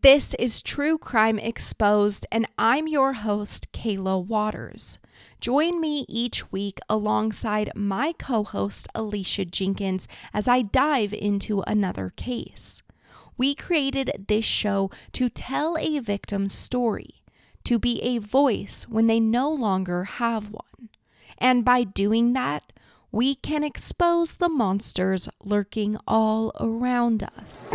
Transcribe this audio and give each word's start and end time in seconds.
This 0.00 0.32
is 0.38 0.62
True 0.62 0.96
Crime 0.96 1.38
Exposed, 1.38 2.24
and 2.32 2.46
I'm 2.56 2.88
your 2.88 3.12
host, 3.12 3.70
Kayla 3.72 4.24
Waters. 4.24 4.98
Join 5.38 5.82
me 5.82 6.06
each 6.08 6.50
week 6.50 6.78
alongside 6.88 7.70
my 7.74 8.14
co 8.18 8.42
host, 8.42 8.88
Alicia 8.94 9.44
Jenkins, 9.44 10.08
as 10.32 10.48
I 10.48 10.62
dive 10.62 11.12
into 11.12 11.60
another 11.66 12.08
case. 12.08 12.82
We 13.36 13.54
created 13.54 14.24
this 14.28 14.46
show 14.46 14.90
to 15.12 15.28
tell 15.28 15.76
a 15.76 15.98
victim's 15.98 16.54
story, 16.54 17.22
to 17.64 17.78
be 17.78 18.00
a 18.00 18.16
voice 18.16 18.86
when 18.88 19.08
they 19.08 19.20
no 19.20 19.50
longer 19.50 20.04
have 20.04 20.48
one. 20.48 20.88
And 21.36 21.66
by 21.66 21.84
doing 21.84 22.32
that, 22.32 22.72
we 23.10 23.34
can 23.34 23.62
expose 23.62 24.36
the 24.36 24.48
monsters 24.48 25.28
lurking 25.44 25.98
all 26.06 26.50
around 26.58 27.28
us. 27.36 27.74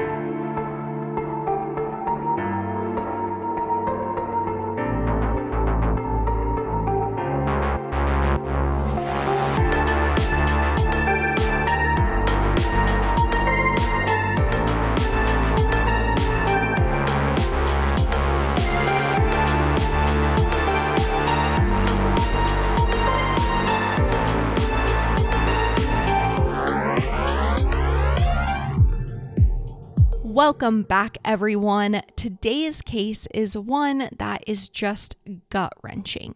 Welcome 30.38 30.84
back, 30.84 31.18
everyone. 31.26 32.04
Today's 32.16 32.84
case 32.84 33.28
is 33.34 33.58
one 33.58 34.08
that 34.20 34.44
is 34.46 34.70
just 34.70 35.16
gut 35.50 35.74
wrenching. 35.82 36.36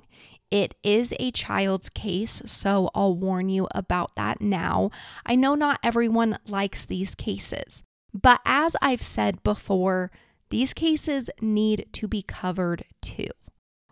It 0.50 0.73
is 0.84 1.14
a 1.20 1.30
child's 1.30 1.88
case, 1.88 2.42
so 2.44 2.89
I'll 2.95 3.16
warn 3.16 3.50
you 3.50 3.67
about 3.76 4.16
that 4.16 4.42
now. 4.42 4.89
I 5.23 5.36
know 5.36 5.53
not 5.53 5.80
everyone 5.84 6.39
likes 6.48 6.84
these 6.84 7.14
cases, 7.14 7.84
but 8.11 8.42
as 8.44 8.76
I've 8.81 9.03
said 9.03 9.44
before, 9.44 10.09
these 10.50 10.73
cases 10.73 11.30
need 11.39 11.86
to 11.92 12.08
be 12.08 12.23
covered 12.23 12.86
too. 13.04 13.30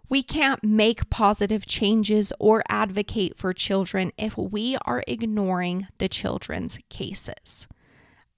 We 0.09 0.23
can't 0.23 0.63
make 0.63 1.11
positive 1.11 1.67
changes 1.67 2.33
or 2.39 2.63
advocate 2.67 3.37
for 3.37 3.53
children 3.53 4.11
if 4.17 4.35
we 4.35 4.75
are 4.85 5.03
ignoring 5.07 5.85
the 5.99 6.09
children's 6.09 6.79
cases. 6.89 7.67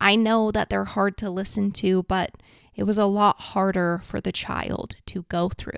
I 0.01 0.15
know 0.15 0.49
that 0.49 0.69
they're 0.71 0.83
hard 0.83 1.15
to 1.17 1.29
listen 1.29 1.69
to, 1.73 2.01
but 2.03 2.31
it 2.75 2.83
was 2.83 2.97
a 2.97 3.05
lot 3.05 3.39
harder 3.39 4.01
for 4.03 4.19
the 4.19 4.31
child 4.31 4.95
to 5.05 5.25
go 5.29 5.49
through. 5.49 5.73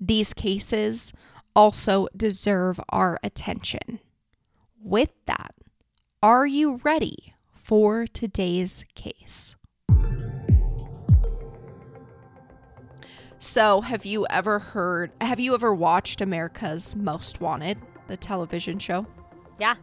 These 0.00 0.34
cases 0.34 1.12
also 1.54 2.08
deserve 2.16 2.80
our 2.88 3.20
attention. 3.22 4.00
With 4.82 5.12
that, 5.26 5.54
are 6.20 6.44
you 6.44 6.80
ready 6.82 7.34
for 7.52 8.04
today's 8.08 8.84
case? 8.96 9.54
So, 13.38 13.80
have 13.82 14.04
you 14.04 14.26
ever 14.28 14.58
heard, 14.58 15.12
have 15.20 15.38
you 15.38 15.54
ever 15.54 15.72
watched 15.72 16.20
America's 16.20 16.96
Most 16.96 17.40
Wanted, 17.40 17.78
the 18.08 18.16
television 18.16 18.80
show? 18.80 19.06
Yeah. 19.60 19.76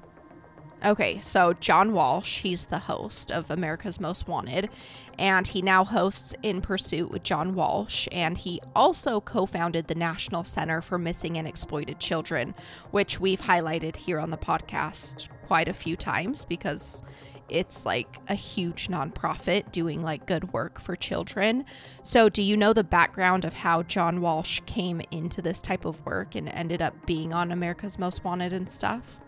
Okay, 0.83 1.19
so 1.19 1.51
John 1.53 1.91
Walsh, 1.91 2.39
he's 2.39 2.65
the 2.65 2.79
host 2.79 3.33
of 3.33 3.51
America's 3.51 3.99
Most 3.99 4.29
Wanted, 4.29 4.69
and 5.17 5.45
he 5.45 5.61
now 5.61 5.83
hosts 5.83 6.33
In 6.41 6.61
Pursuit 6.61 7.11
with 7.11 7.21
John 7.21 7.53
Walsh, 7.53 8.07
and 8.13 8.37
he 8.37 8.61
also 8.73 9.19
co 9.19 9.45
founded 9.45 9.87
the 9.87 9.95
National 9.95 10.45
Center 10.45 10.81
for 10.81 10.97
Missing 10.97 11.37
and 11.37 11.45
Exploited 11.45 11.99
Children, 11.99 12.55
which 12.91 13.19
we've 13.19 13.41
highlighted 13.41 13.97
here 13.97 14.19
on 14.19 14.29
the 14.29 14.37
podcast 14.37 15.27
quite 15.41 15.67
a 15.67 15.73
few 15.73 15.97
times 15.97 16.45
because 16.45 17.03
it's 17.49 17.85
like 17.85 18.17
a 18.29 18.35
huge 18.35 18.87
nonprofit 18.87 19.73
doing 19.73 20.01
like 20.01 20.27
good 20.27 20.53
work 20.53 20.79
for 20.79 20.95
children. 20.95 21.65
So, 22.03 22.29
do 22.29 22.41
you 22.41 22.55
know 22.55 22.71
the 22.71 22.85
background 22.85 23.43
of 23.43 23.53
how 23.53 23.83
John 23.83 24.21
Walsh 24.21 24.61
came 24.65 25.01
into 25.11 25.41
this 25.41 25.59
type 25.59 25.83
of 25.83 26.05
work 26.05 26.35
and 26.35 26.47
ended 26.47 26.81
up 26.81 27.05
being 27.05 27.33
on 27.33 27.51
America's 27.51 27.99
Most 27.99 28.23
Wanted 28.23 28.53
and 28.53 28.69
stuff? 28.69 29.19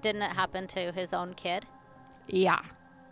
Didn't 0.00 0.22
it 0.22 0.32
happen 0.32 0.66
to 0.68 0.92
his 0.92 1.12
own 1.12 1.34
kid? 1.34 1.66
Yeah. 2.26 2.60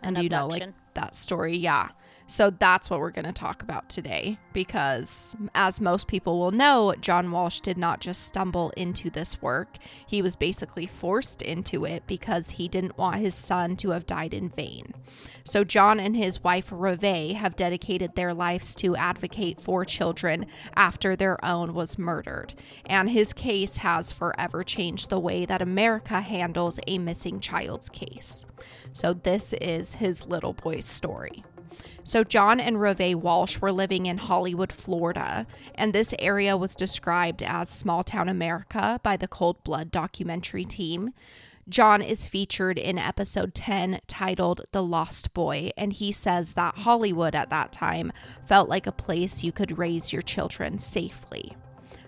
And 0.01 0.17
An 0.17 0.23
you 0.23 0.29
know, 0.29 0.47
like 0.47 0.73
that 0.93 1.15
story. 1.15 1.57
Yeah. 1.57 1.89
So 2.29 2.49
that's 2.49 2.89
what 2.89 2.99
we're 2.99 3.11
going 3.11 3.25
to 3.25 3.31
talk 3.31 3.63
about 3.63 3.87
today 3.87 4.37
because, 4.51 5.33
as 5.55 5.79
most 5.79 6.09
people 6.09 6.37
will 6.37 6.51
know, 6.51 6.93
John 6.99 7.31
Walsh 7.31 7.61
did 7.61 7.77
not 7.77 8.01
just 8.01 8.23
stumble 8.23 8.71
into 8.71 9.09
this 9.09 9.41
work. 9.41 9.77
He 10.05 10.21
was 10.21 10.35
basically 10.35 10.85
forced 10.87 11.41
into 11.41 11.85
it 11.85 12.03
because 12.05 12.51
he 12.51 12.67
didn't 12.67 12.97
want 12.97 13.15
his 13.15 13.33
son 13.33 13.77
to 13.77 13.91
have 13.91 14.05
died 14.05 14.33
in 14.33 14.49
vain. 14.49 14.93
So, 15.45 15.63
John 15.63 16.01
and 16.01 16.17
his 16.17 16.43
wife, 16.43 16.69
Reve, 16.69 17.37
have 17.37 17.55
dedicated 17.55 18.15
their 18.15 18.33
lives 18.33 18.75
to 18.75 18.97
advocate 18.97 19.61
for 19.61 19.85
children 19.85 20.47
after 20.75 21.15
their 21.15 21.43
own 21.45 21.73
was 21.73 21.97
murdered. 21.97 22.53
And 22.85 23.09
his 23.09 23.31
case 23.31 23.77
has 23.77 24.11
forever 24.11 24.63
changed 24.63 25.09
the 25.09 25.19
way 25.19 25.45
that 25.45 25.61
America 25.61 26.19
handles 26.19 26.77
a 26.87 26.97
missing 26.97 27.39
child's 27.39 27.87
case. 27.87 28.45
So, 28.91 29.13
this 29.13 29.53
is 29.53 29.95
his 29.95 30.27
little 30.27 30.51
boy's 30.51 30.85
story. 30.85 31.45
So, 32.03 32.23
John 32.23 32.59
and 32.59 32.79
Reve 32.79 33.17
Walsh 33.17 33.59
were 33.59 33.71
living 33.71 34.05
in 34.05 34.17
Hollywood, 34.17 34.71
Florida, 34.71 35.45
and 35.75 35.91
this 35.91 36.13
area 36.19 36.55
was 36.55 36.75
described 36.75 37.43
as 37.43 37.69
small 37.69 38.03
town 38.03 38.29
America 38.29 38.99
by 39.03 39.17
the 39.17 39.27
Cold 39.27 39.63
Blood 39.63 39.91
documentary 39.91 40.63
team. 40.63 41.13
John 41.69 42.01
is 42.01 42.25
featured 42.25 42.77
in 42.77 42.97
episode 42.97 43.53
10 43.53 43.99
titled 44.07 44.61
The 44.71 44.81
Lost 44.81 45.33
Boy, 45.33 45.71
and 45.75 45.91
he 45.91 46.13
says 46.13 46.53
that 46.53 46.75
Hollywood 46.75 47.35
at 47.35 47.49
that 47.49 47.73
time 47.73 48.13
felt 48.45 48.69
like 48.69 48.87
a 48.87 48.91
place 48.93 49.43
you 49.43 49.51
could 49.51 49.77
raise 49.77 50.13
your 50.13 50.21
children 50.21 50.77
safely. 50.77 51.57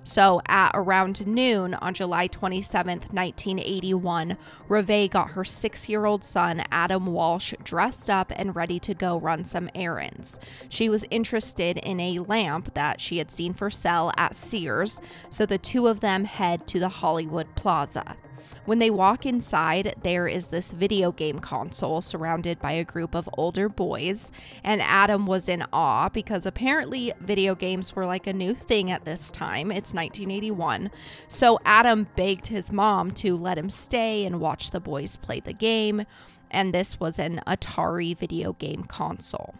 So, 0.10 0.42
at 0.48 0.72
around 0.74 1.28
noon 1.28 1.76
on 1.76 1.94
July 1.94 2.26
27, 2.26 3.02
1981, 3.12 4.38
Reve 4.68 5.12
got 5.12 5.30
her 5.30 5.46
six 5.46 5.88
year 5.88 6.08
old 6.08 6.24
son, 6.24 6.64
Adam 6.72 7.06
Walsh, 7.06 7.54
dressed 7.64 8.10
up 8.10 8.34
and 8.36 8.56
ready 8.56 8.80
to 8.80 8.96
go 8.96 9.20
run 9.20 9.44
some 9.44 9.70
errands. 9.76 10.40
She 10.68 10.90
was 10.90 11.06
interested 11.12 11.78
in 11.78 12.00
a 12.00 12.18
lamp 12.18 12.74
that 12.74 13.00
she 13.00 13.20
had 13.20 13.30
seen 13.30 13.54
for 13.54 13.70
sale 13.70 14.12
at 14.18 14.34
Sears, 14.34 15.00
so 15.30 15.46
the 15.46 15.60
two 15.60 15.86
of 15.86 16.00
them 16.00 16.24
head 16.24 16.66
to 16.70 16.80
the 16.80 16.90
Hollywood 16.90 17.54
Plaza. 17.54 18.18
When 18.66 18.80
they 18.80 18.92
walk 18.92 19.26
inside, 19.26 19.96
there 20.04 20.28
is 20.28 20.48
this 20.48 20.72
video 20.72 21.12
game 21.12 21.40
console 21.40 22.02
surrounded 22.02 22.60
by 22.60 22.74
a 22.74 22.84
group 22.84 23.16
of 23.16 23.30
older 23.34 23.68
boys, 23.68 24.32
and 24.64 24.82
Adam 24.82 25.26
was 25.26 25.50
in 25.50 25.64
awe 25.74 26.10
because 26.10 26.46
apparently 26.46 27.14
video 27.20 27.56
games 27.56 27.96
were 27.96 28.06
like 28.06 28.28
a 28.28 28.34
new 28.34 28.54
thing 28.54 28.92
at 28.92 29.06
this 29.06 29.32
time. 29.32 29.72
It's 29.72 29.94
1981. 29.94 30.92
So 31.28 31.60
Adam 31.66 32.08
begged 32.16 32.48
his 32.48 32.72
mom 32.72 33.12
to 33.12 33.36
let 33.36 33.58
him 33.58 33.70
stay 33.70 34.26
and 34.26 34.40
watch 34.40 34.72
the 34.72 34.80
boys 34.80 35.16
play 35.16 35.40
the 35.40 35.54
game, 35.54 36.06
and 36.52 36.74
this 36.74 37.00
was 37.00 37.18
an 37.18 37.42
Atari 37.48 38.18
video 38.18 38.54
game 38.54 38.84
console. 38.84 39.56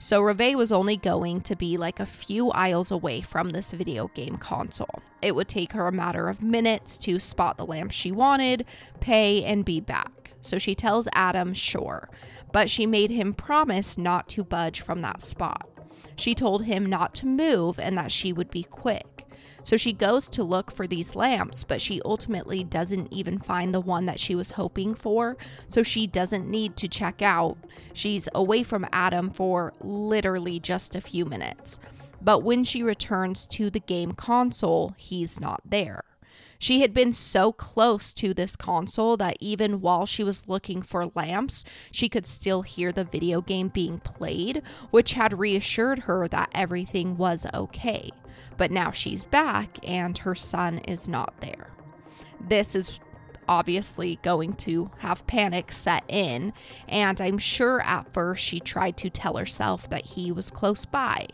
So 0.00 0.20
Reve 0.20 0.56
was 0.56 0.70
only 0.70 0.96
going 0.96 1.40
to 1.42 1.56
be 1.56 1.76
like 1.76 1.98
a 1.98 2.06
few 2.06 2.50
aisles 2.52 2.92
away 2.92 3.20
from 3.20 3.50
this 3.50 3.72
video 3.72 4.08
game 4.08 4.36
console. 4.36 5.02
It 5.20 5.34
would 5.34 5.48
take 5.48 5.72
her 5.72 5.88
a 5.88 5.92
matter 5.92 6.28
of 6.28 6.40
minutes 6.40 6.98
to 6.98 7.18
spot 7.18 7.56
the 7.56 7.66
lamp 7.66 7.90
she 7.90 8.12
wanted, 8.12 8.64
pay, 9.00 9.44
and 9.44 9.64
be 9.64 9.80
back. 9.80 10.34
So 10.40 10.56
she 10.56 10.76
tells 10.76 11.08
Adam, 11.14 11.52
sure, 11.52 12.08
but 12.52 12.70
she 12.70 12.86
made 12.86 13.10
him 13.10 13.34
promise 13.34 13.98
not 13.98 14.28
to 14.30 14.44
budge 14.44 14.80
from 14.80 15.02
that 15.02 15.20
spot. 15.20 15.68
She 16.14 16.34
told 16.34 16.64
him 16.64 16.86
not 16.86 17.12
to 17.16 17.26
move 17.26 17.78
and 17.78 17.98
that 17.98 18.12
she 18.12 18.32
would 18.32 18.50
be 18.50 18.62
quick. 18.62 19.27
So 19.62 19.76
she 19.76 19.92
goes 19.92 20.30
to 20.30 20.42
look 20.42 20.70
for 20.70 20.86
these 20.86 21.14
lamps, 21.14 21.64
but 21.64 21.80
she 21.80 22.00
ultimately 22.04 22.64
doesn't 22.64 23.12
even 23.12 23.38
find 23.38 23.74
the 23.74 23.80
one 23.80 24.06
that 24.06 24.20
she 24.20 24.34
was 24.34 24.52
hoping 24.52 24.94
for. 24.94 25.36
So 25.66 25.82
she 25.82 26.06
doesn't 26.06 26.48
need 26.48 26.76
to 26.76 26.88
check 26.88 27.22
out. 27.22 27.58
She's 27.92 28.28
away 28.34 28.62
from 28.62 28.86
Adam 28.92 29.30
for 29.30 29.72
literally 29.80 30.60
just 30.60 30.94
a 30.94 31.00
few 31.00 31.24
minutes. 31.24 31.78
But 32.20 32.42
when 32.42 32.64
she 32.64 32.82
returns 32.82 33.46
to 33.48 33.70
the 33.70 33.80
game 33.80 34.12
console, 34.12 34.94
he's 34.96 35.40
not 35.40 35.60
there. 35.64 36.02
She 36.58 36.80
had 36.80 36.92
been 36.92 37.12
so 37.12 37.52
close 37.52 38.12
to 38.14 38.34
this 38.34 38.56
console 38.56 39.16
that 39.18 39.36
even 39.38 39.80
while 39.80 40.06
she 40.06 40.24
was 40.24 40.48
looking 40.48 40.82
for 40.82 41.12
lamps, 41.14 41.64
she 41.92 42.08
could 42.08 42.26
still 42.26 42.62
hear 42.62 42.90
the 42.90 43.04
video 43.04 43.40
game 43.40 43.68
being 43.68 44.00
played, 44.00 44.62
which 44.90 45.12
had 45.12 45.38
reassured 45.38 46.00
her 46.00 46.26
that 46.28 46.50
everything 46.52 47.16
was 47.16 47.46
okay. 47.54 48.10
But 48.58 48.70
now 48.70 48.90
she's 48.90 49.24
back 49.24 49.78
and 49.82 50.18
her 50.18 50.34
son 50.34 50.78
is 50.80 51.08
not 51.08 51.32
there. 51.40 51.70
This 52.40 52.74
is 52.74 53.00
obviously 53.48 54.18
going 54.22 54.52
to 54.52 54.90
have 54.98 55.26
panic 55.26 55.72
set 55.72 56.04
in, 56.08 56.52
and 56.86 57.18
I'm 57.18 57.38
sure 57.38 57.80
at 57.80 58.12
first 58.12 58.44
she 58.44 58.60
tried 58.60 58.98
to 58.98 59.08
tell 59.08 59.38
herself 59.38 59.88
that 59.88 60.04
he 60.04 60.30
was 60.30 60.50
close 60.50 60.84
by 60.84 61.26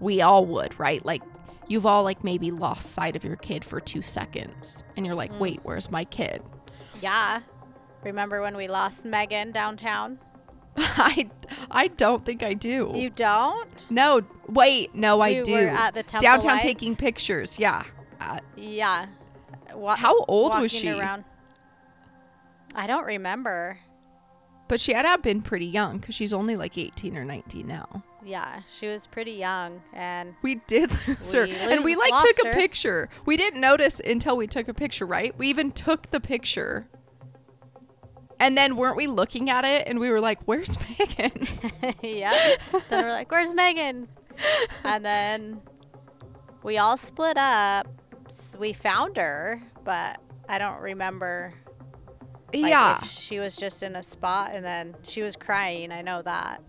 we 0.00 0.20
all 0.20 0.44
would, 0.46 0.78
right? 0.80 1.04
Like 1.06 1.22
you've 1.68 1.86
all 1.86 2.02
like 2.02 2.24
maybe 2.24 2.50
lost 2.50 2.90
sight 2.92 3.14
of 3.14 3.24
your 3.24 3.36
kid 3.36 3.64
for 3.64 3.80
2 3.80 4.02
seconds 4.02 4.82
and 4.96 5.06
you're 5.06 5.14
like, 5.14 5.32
Mm. 5.32 5.38
"Wait, 5.38 5.60
where's 5.62 5.90
my 5.90 6.04
kid?" 6.04 6.42
Yeah. 7.00 7.40
Remember 8.02 8.42
when 8.42 8.56
we 8.56 8.66
lost 8.66 9.06
Megan 9.06 9.52
downtown? 9.52 10.18
I 10.76 11.28
I 11.70 11.88
don't 11.88 12.24
think 12.24 12.42
I 12.42 12.54
do. 12.54 12.92
You 12.94 13.10
don't? 13.10 13.90
no, 13.90 14.22
wait, 14.48 14.94
no, 14.94 15.20
I 15.20 15.34
We 15.34 15.42
do. 15.42 15.52
were 15.52 15.58
at 15.68 15.94
the 15.94 16.02
Temple 16.02 16.20
Downtown 16.26 16.52
Lights. 16.52 16.64
taking 16.64 16.96
pictures. 16.96 17.58
Yeah. 17.58 17.82
Uh, 18.20 18.38
Yeah. 18.56 19.06
Wa- 19.74 19.96
How 19.96 20.16
old 20.28 20.58
was 20.60 20.70
she? 20.72 20.88
Around. 20.90 21.24
I 22.74 22.86
don't 22.86 23.04
remember. 23.06 23.78
but 24.68 24.80
she 24.80 24.92
had 24.94 25.02
to 25.02 25.08
have 25.08 25.22
been 25.22 25.42
pretty 25.42 25.66
young 25.66 25.98
cuz 26.00 26.14
she's 26.14 26.32
only 26.32 26.56
like 26.56 26.78
18 26.78 27.16
or 27.18 27.24
19 27.24 27.66
now. 27.66 28.02
Yeah, 28.24 28.60
she 28.78 28.86
was 28.86 29.06
pretty 29.06 29.32
young, 29.32 29.82
and 29.92 30.34
We 30.42 30.54
did 30.68 30.92
lose 31.08 31.32
her. 31.32 31.44
We 31.44 31.52
and 31.56 31.84
we 31.84 31.96
like 31.96 32.12
took 32.20 32.46
a 32.46 32.54
picture. 32.54 33.08
We 33.26 33.36
didn't 33.36 33.60
notice 33.60 34.00
until 34.00 34.36
we 34.36 34.46
took 34.46 34.68
a 34.68 34.74
picture, 34.74 35.04
right? 35.04 35.36
We 35.36 35.48
even 35.48 35.72
took 35.72 36.10
the 36.12 36.20
picture. 36.20 36.86
And 38.42 38.58
then 38.58 38.74
weren't 38.76 38.96
we 38.96 39.06
looking 39.06 39.48
at 39.50 39.64
it 39.64 39.86
and 39.86 40.00
we 40.00 40.10
were 40.10 40.20
like, 40.20 40.40
"Where's 40.46 40.76
Megan?" 40.98 41.46
yeah. 42.02 42.56
then 42.90 43.04
we're 43.04 43.10
like, 43.10 43.30
"Where's 43.30 43.54
Megan?" 43.54 44.08
And 44.82 45.04
then 45.04 45.60
we 46.64 46.76
all 46.78 46.96
split 46.96 47.36
up. 47.38 47.86
S- 48.28 48.56
We 48.58 48.72
found 48.72 49.16
her, 49.16 49.62
but 49.84 50.20
I 50.48 50.58
don't 50.58 50.80
remember. 50.80 51.54
Like, 52.52 52.66
yeah. 52.68 52.98
if 53.00 53.08
she 53.08 53.38
was 53.38 53.54
just 53.56 53.82
in 53.82 53.94
a 53.96 54.02
spot, 54.02 54.50
and 54.52 54.64
then 54.64 54.94
she 55.02 55.22
was 55.22 55.36
crying. 55.36 55.92
I 55.92 56.02
know 56.02 56.20
that. 56.22 56.60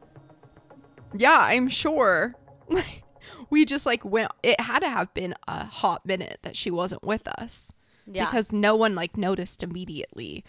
Yeah, 1.15 1.37
I'm 1.39 1.67
sure. 1.69 2.35
we 3.49 3.65
just 3.65 3.85
like 3.85 4.05
went 4.05 4.31
it 4.43 4.59
had 4.59 4.79
to 4.79 4.89
have 4.89 5.13
been 5.13 5.33
a 5.47 5.65
hot 5.65 6.05
minute 6.05 6.39
that 6.43 6.55
she 6.55 6.69
wasn't 6.71 7.03
with 7.03 7.27
us 7.27 7.73
Yeah. 8.05 8.25
because 8.25 8.53
no 8.53 8.75
one 8.75 8.95
like 8.95 9.17
noticed 9.17 9.63
immediately. 9.63 10.43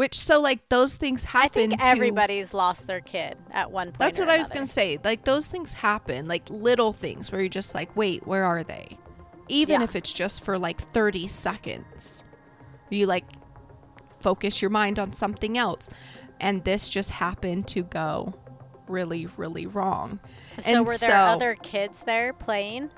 Which 0.00 0.18
so 0.18 0.40
like 0.40 0.66
those 0.70 0.96
things 0.96 1.24
happen. 1.24 1.44
I 1.44 1.48
think 1.48 1.78
to 1.78 1.86
everybody's 1.86 2.54
lost 2.54 2.86
their 2.86 3.02
kid 3.02 3.36
at 3.50 3.70
one 3.70 3.88
point. 3.88 3.98
That's 3.98 4.18
what 4.18 4.30
I 4.30 4.38
was 4.38 4.48
going 4.48 4.64
to 4.64 4.72
say. 4.72 4.98
Like 5.04 5.24
those 5.24 5.46
things 5.46 5.74
happen, 5.74 6.26
like 6.26 6.48
little 6.48 6.94
things 6.94 7.30
where 7.30 7.42
you're 7.42 7.50
just 7.50 7.74
like, 7.74 7.94
"Wait, 7.94 8.26
where 8.26 8.46
are 8.46 8.64
they?" 8.64 8.96
Even 9.48 9.80
Yeah. 9.80 9.84
if 9.84 9.94
it's 9.94 10.10
just 10.10 10.42
for 10.42 10.58
like 10.58 10.80
30 10.94 11.28
seconds. 11.28 12.24
You 12.88 13.04
like 13.04 13.26
focus 14.20 14.62
your 14.62 14.70
mind 14.70 14.98
on 14.98 15.12
something 15.12 15.58
else. 15.58 15.90
And 16.40 16.64
this 16.64 16.88
just 16.88 17.10
happened 17.10 17.68
to 17.68 17.82
go 17.82 18.32
really 18.88 19.26
really 19.36 19.66
wrong. 19.66 20.18
So 20.60 20.70
And 20.70 20.86
were 20.86 20.96
there 20.96 21.10
so- 21.10 21.14
other 21.14 21.54
kids 21.56 22.04
there 22.04 22.32
playing 22.32 22.88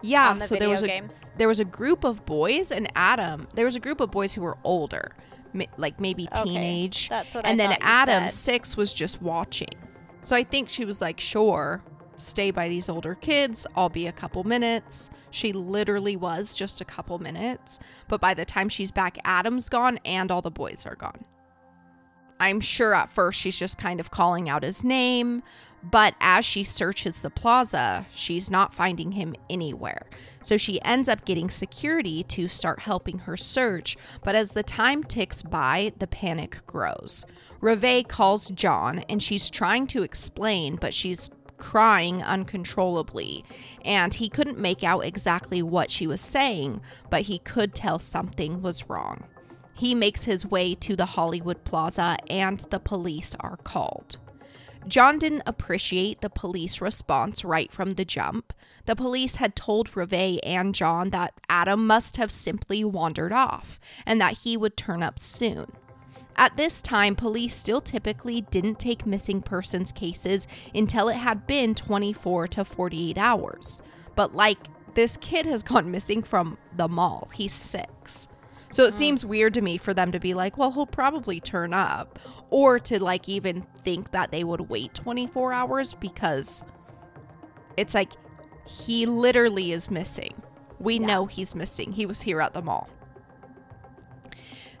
Yeah, 0.00 0.32
the 0.32 0.40
so 0.40 0.56
there 0.56 0.70
was 0.70 0.82
a 0.82 1.02
there 1.36 1.48
was 1.48 1.60
a 1.60 1.66
group 1.66 2.02
of 2.04 2.24
boys 2.24 2.72
and 2.72 2.90
Adam. 2.94 3.46
There 3.52 3.66
was 3.66 3.76
a 3.76 3.80
group 3.80 4.00
of 4.00 4.10
boys 4.10 4.32
who 4.32 4.40
were 4.40 4.56
older, 4.64 5.12
like 5.76 6.00
maybe 6.00 6.28
Okay, 6.32 6.44
teenage. 6.44 7.08
that's 7.08 7.34
what 7.34 7.46
I 7.46 7.50
and 7.50 7.58
then 7.60 7.70
thought 7.70 7.80
you 7.80 7.86
Adam 7.86 8.28
six 8.28 8.76
was 8.76 8.94
just 8.94 9.20
watching. 9.22 9.68
So 10.20 10.34
I 10.36 10.44
think 10.44 10.68
she 10.68 10.84
was 10.84 11.00
like, 11.00 11.20
"Sure, 11.20 11.82
stay 12.16 12.50
by 12.50 12.68
these 12.68 12.88
older 12.88 13.14
kids. 13.14 13.66
I'll 13.76 13.88
be 13.88 14.06
a 14.06 14.12
couple 14.12 14.44
minutes." 14.44 15.10
She 15.30 15.52
literally 15.52 16.16
was 16.16 16.54
just 16.56 16.80
a 16.80 16.84
couple 16.84 17.18
minutes, 17.18 17.78
but 18.08 18.20
by 18.20 18.34
the 18.34 18.44
time 18.44 18.68
she's 18.68 18.90
back, 18.90 19.18
Adam's 19.24 19.68
gone 19.68 19.98
and 20.04 20.30
all 20.30 20.42
the 20.42 20.50
boys 20.50 20.84
are 20.86 20.96
gone. 20.96 21.24
I'm 22.40 22.60
sure 22.60 22.94
at 22.94 23.08
first 23.08 23.40
she's 23.40 23.58
just 23.58 23.78
kind 23.78 23.98
of 23.98 24.10
calling 24.10 24.48
out 24.48 24.62
his 24.62 24.84
name, 24.84 25.42
but 25.82 26.14
as 26.20 26.44
she 26.44 26.64
searches 26.64 27.22
the 27.22 27.30
plaza, 27.30 28.06
she's 28.12 28.50
not 28.50 28.72
finding 28.72 29.12
him 29.12 29.34
anywhere. 29.48 30.06
So 30.42 30.56
she 30.56 30.82
ends 30.82 31.08
up 31.08 31.24
getting 31.24 31.50
security 31.50 32.22
to 32.24 32.48
start 32.48 32.80
helping 32.80 33.20
her 33.20 33.36
search, 33.36 33.96
but 34.22 34.34
as 34.34 34.52
the 34.52 34.62
time 34.62 35.04
ticks 35.04 35.42
by, 35.42 35.92
the 35.98 36.06
panic 36.06 36.66
grows. 36.66 37.24
Reve 37.60 38.06
calls 38.08 38.50
John 38.50 39.04
and 39.08 39.22
she's 39.22 39.50
trying 39.50 39.86
to 39.88 40.02
explain, 40.02 40.76
but 40.76 40.94
she's 40.94 41.30
crying 41.58 42.22
uncontrollably, 42.22 43.44
and 43.84 44.14
he 44.14 44.28
couldn't 44.28 44.58
make 44.58 44.84
out 44.84 45.00
exactly 45.00 45.60
what 45.62 45.90
she 45.90 46.06
was 46.06 46.20
saying, 46.20 46.80
but 47.10 47.22
he 47.22 47.38
could 47.40 47.74
tell 47.74 47.98
something 47.98 48.62
was 48.62 48.88
wrong. 48.88 49.24
He 49.74 49.94
makes 49.94 50.24
his 50.24 50.46
way 50.46 50.74
to 50.76 50.96
the 50.96 51.06
Hollywood 51.06 51.64
Plaza 51.64 52.16
and 52.28 52.60
the 52.70 52.80
police 52.80 53.36
are 53.40 53.56
called. 53.58 54.18
John 54.86 55.18
didn't 55.18 55.42
appreciate 55.46 56.20
the 56.20 56.30
police 56.30 56.80
response 56.80 57.44
right 57.44 57.70
from 57.70 57.94
the 57.94 58.04
jump. 58.04 58.52
The 58.86 58.96
police 58.96 59.36
had 59.36 59.54
told 59.54 59.94
Reve 59.96 60.40
and 60.42 60.74
John 60.74 61.10
that 61.10 61.34
Adam 61.48 61.86
must 61.86 62.16
have 62.16 62.30
simply 62.30 62.84
wandered 62.84 63.32
off 63.32 63.78
and 64.06 64.20
that 64.20 64.38
he 64.38 64.56
would 64.56 64.76
turn 64.76 65.02
up 65.02 65.18
soon. 65.18 65.72
At 66.36 66.56
this 66.56 66.80
time, 66.80 67.16
police 67.16 67.54
still 67.54 67.80
typically 67.80 68.42
didn't 68.42 68.78
take 68.78 69.04
missing 69.04 69.42
persons 69.42 69.90
cases 69.90 70.46
until 70.72 71.08
it 71.08 71.16
had 71.16 71.46
been 71.46 71.74
24 71.74 72.46
to 72.48 72.64
48 72.64 73.18
hours. 73.18 73.82
But 74.14 74.34
like, 74.34 74.58
this 74.94 75.16
kid 75.16 75.46
has 75.46 75.62
gone 75.62 75.90
missing 75.90 76.22
from 76.22 76.56
the 76.76 76.88
mall. 76.88 77.28
He's 77.34 77.52
six. 77.52 78.28
So 78.70 78.84
it 78.84 78.88
mm-hmm. 78.88 78.98
seems 78.98 79.26
weird 79.26 79.54
to 79.54 79.60
me 79.60 79.78
for 79.78 79.94
them 79.94 80.12
to 80.12 80.20
be 80.20 80.34
like, 80.34 80.58
well, 80.58 80.70
he'll 80.70 80.86
probably 80.86 81.40
turn 81.40 81.72
up. 81.72 82.18
Or 82.50 82.78
to 82.80 83.02
like 83.02 83.28
even 83.28 83.66
think 83.84 84.10
that 84.12 84.30
they 84.30 84.44
would 84.44 84.68
wait 84.68 84.94
24 84.94 85.52
hours 85.52 85.94
because 85.94 86.62
it's 87.76 87.94
like 87.94 88.12
he 88.66 89.06
literally 89.06 89.72
is 89.72 89.90
missing. 89.90 90.34
We 90.78 90.98
Yeah. 90.98 91.06
know 91.06 91.26
he's 91.26 91.54
missing. 91.54 91.92
He 91.92 92.06
was 92.06 92.22
here 92.22 92.40
at 92.40 92.52
the 92.52 92.62
mall. 92.62 92.88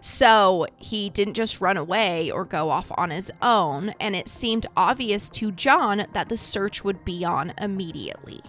So 0.00 0.66
he 0.76 1.10
didn't 1.10 1.34
just 1.34 1.60
run 1.60 1.76
away 1.76 2.30
or 2.30 2.44
go 2.44 2.70
off 2.70 2.92
on 2.96 3.10
his 3.10 3.32
own, 3.42 3.94
and 3.98 4.14
it 4.14 4.28
seemed 4.28 4.66
obvious 4.76 5.28
to 5.30 5.50
John 5.50 6.06
that 6.12 6.28
the 6.28 6.36
search 6.36 6.84
would 6.84 7.04
be 7.04 7.24
on 7.24 7.52
immediately. 7.58 8.40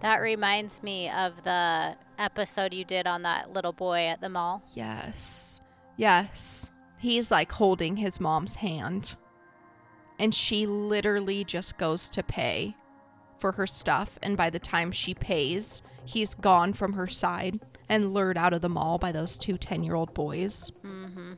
That 0.00 0.20
reminds 0.20 0.82
me 0.82 1.10
of 1.10 1.42
the 1.42 1.96
episode 2.18 2.72
you 2.72 2.84
did 2.84 3.06
on 3.06 3.22
that 3.22 3.52
little 3.52 3.72
boy 3.72 4.06
at 4.06 4.20
the 4.20 4.28
mall. 4.28 4.62
Yes. 4.74 5.60
Yes. 5.96 6.70
He's 6.98 7.30
like 7.30 7.52
holding 7.52 7.96
his 7.96 8.20
mom's 8.20 8.56
hand. 8.56 9.16
And 10.18 10.34
she 10.34 10.66
literally 10.66 11.44
just 11.44 11.78
goes 11.78 12.10
to 12.10 12.22
pay 12.22 12.76
for 13.38 13.52
her 13.52 13.66
stuff. 13.66 14.18
And 14.22 14.36
by 14.36 14.50
the 14.50 14.58
time 14.58 14.90
she 14.90 15.14
pays, 15.14 15.82
he's 16.04 16.34
gone 16.34 16.72
from 16.72 16.92
her 16.94 17.06
side 17.06 17.60
and 17.88 18.12
lured 18.12 18.36
out 18.36 18.52
of 18.52 18.60
the 18.60 18.68
mall 18.68 18.98
by 18.98 19.12
those 19.12 19.38
two 19.38 19.56
10 19.56 19.82
year 19.82 19.94
old 19.94 20.12
boys. 20.14 20.72
Mm-hmm. 20.84 21.34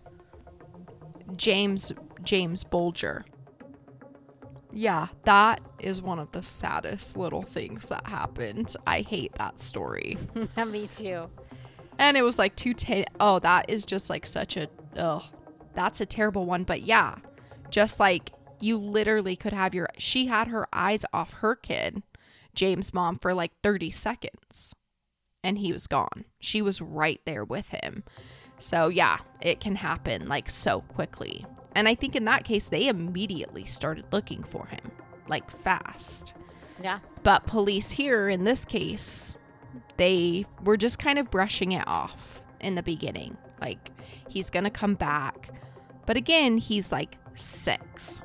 James 1.36 1.92
James 2.22 2.64
Bulger. 2.64 3.24
Yeah, 4.72 5.08
that 5.24 5.60
is 5.78 6.00
one 6.00 6.18
of 6.18 6.30
the 6.32 6.42
saddest 6.42 7.16
little 7.16 7.42
things 7.42 7.88
that 7.88 8.06
happened. 8.06 8.74
I 8.86 9.00
hate 9.00 9.34
that 9.34 9.58
story. 9.58 10.16
Me 10.66 10.86
too. 10.86 11.28
And 11.98 12.16
it 12.16 12.22
was 12.22 12.38
like 12.38 12.56
two 12.56 12.74
ten. 12.74 13.04
Oh, 13.18 13.38
that 13.40 13.68
is 13.68 13.84
just 13.84 14.08
like 14.10 14.26
such 14.26 14.56
a. 14.56 14.68
Oh, 14.96 15.28
that's 15.74 16.00
a 16.00 16.06
terrible 16.06 16.46
one. 16.46 16.64
But 16.64 16.82
yeah, 16.82 17.16
just 17.70 18.00
like 18.00 18.32
you 18.60 18.78
literally 18.78 19.36
could 19.36 19.52
have 19.52 19.74
your. 19.74 19.88
She 19.98 20.26
had 20.26 20.48
her 20.48 20.66
eyes 20.72 21.04
off 21.12 21.34
her 21.34 21.54
kid, 21.56 22.02
James' 22.54 22.94
mom, 22.94 23.18
for 23.18 23.34
like 23.34 23.52
30 23.62 23.90
seconds. 23.90 24.74
And 25.42 25.58
he 25.58 25.72
was 25.72 25.86
gone. 25.86 26.24
She 26.38 26.60
was 26.60 26.82
right 26.82 27.20
there 27.24 27.44
with 27.44 27.70
him. 27.70 28.04
So 28.58 28.88
yeah, 28.88 29.18
it 29.40 29.58
can 29.60 29.76
happen 29.76 30.26
like 30.26 30.50
so 30.50 30.80
quickly. 30.82 31.46
And 31.74 31.88
I 31.88 31.94
think 31.94 32.16
in 32.16 32.24
that 32.24 32.44
case, 32.44 32.68
they 32.68 32.88
immediately 32.88 33.64
started 33.64 34.04
looking 34.12 34.42
for 34.42 34.66
him, 34.66 34.90
like 35.28 35.50
fast. 35.50 36.34
Yeah. 36.82 36.98
But 37.22 37.46
police 37.46 37.90
here 37.90 38.28
in 38.28 38.44
this 38.44 38.64
case, 38.64 39.36
they 39.96 40.46
were 40.64 40.76
just 40.76 40.98
kind 40.98 41.18
of 41.18 41.30
brushing 41.30 41.72
it 41.72 41.86
off 41.86 42.42
in 42.60 42.74
the 42.74 42.82
beginning. 42.82 43.36
Like, 43.60 43.90
he's 44.28 44.50
going 44.50 44.64
to 44.64 44.70
come 44.70 44.94
back. 44.94 45.50
But 46.06 46.16
again, 46.16 46.58
he's 46.58 46.90
like 46.90 47.18
six. 47.34 48.22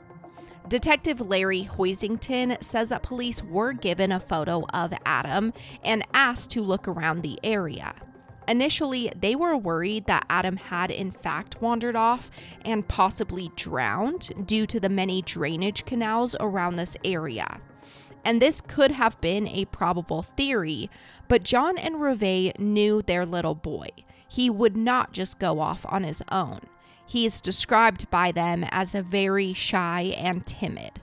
Detective 0.67 1.21
Larry 1.21 1.69
Hoisington 1.71 2.63
says 2.63 2.89
that 2.89 3.03
police 3.03 3.43
were 3.43 3.73
given 3.73 4.11
a 4.11 4.19
photo 4.19 4.65
of 4.73 4.93
Adam 5.05 5.53
and 5.83 6.03
asked 6.13 6.49
to 6.51 6.61
look 6.61 6.87
around 6.87 7.21
the 7.21 7.39
area. 7.43 7.93
Initially, 8.47 9.11
they 9.15 9.35
were 9.35 9.57
worried 9.57 10.05
that 10.05 10.25
Adam 10.29 10.57
had 10.57 10.91
in 10.91 11.11
fact 11.11 11.61
wandered 11.61 11.95
off 11.95 12.29
and 12.63 12.87
possibly 12.87 13.51
drowned 13.55 14.47
due 14.47 14.65
to 14.65 14.79
the 14.79 14.89
many 14.89 15.21
drainage 15.21 15.85
canals 15.85 16.35
around 16.39 16.75
this 16.75 16.95
area. 17.03 17.59
And 18.23 18.41
this 18.41 18.61
could 18.61 18.91
have 18.91 19.21
been 19.21 19.47
a 19.47 19.65
probable 19.65 20.23
theory, 20.23 20.89
but 21.27 21.43
John 21.43 21.77
and 21.77 22.01
Reve 22.01 22.57
knew 22.59 23.01
their 23.01 23.25
little 23.25 23.55
boy. 23.55 23.89
He 24.27 24.49
would 24.49 24.75
not 24.75 25.13
just 25.13 25.39
go 25.39 25.59
off 25.59 25.85
on 25.87 26.03
his 26.03 26.23
own. 26.31 26.61
He 27.05 27.25
is 27.25 27.39
described 27.39 28.09
by 28.09 28.31
them 28.31 28.65
as 28.71 28.95
a 28.95 29.03
very 29.03 29.53
shy 29.53 30.13
and 30.17 30.45
timid. 30.45 31.01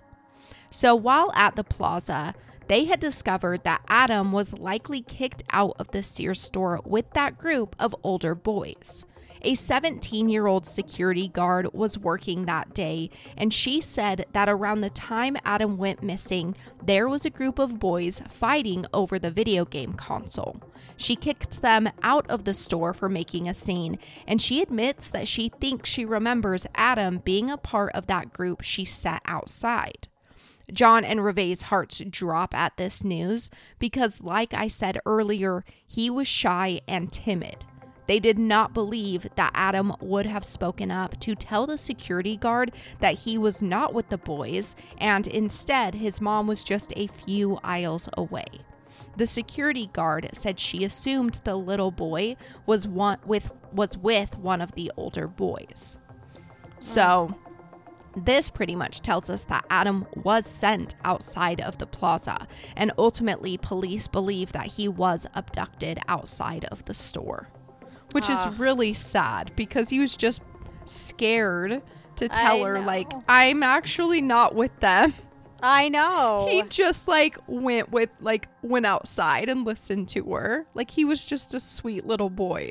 So 0.68 0.96
while 0.96 1.30
at 1.34 1.54
the 1.54 1.64
plaza, 1.64 2.34
they 2.72 2.86
had 2.86 3.00
discovered 3.00 3.64
that 3.64 3.82
Adam 3.86 4.32
was 4.32 4.54
likely 4.54 5.02
kicked 5.02 5.42
out 5.50 5.76
of 5.78 5.90
the 5.90 6.02
Sears 6.02 6.40
store 6.40 6.80
with 6.86 7.04
that 7.12 7.36
group 7.36 7.76
of 7.78 7.94
older 8.02 8.34
boys. 8.34 9.04
A 9.42 9.54
17 9.54 10.30
year 10.30 10.46
old 10.46 10.64
security 10.64 11.28
guard 11.28 11.74
was 11.74 11.98
working 11.98 12.46
that 12.46 12.72
day, 12.72 13.10
and 13.36 13.52
she 13.52 13.82
said 13.82 14.24
that 14.32 14.48
around 14.48 14.80
the 14.80 14.88
time 14.88 15.36
Adam 15.44 15.76
went 15.76 16.02
missing, 16.02 16.56
there 16.82 17.06
was 17.06 17.26
a 17.26 17.30
group 17.30 17.58
of 17.58 17.78
boys 17.78 18.22
fighting 18.30 18.86
over 18.94 19.18
the 19.18 19.30
video 19.30 19.66
game 19.66 19.92
console. 19.92 20.62
She 20.96 21.14
kicked 21.14 21.60
them 21.60 21.90
out 22.02 22.24
of 22.30 22.44
the 22.44 22.54
store 22.54 22.94
for 22.94 23.10
making 23.10 23.50
a 23.50 23.54
scene, 23.54 23.98
and 24.26 24.40
she 24.40 24.62
admits 24.62 25.10
that 25.10 25.28
she 25.28 25.50
thinks 25.60 25.90
she 25.90 26.06
remembers 26.06 26.66
Adam 26.74 27.18
being 27.18 27.50
a 27.50 27.58
part 27.58 27.94
of 27.94 28.06
that 28.06 28.32
group 28.32 28.62
she 28.62 28.86
set 28.86 29.20
outside. 29.26 30.08
John 30.72 31.04
and 31.04 31.24
Reve's 31.24 31.62
hearts 31.62 32.02
drop 32.08 32.54
at 32.54 32.76
this 32.76 33.04
news 33.04 33.50
because, 33.78 34.20
like 34.20 34.54
I 34.54 34.68
said 34.68 34.98
earlier, 35.04 35.64
he 35.86 36.10
was 36.10 36.26
shy 36.26 36.80
and 36.88 37.12
timid. 37.12 37.64
They 38.06 38.18
did 38.18 38.38
not 38.38 38.74
believe 38.74 39.26
that 39.36 39.52
Adam 39.54 39.94
would 40.00 40.26
have 40.26 40.44
spoken 40.44 40.90
up 40.90 41.18
to 41.20 41.34
tell 41.34 41.66
the 41.66 41.78
security 41.78 42.36
guard 42.36 42.72
that 43.00 43.20
he 43.20 43.38
was 43.38 43.62
not 43.62 43.94
with 43.94 44.08
the 44.08 44.18
boys, 44.18 44.74
and 44.98 45.26
instead, 45.26 45.94
his 45.94 46.20
mom 46.20 46.46
was 46.46 46.64
just 46.64 46.92
a 46.96 47.06
few 47.06 47.58
aisles 47.62 48.08
away. 48.16 48.46
The 49.16 49.26
security 49.26 49.88
guard 49.92 50.30
said 50.32 50.58
she 50.58 50.84
assumed 50.84 51.40
the 51.44 51.54
little 51.54 51.90
boy 51.90 52.36
was 52.66 52.88
one 52.88 53.18
with 53.24 53.50
was 53.72 53.96
with 53.96 54.38
one 54.38 54.60
of 54.60 54.72
the 54.72 54.90
older 54.96 55.28
boys. 55.28 55.98
So, 56.80 57.34
this 58.16 58.50
pretty 58.50 58.76
much 58.76 59.00
tells 59.00 59.30
us 59.30 59.44
that 59.44 59.64
Adam 59.70 60.06
was 60.16 60.46
sent 60.46 60.94
outside 61.04 61.60
of 61.60 61.78
the 61.78 61.86
plaza, 61.86 62.46
and 62.76 62.92
ultimately, 62.98 63.56
police 63.58 64.06
believe 64.06 64.52
that 64.52 64.66
he 64.66 64.88
was 64.88 65.26
abducted 65.34 65.98
outside 66.08 66.64
of 66.66 66.84
the 66.84 66.94
store 66.94 67.48
which 68.12 68.30
is 68.30 68.38
ah. 68.38 68.54
really 68.58 68.92
sad 68.92 69.52
because 69.56 69.88
he 69.88 69.98
was 69.98 70.16
just 70.16 70.42
scared 70.84 71.82
to 72.16 72.28
tell 72.28 72.64
I 72.64 72.68
her 72.68 72.78
know. 72.80 72.86
like 72.86 73.12
I'm 73.28 73.62
actually 73.62 74.20
not 74.20 74.54
with 74.54 74.78
them. 74.80 75.14
I 75.62 75.88
know. 75.88 76.48
He 76.50 76.62
just 76.64 77.08
like 77.08 77.38
went 77.46 77.90
with 77.90 78.10
like 78.20 78.48
went 78.62 78.86
outside 78.86 79.48
and 79.48 79.64
listened 79.64 80.08
to 80.10 80.24
her. 80.32 80.66
Like 80.74 80.90
he 80.90 81.04
was 81.04 81.24
just 81.24 81.54
a 81.54 81.60
sweet 81.60 82.04
little 82.04 82.30
boy. 82.30 82.70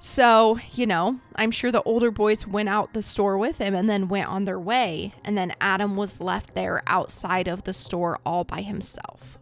So, 0.00 0.58
you 0.72 0.86
know, 0.86 1.18
I'm 1.34 1.50
sure 1.50 1.72
the 1.72 1.82
older 1.82 2.12
boys 2.12 2.46
went 2.46 2.68
out 2.68 2.94
the 2.94 3.02
store 3.02 3.36
with 3.36 3.58
him 3.58 3.74
and 3.74 3.88
then 3.88 4.08
went 4.08 4.28
on 4.28 4.44
their 4.44 4.60
way, 4.60 5.12
and 5.24 5.36
then 5.36 5.54
Adam 5.60 5.96
was 5.96 6.20
left 6.20 6.54
there 6.54 6.82
outside 6.86 7.48
of 7.48 7.64
the 7.64 7.72
store 7.72 8.20
all 8.24 8.44
by 8.44 8.62
himself. 8.62 9.38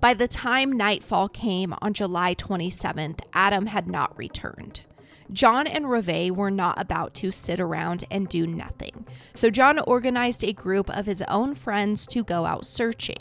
By 0.00 0.14
the 0.14 0.26
time 0.26 0.72
nightfall 0.72 1.28
came 1.28 1.74
on 1.82 1.92
July 1.92 2.34
27th, 2.34 3.20
Adam 3.34 3.66
had 3.66 3.86
not 3.86 4.16
returned. 4.16 4.86
John 5.30 5.66
and 5.66 5.90
Reve 5.90 6.34
were 6.34 6.50
not 6.50 6.80
about 6.80 7.12
to 7.16 7.30
sit 7.30 7.60
around 7.60 8.04
and 8.10 8.26
do 8.26 8.46
nothing, 8.46 9.06
so 9.34 9.50
John 9.50 9.78
organized 9.80 10.42
a 10.42 10.54
group 10.54 10.88
of 10.90 11.04
his 11.04 11.22
own 11.28 11.54
friends 11.54 12.06
to 12.08 12.24
go 12.24 12.46
out 12.46 12.64
searching. 12.64 13.18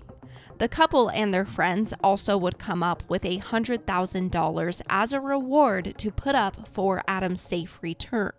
The 0.60 0.68
couple 0.68 1.10
and 1.10 1.34
their 1.34 1.46
friends 1.46 1.94
also 2.04 2.38
would 2.38 2.60
come 2.60 2.84
up 2.84 3.04
with 3.08 3.24
a 3.26 3.40
$100,000 3.40 4.82
as 4.90 5.14
a 5.14 5.22
reward 5.22 5.94
to 5.98 6.12
put 6.12 6.36
up 6.36 6.68
for 6.68 7.02
Adam's 7.08 7.42
safe 7.42 7.80
return. 7.82 8.34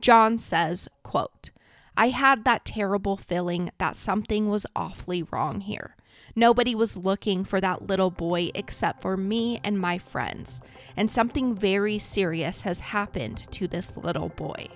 John 0.00 0.38
says, 0.38 0.88
quote, 1.04 1.50
I 1.96 2.08
had 2.08 2.44
that 2.44 2.64
terrible 2.64 3.16
feeling 3.16 3.70
that 3.78 3.94
something 3.96 4.48
was 4.48 4.66
awfully 4.74 5.22
wrong 5.22 5.60
here. 5.60 5.94
Nobody 6.34 6.74
was 6.74 6.96
looking 6.96 7.44
for 7.44 7.60
that 7.60 7.86
little 7.86 8.10
boy 8.10 8.50
except 8.54 9.00
for 9.00 9.16
me 9.16 9.60
and 9.62 9.78
my 9.78 9.98
friends, 9.98 10.60
and 10.96 11.10
something 11.10 11.54
very 11.54 11.98
serious 11.98 12.62
has 12.62 12.80
happened 12.80 13.38
to 13.52 13.68
this 13.68 13.96
little 13.96 14.28
boy. 14.30 14.68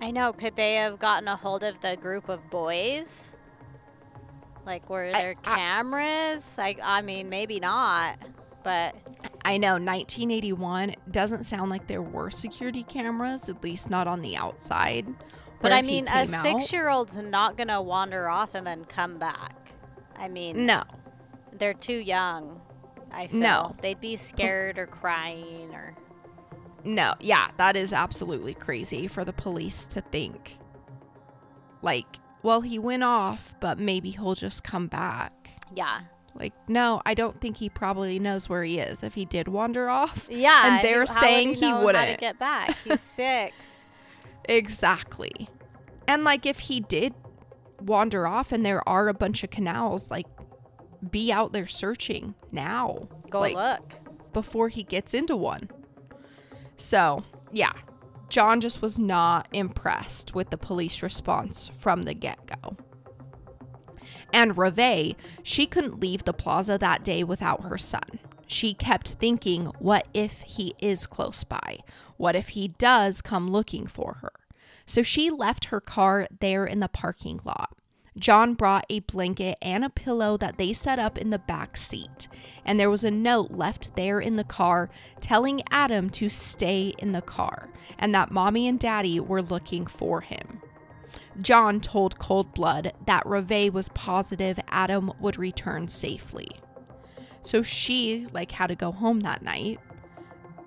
I 0.00 0.10
know. 0.10 0.32
Could 0.32 0.56
they 0.56 0.74
have 0.74 0.98
gotten 0.98 1.28
a 1.28 1.36
hold 1.36 1.62
of 1.62 1.80
the 1.80 1.96
group 1.96 2.28
of 2.28 2.50
boys? 2.50 3.36
Like, 4.66 4.90
were 4.90 5.10
there 5.12 5.36
I- 5.44 5.56
cameras? 5.56 6.58
I, 6.58 6.76
I 6.82 7.00
mean, 7.02 7.28
maybe 7.28 7.60
not. 7.60 8.18
But 8.64 8.96
I 9.44 9.58
know 9.58 9.74
1981 9.74 10.96
doesn't 11.12 11.44
sound 11.44 11.70
like 11.70 11.86
there 11.86 12.02
were 12.02 12.30
security 12.32 12.82
cameras, 12.82 13.48
at 13.48 13.62
least 13.62 13.88
not 13.88 14.08
on 14.08 14.22
the 14.22 14.36
outside. 14.36 15.06
but 15.62 15.72
I 15.72 15.82
mean, 15.82 16.08
a 16.08 16.26
six-year-old's 16.26 17.16
not 17.16 17.56
gonna 17.56 17.80
wander 17.80 18.28
off 18.28 18.54
and 18.56 18.66
then 18.66 18.84
come 18.84 19.18
back. 19.18 19.54
I 20.16 20.26
mean, 20.28 20.66
No, 20.66 20.82
they're 21.52 21.74
too 21.74 21.96
young. 21.98 22.60
I 23.12 23.28
feel 23.28 23.38
No. 23.40 23.76
they'd 23.82 24.00
be 24.00 24.16
scared 24.16 24.78
or 24.78 24.86
crying 24.86 25.72
or 25.72 25.94
no, 26.84 27.14
yeah, 27.20 27.48
that 27.56 27.74
is 27.76 27.92
absolutely 27.92 28.54
crazy 28.54 29.06
for 29.08 29.24
the 29.24 29.32
police 29.32 29.86
to 29.88 30.00
think. 30.00 30.58
Like, 31.82 32.06
well, 32.42 32.60
he 32.60 32.78
went 32.78 33.02
off, 33.02 33.54
but 33.60 33.78
maybe 33.78 34.10
he'll 34.10 34.34
just 34.34 34.62
come 34.64 34.86
back. 34.86 35.50
yeah, 35.74 36.00
Like, 36.34 36.52
no, 36.68 37.00
I 37.06 37.14
don't 37.14 37.40
think 37.40 37.56
he 37.56 37.68
probably 37.68 38.18
knows 38.18 38.48
where 38.48 38.62
he 38.62 38.78
is 38.78 39.02
if 39.02 39.14
he 39.14 39.24
did 39.24 39.48
wander 39.48 39.88
off. 39.88 40.28
yeah. 40.30 40.76
And 40.76 40.84
they're 40.84 40.94
how 40.94 41.00
would 41.00 41.08
saying 41.08 41.54
he 41.54 41.60
know 41.62 41.68
How 41.74 41.78
to 41.80 41.84
wouldn't. 41.86 42.20
get 42.20 42.38
back? 42.38 42.76
He's 42.84 43.00
six. 43.20 43.86
Exactly. 44.48 45.48
And 46.08 46.24
like 46.24 46.46
if 46.46 46.58
he 46.60 46.80
did 46.80 47.14
wander 47.80 48.26
off 48.26 48.52
and 48.52 48.64
there 48.64 48.86
are 48.88 49.08
a 49.08 49.14
bunch 49.14 49.42
of 49.44 49.50
canals, 49.50 50.10
like 50.10 50.26
be 51.10 51.32
out 51.32 51.52
there 51.52 51.66
searching 51.66 52.34
now. 52.52 53.08
Go 53.30 53.40
like, 53.40 53.54
look. 53.56 54.32
before 54.32 54.68
he 54.68 54.82
gets 54.82 55.14
into 55.14 55.36
one. 55.36 55.68
So, 56.76 57.24
yeah. 57.52 57.72
John 58.28 58.60
just 58.60 58.82
was 58.82 58.98
not 58.98 59.48
impressed 59.52 60.34
with 60.34 60.50
the 60.50 60.58
police 60.58 61.02
response 61.02 61.68
from 61.68 62.02
the 62.02 62.14
get 62.14 62.38
go. 62.46 62.76
And 64.32 64.58
Reve, 64.58 65.14
she 65.42 65.66
couldn't 65.66 66.00
leave 66.00 66.24
the 66.24 66.32
plaza 66.32 66.76
that 66.78 67.04
day 67.04 67.24
without 67.24 67.62
her 67.62 67.78
son. 67.78 68.18
She 68.46 68.74
kept 68.74 69.10
thinking, 69.12 69.66
what 69.78 70.08
if 70.12 70.42
he 70.42 70.74
is 70.78 71.06
close 71.06 71.44
by? 71.44 71.78
What 72.16 72.36
if 72.36 72.50
he 72.50 72.68
does 72.68 73.22
come 73.22 73.50
looking 73.50 73.86
for 73.86 74.18
her? 74.20 74.32
So 74.84 75.02
she 75.02 75.30
left 75.30 75.66
her 75.66 75.80
car 75.80 76.28
there 76.40 76.64
in 76.64 76.80
the 76.80 76.88
parking 76.88 77.40
lot. 77.44 77.76
John 78.18 78.54
brought 78.54 78.86
a 78.88 79.00
blanket 79.00 79.58
and 79.60 79.84
a 79.84 79.90
pillow 79.90 80.36
that 80.38 80.56
they 80.56 80.72
set 80.72 80.98
up 80.98 81.18
in 81.18 81.30
the 81.30 81.38
back 81.38 81.76
seat, 81.76 82.28
and 82.64 82.80
there 82.80 82.90
was 82.90 83.04
a 83.04 83.10
note 83.10 83.50
left 83.50 83.94
there 83.94 84.20
in 84.20 84.36
the 84.36 84.44
car 84.44 84.88
telling 85.20 85.62
Adam 85.70 86.08
to 86.10 86.28
stay 86.28 86.94
in 86.98 87.12
the 87.12 87.22
car 87.22 87.68
and 87.98 88.14
that 88.14 88.30
mommy 88.30 88.66
and 88.66 88.78
daddy 88.78 89.20
were 89.20 89.42
looking 89.42 89.86
for 89.86 90.20
him. 90.20 90.60
John 91.40 91.80
told 91.80 92.18
Cold 92.18 92.54
Blood 92.54 92.92
that 93.06 93.26
Reve 93.26 93.72
was 93.72 93.88
positive 93.90 94.58
Adam 94.68 95.12
would 95.20 95.38
return 95.38 95.88
safely. 95.88 96.48
So 97.42 97.62
she 97.62 98.26
like 98.32 98.52
had 98.52 98.68
to 98.68 98.74
go 98.74 98.92
home 98.92 99.20
that 99.20 99.42
night. 99.42 99.78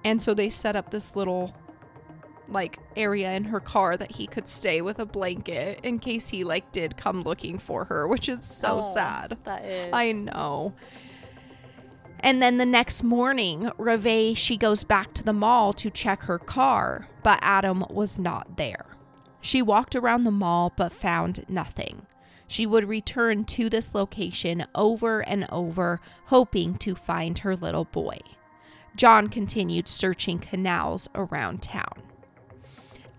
And 0.04 0.22
so 0.22 0.34
they 0.34 0.50
set 0.50 0.76
up 0.76 0.92
this 0.92 1.16
little 1.16 1.54
like 2.52 2.80
area 2.96 3.32
in 3.34 3.46
her 3.46 3.60
car 3.60 3.98
that 3.98 4.12
he 4.12 4.28
could 4.28 4.48
stay 4.48 4.82
with 4.82 5.00
a 5.00 5.06
blanket 5.06 5.80
in 5.84 6.00
case 6.00 6.30
he 6.30 6.44
like 6.44 6.72
did 6.72 6.98
come 6.98 7.22
looking 7.22 7.58
for 7.60 7.86
her, 7.86 8.08
which 8.08 8.28
is 8.30 8.44
so 8.44 8.80
Oh, 8.80 8.82
sad. 8.82 9.38
That 9.44 9.66
is. 9.66 9.94
I 9.94 10.12
know. 10.12 10.74
And 12.22 12.42
then 12.42 12.58
the 12.58 12.66
next 12.66 13.04
morning, 13.04 13.72
Reve 13.78 14.38
she 14.38 14.58
goes 14.58 14.84
back 14.84 15.14
to 15.14 15.24
the 15.24 15.34
mall 15.34 15.72
to 15.74 15.90
check 15.90 16.24
her 16.24 16.38
car, 16.38 17.08
but 17.24 17.40
Adam 17.42 17.86
was 17.90 18.20
not 18.20 18.58
there. 18.58 18.86
She 19.42 19.62
walked 19.62 19.96
around 19.96 20.24
the 20.24 20.32
mall 20.32 20.74
but 20.76 20.92
found 20.92 21.46
nothing. 21.48 22.06
She 22.48 22.66
would 22.66 22.90
return 22.90 23.46
to 23.46 23.70
this 23.70 23.94
location 23.94 24.66
over 24.74 25.22
and 25.22 25.48
over, 25.52 26.02
hoping 26.26 26.76
to 26.80 26.96
find 26.96 27.38
her 27.40 27.56
little 27.56 27.86
boy. 27.86 28.20
John 28.96 29.30
continued 29.30 29.88
searching 29.88 30.40
canals 30.40 31.08
around 31.16 31.62
town. 31.62 32.02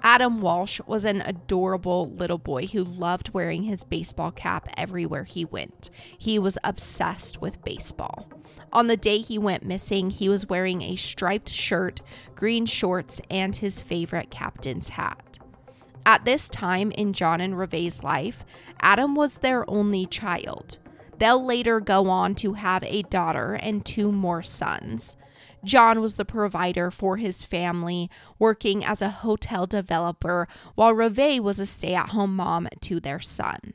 Adam 0.03 0.41
Walsh 0.41 0.81
was 0.87 1.05
an 1.05 1.21
adorable 1.21 2.11
little 2.11 2.39
boy 2.39 2.67
who 2.67 2.83
loved 2.83 3.35
wearing 3.35 3.65
his 3.65 3.85
baseball 3.85 4.31
cap 4.31 4.69
everywhere 4.77 5.25
he 5.25 5.45
went. 5.45 5.91
He 6.17 6.39
was 6.39 6.59
obsessed 6.65 7.41
with 7.41 7.63
baseball. 7.65 8.29
On 8.73 8.87
the 8.87 8.97
day 8.97 9.19
he 9.19 9.39
went 9.39 9.65
missing, 9.65 10.11
he 10.11 10.29
was 10.29 10.49
wearing 10.49 10.83
a 10.83 10.97
striped 10.97 11.51
shirt, 11.51 12.01
green 12.35 12.67
shorts, 12.67 13.21
and 13.31 13.55
his 13.57 13.81
favorite 13.81 14.31
captain's 14.31 14.91
hat. 14.91 15.39
At 16.07 16.25
this 16.25 16.49
time 16.49 16.91
in 16.93 17.13
John 17.13 17.41
and 17.41 17.59
Reve's 17.59 18.03
life, 18.03 18.45
Adam 18.81 19.15
was 19.15 19.39
their 19.39 19.69
only 19.69 20.07
child. 20.07 20.79
They'll 21.19 21.45
later 21.45 21.81
go 21.81 22.09
on 22.09 22.35
to 22.37 22.55
have 22.55 22.83
a 22.85 23.03
daughter 23.03 23.55
and 23.55 23.85
two 23.85 24.11
more 24.11 24.43
sons. 24.43 25.17
John 25.65 26.01
was 26.01 26.17
the 26.17 26.25
provider 26.25 26.91
for 26.91 27.17
his 27.17 27.45
family, 27.45 28.11
working 28.39 28.85
as 28.85 29.03
a 29.03 29.11
hotel 29.11 29.67
developer, 29.67 30.49
while 30.75 30.95
Reve 30.95 31.43
was 31.43 31.59
a 31.59 31.67
stay 31.67 31.95
at 31.95 32.11
home 32.11 32.37
mom 32.37 32.69
to 32.81 33.01
their 33.01 33.21
son. 33.21 33.75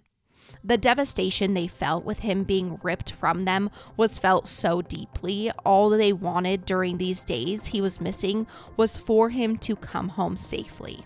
The 0.63 0.77
devastation 0.77 1.53
they 1.53 1.67
felt 1.67 2.05
with 2.05 2.19
him 2.19 2.43
being 2.43 2.79
ripped 2.81 3.11
from 3.11 3.45
them 3.45 3.69
was 3.97 4.17
felt 4.17 4.47
so 4.47 4.81
deeply. 4.81 5.51
All 5.63 5.89
they 5.91 6.11
wanted 6.11 6.65
during 6.65 6.97
these 6.97 7.23
days 7.23 7.67
he 7.67 7.81
was 7.81 8.01
missing 8.01 8.47
was 8.75 8.97
for 8.97 9.29
him 9.29 9.57
to 9.59 9.75
come 9.75 10.09
home 10.09 10.37
safely. 10.37 11.03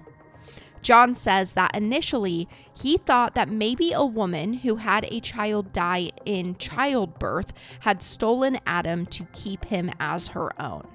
John 0.82 1.16
says 1.16 1.54
that 1.54 1.76
initially 1.76 2.48
he 2.74 2.98
thought 2.98 3.36
that 3.36 3.50
maybe 3.50 3.92
a 3.92 4.06
woman 4.06 4.54
who 4.54 4.78
had 4.78 5.06
a 5.06 5.20
child 5.20 5.74
die 5.74 6.12
in 6.26 6.56
childbirth 6.56 7.54
had 7.82 8.02
stolen 8.02 8.60
Adam 8.66 9.06
to 9.08 9.26
keep 9.34 9.66
him 9.66 9.92
as 10.00 10.30
her 10.30 10.60
own. 10.62 10.88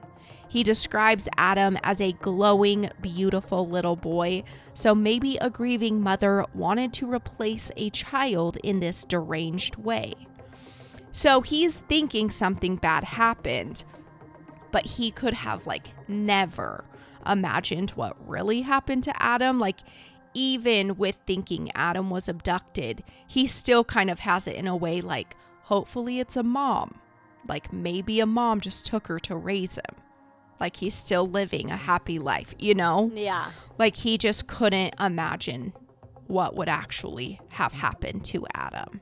He 0.48 0.62
describes 0.62 1.28
Adam 1.36 1.76
as 1.82 2.00
a 2.00 2.12
glowing, 2.12 2.88
beautiful 3.00 3.68
little 3.68 3.96
boy, 3.96 4.44
so 4.72 4.94
maybe 4.94 5.36
a 5.38 5.50
grieving 5.50 6.00
mother 6.00 6.46
wanted 6.54 6.92
to 6.94 7.12
replace 7.12 7.72
a 7.76 7.90
child 7.90 8.56
in 8.62 8.78
this 8.78 9.04
deranged 9.04 9.76
way. 9.76 10.14
So 11.10 11.40
he's 11.40 11.80
thinking 11.80 12.30
something 12.30 12.76
bad 12.76 13.02
happened, 13.04 13.84
but 14.70 14.86
he 14.86 15.10
could 15.10 15.34
have, 15.34 15.66
like, 15.66 15.88
never 16.08 16.84
imagined 17.26 17.90
what 17.90 18.16
really 18.28 18.62
happened 18.62 19.04
to 19.04 19.22
Adam. 19.22 19.58
Like, 19.58 19.80
even 20.34 20.96
with 20.96 21.18
thinking 21.26 21.70
Adam 21.74 22.10
was 22.10 22.28
abducted, 22.28 23.04
he 23.26 23.46
still 23.46 23.84
kind 23.84 24.10
of 24.10 24.20
has 24.20 24.46
it 24.46 24.56
in 24.56 24.66
a 24.66 24.76
way 24.76 25.00
like, 25.00 25.36
hopefully 25.62 26.18
it's 26.20 26.36
a 26.36 26.42
mom. 26.42 27.00
Like, 27.46 27.72
maybe 27.72 28.20
a 28.20 28.26
mom 28.26 28.60
just 28.60 28.86
took 28.86 29.06
her 29.08 29.18
to 29.20 29.36
raise 29.36 29.76
him 29.76 29.96
like 30.60 30.76
he's 30.76 30.94
still 30.94 31.28
living 31.28 31.70
a 31.70 31.76
happy 31.76 32.18
life, 32.18 32.54
you 32.58 32.74
know? 32.74 33.10
Yeah. 33.12 33.50
Like 33.78 33.96
he 33.96 34.18
just 34.18 34.46
couldn't 34.46 34.94
imagine 35.00 35.72
what 36.26 36.56
would 36.56 36.68
actually 36.68 37.40
have 37.48 37.72
happened 37.72 38.24
to 38.26 38.46
Adam. 38.54 39.00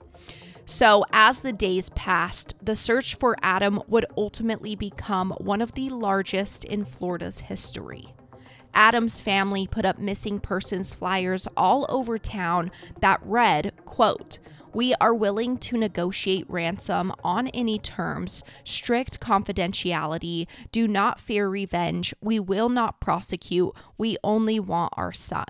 So, 0.64 1.04
as 1.12 1.40
the 1.40 1.52
days 1.52 1.88
passed, 1.90 2.54
the 2.62 2.76
search 2.76 3.16
for 3.16 3.36
Adam 3.42 3.82
would 3.88 4.06
ultimately 4.16 4.76
become 4.76 5.32
one 5.38 5.60
of 5.60 5.72
the 5.72 5.88
largest 5.90 6.64
in 6.64 6.84
Florida's 6.84 7.40
history. 7.40 8.14
Adam's 8.74 9.20
family 9.20 9.66
put 9.66 9.84
up 9.84 9.98
missing 9.98 10.40
persons 10.40 10.94
flyers 10.94 11.46
all 11.56 11.84
over 11.88 12.16
town 12.16 12.70
that 13.00 13.20
read, 13.22 13.72
quote, 13.84 14.38
we 14.72 14.94
are 14.94 15.12
willing 15.12 15.58
to 15.58 15.76
negotiate 15.76 16.48
ransom 16.48 17.12
on 17.22 17.48
any 17.48 17.78
terms, 17.78 18.42
strict 18.64 19.20
confidentiality, 19.20 20.46
do 20.70 20.88
not 20.88 21.20
fear 21.20 21.48
revenge, 21.48 22.14
we 22.22 22.40
will 22.40 22.70
not 22.70 22.98
prosecute, 22.98 23.70
we 23.98 24.16
only 24.24 24.58
want 24.58 24.94
our 24.96 25.12
son. 25.12 25.44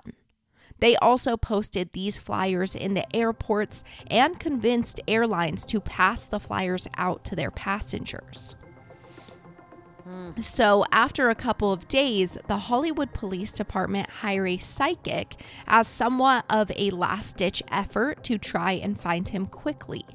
They 0.79 0.95
also 0.97 1.37
posted 1.37 1.91
these 1.93 2.17
flyers 2.17 2.75
in 2.75 2.93
the 2.93 3.15
airports 3.15 3.83
and 4.07 4.39
convinced 4.39 4.99
airlines 5.07 5.65
to 5.65 5.79
pass 5.79 6.25
the 6.25 6.39
flyers 6.39 6.87
out 6.97 7.23
to 7.25 7.35
their 7.35 7.51
passengers. 7.51 8.55
So, 10.39 10.83
after 10.91 11.29
a 11.29 11.35
couple 11.35 11.71
of 11.71 11.87
days, 11.87 12.37
the 12.47 12.57
Hollywood 12.57 13.13
Police 13.13 13.53
Department 13.53 14.09
hire 14.09 14.45
a 14.45 14.57
psychic 14.57 15.39
as 15.65 15.87
somewhat 15.87 16.43
of 16.49 16.71
a 16.75 16.89
last 16.89 17.37
ditch 17.37 17.63
effort 17.71 18.23
to 18.25 18.37
try 18.37 18.73
and 18.73 18.99
find 18.99 19.29
him 19.29 19.45
quickly. 19.45 20.05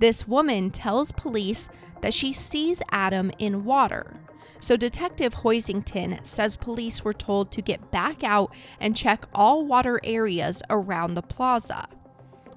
This 0.00 0.28
woman 0.28 0.70
tells 0.70 1.12
police 1.12 1.70
that 2.02 2.12
she 2.12 2.32
sees 2.32 2.82
Adam 2.90 3.30
in 3.38 3.64
water. 3.64 4.16
So, 4.62 4.76
Detective 4.76 5.34
Hoisington 5.34 6.24
says 6.24 6.56
police 6.56 7.04
were 7.04 7.12
told 7.12 7.50
to 7.50 7.60
get 7.60 7.90
back 7.90 8.22
out 8.22 8.54
and 8.78 8.96
check 8.96 9.24
all 9.34 9.66
water 9.66 10.00
areas 10.04 10.62
around 10.70 11.14
the 11.14 11.22
plaza 11.22 11.88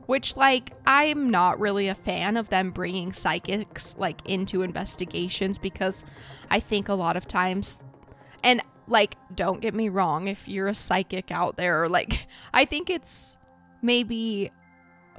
which 0.05 0.37
like 0.37 0.71
I'm 0.85 1.31
not 1.31 1.59
really 1.59 1.87
a 1.87 1.95
fan 1.95 2.37
of 2.37 2.49
them 2.49 2.69
bringing 2.69 3.11
psychics 3.11 3.95
like 3.97 4.21
into 4.25 4.61
investigations 4.61 5.57
because 5.57 6.05
I 6.51 6.59
think 6.59 6.89
a 6.89 6.93
lot 6.93 7.17
of 7.17 7.25
times 7.25 7.81
and 8.43 8.61
like 8.87 9.17
don't 9.33 9.59
get 9.59 9.73
me 9.73 9.89
wrong 9.89 10.27
if 10.27 10.47
you're 10.47 10.67
a 10.67 10.75
psychic 10.75 11.31
out 11.31 11.57
there 11.57 11.89
like 11.89 12.27
I 12.53 12.65
think 12.65 12.91
it's 12.91 13.35
maybe 13.81 14.51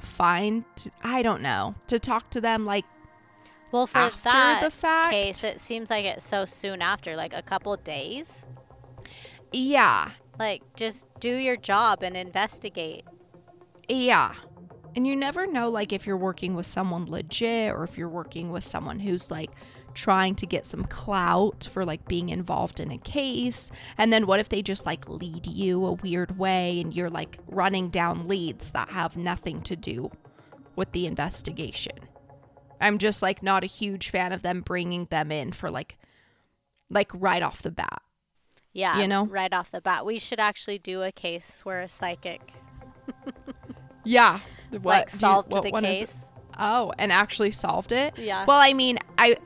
fine 0.01 0.65
to, 0.77 0.91
I 1.03 1.23
don't 1.23 1.43
know 1.43 1.75
to 1.89 1.99
talk 1.99 2.31
to 2.31 2.41
them 2.41 2.65
like 2.65 2.85
well 3.73 3.87
for 3.87 3.99
after 3.99 4.23
that 4.25 4.61
the 4.63 4.71
fact 4.71 5.13
case 5.13 5.43
it 5.45 5.61
seems 5.61 5.91
like 5.91 6.05
it's 6.05 6.25
so 6.25 6.45
soon 6.45 6.81
after 6.81 7.17
like 7.17 7.35
a 7.35 7.43
couple 7.43 7.77
days 7.77 8.47
yeah 9.53 10.11
like 10.39 10.63
just 10.77 11.09
do 11.21 11.35
your 11.35 11.57
job 11.57 12.03
and 12.03 12.17
investigate 12.17 13.03
yeah 13.89 14.35
and 14.97 15.07
you 15.07 15.15
never 15.15 15.47
know, 15.47 15.69
like, 15.69 15.93
if 15.93 16.07
you're 16.07 16.17
working 16.17 16.55
with 16.55 16.65
someone 16.65 17.05
legit 17.05 17.75
or 17.75 17.85
if 17.85 17.99
you're 17.99 18.09
working 18.09 18.51
with 18.51 18.65
someone 18.65 18.99
who's 18.99 19.31
like 19.31 19.51
trying 19.93 20.35
to 20.37 20.47
get 20.47 20.65
some 20.65 20.85
clout 20.85 21.69
for 21.71 21.85
like 21.85 22.09
being 22.09 22.31
involved 22.31 22.81
in 22.81 22.91
a 22.91 22.97
case. 22.99 23.71
And 23.99 24.11
then 24.11 24.27
what 24.27 24.41
if 24.41 24.49
they 24.49 24.63
just 24.63 24.87
like 24.87 25.07
lead 25.07 25.47
you 25.47 25.85
a 25.85 25.93
weird 25.93 26.39
way 26.39 26.81
and 26.81 26.97
you're 26.97 27.11
like 27.11 27.39
running 27.47 27.91
down 27.91 28.27
leads 28.27 28.71
that 28.71 28.89
have 28.89 29.19
nothing 29.19 29.61
to 29.63 29.77
do 29.77 30.11
with 30.77 30.93
the 30.93 31.07
investigation? 31.07 31.99
I'm 32.81 32.99
just 32.99 33.23
like 33.23 33.43
not 33.43 33.65
a 33.65 33.67
huge 33.67 34.11
fan 34.11 34.33
of 34.33 34.43
them 34.43 34.61
bringing 34.61 35.07
them 35.07 35.33
in 35.33 35.53
for 35.53 35.71
like, 35.71 35.99
like 36.91 37.11
right 37.15 37.43
off 37.43 37.63
the 37.63 37.71
bat. 37.71 38.03
Yeah, 38.73 39.01
you 39.01 39.09
know, 39.09 39.25
right 39.27 39.53
off 39.53 39.71
the 39.71 39.81
bat, 39.81 40.05
we 40.05 40.19
should 40.19 40.39
actually 40.39 40.79
do 40.79 41.03
a 41.03 41.11
case 41.11 41.61
where 41.63 41.81
a 41.81 41.89
psychic. 41.89 42.53
yeah, 44.05 44.41
what 44.71 44.85
like 44.85 45.11
solved 45.11 45.53
you, 45.53 45.61
what 45.61 45.65
the 45.65 45.81
case. 45.81 46.29
Oh, 46.59 46.93
and 46.99 47.11
actually 47.11 47.53
solved 47.53 47.93
it? 47.93 48.15
Yeah. 48.19 48.45
Well, 48.47 48.59
I 48.59 48.75
mean, 48.75 48.99
I 49.17 49.37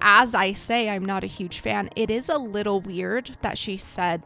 as 0.00 0.34
I 0.34 0.52
say, 0.52 0.88
I'm 0.88 1.04
not 1.04 1.22
a 1.24 1.28
huge 1.28 1.60
fan. 1.60 1.88
It 1.94 2.10
is 2.10 2.28
a 2.28 2.36
little 2.36 2.80
weird 2.80 3.36
that 3.42 3.56
she 3.56 3.76
said 3.76 4.22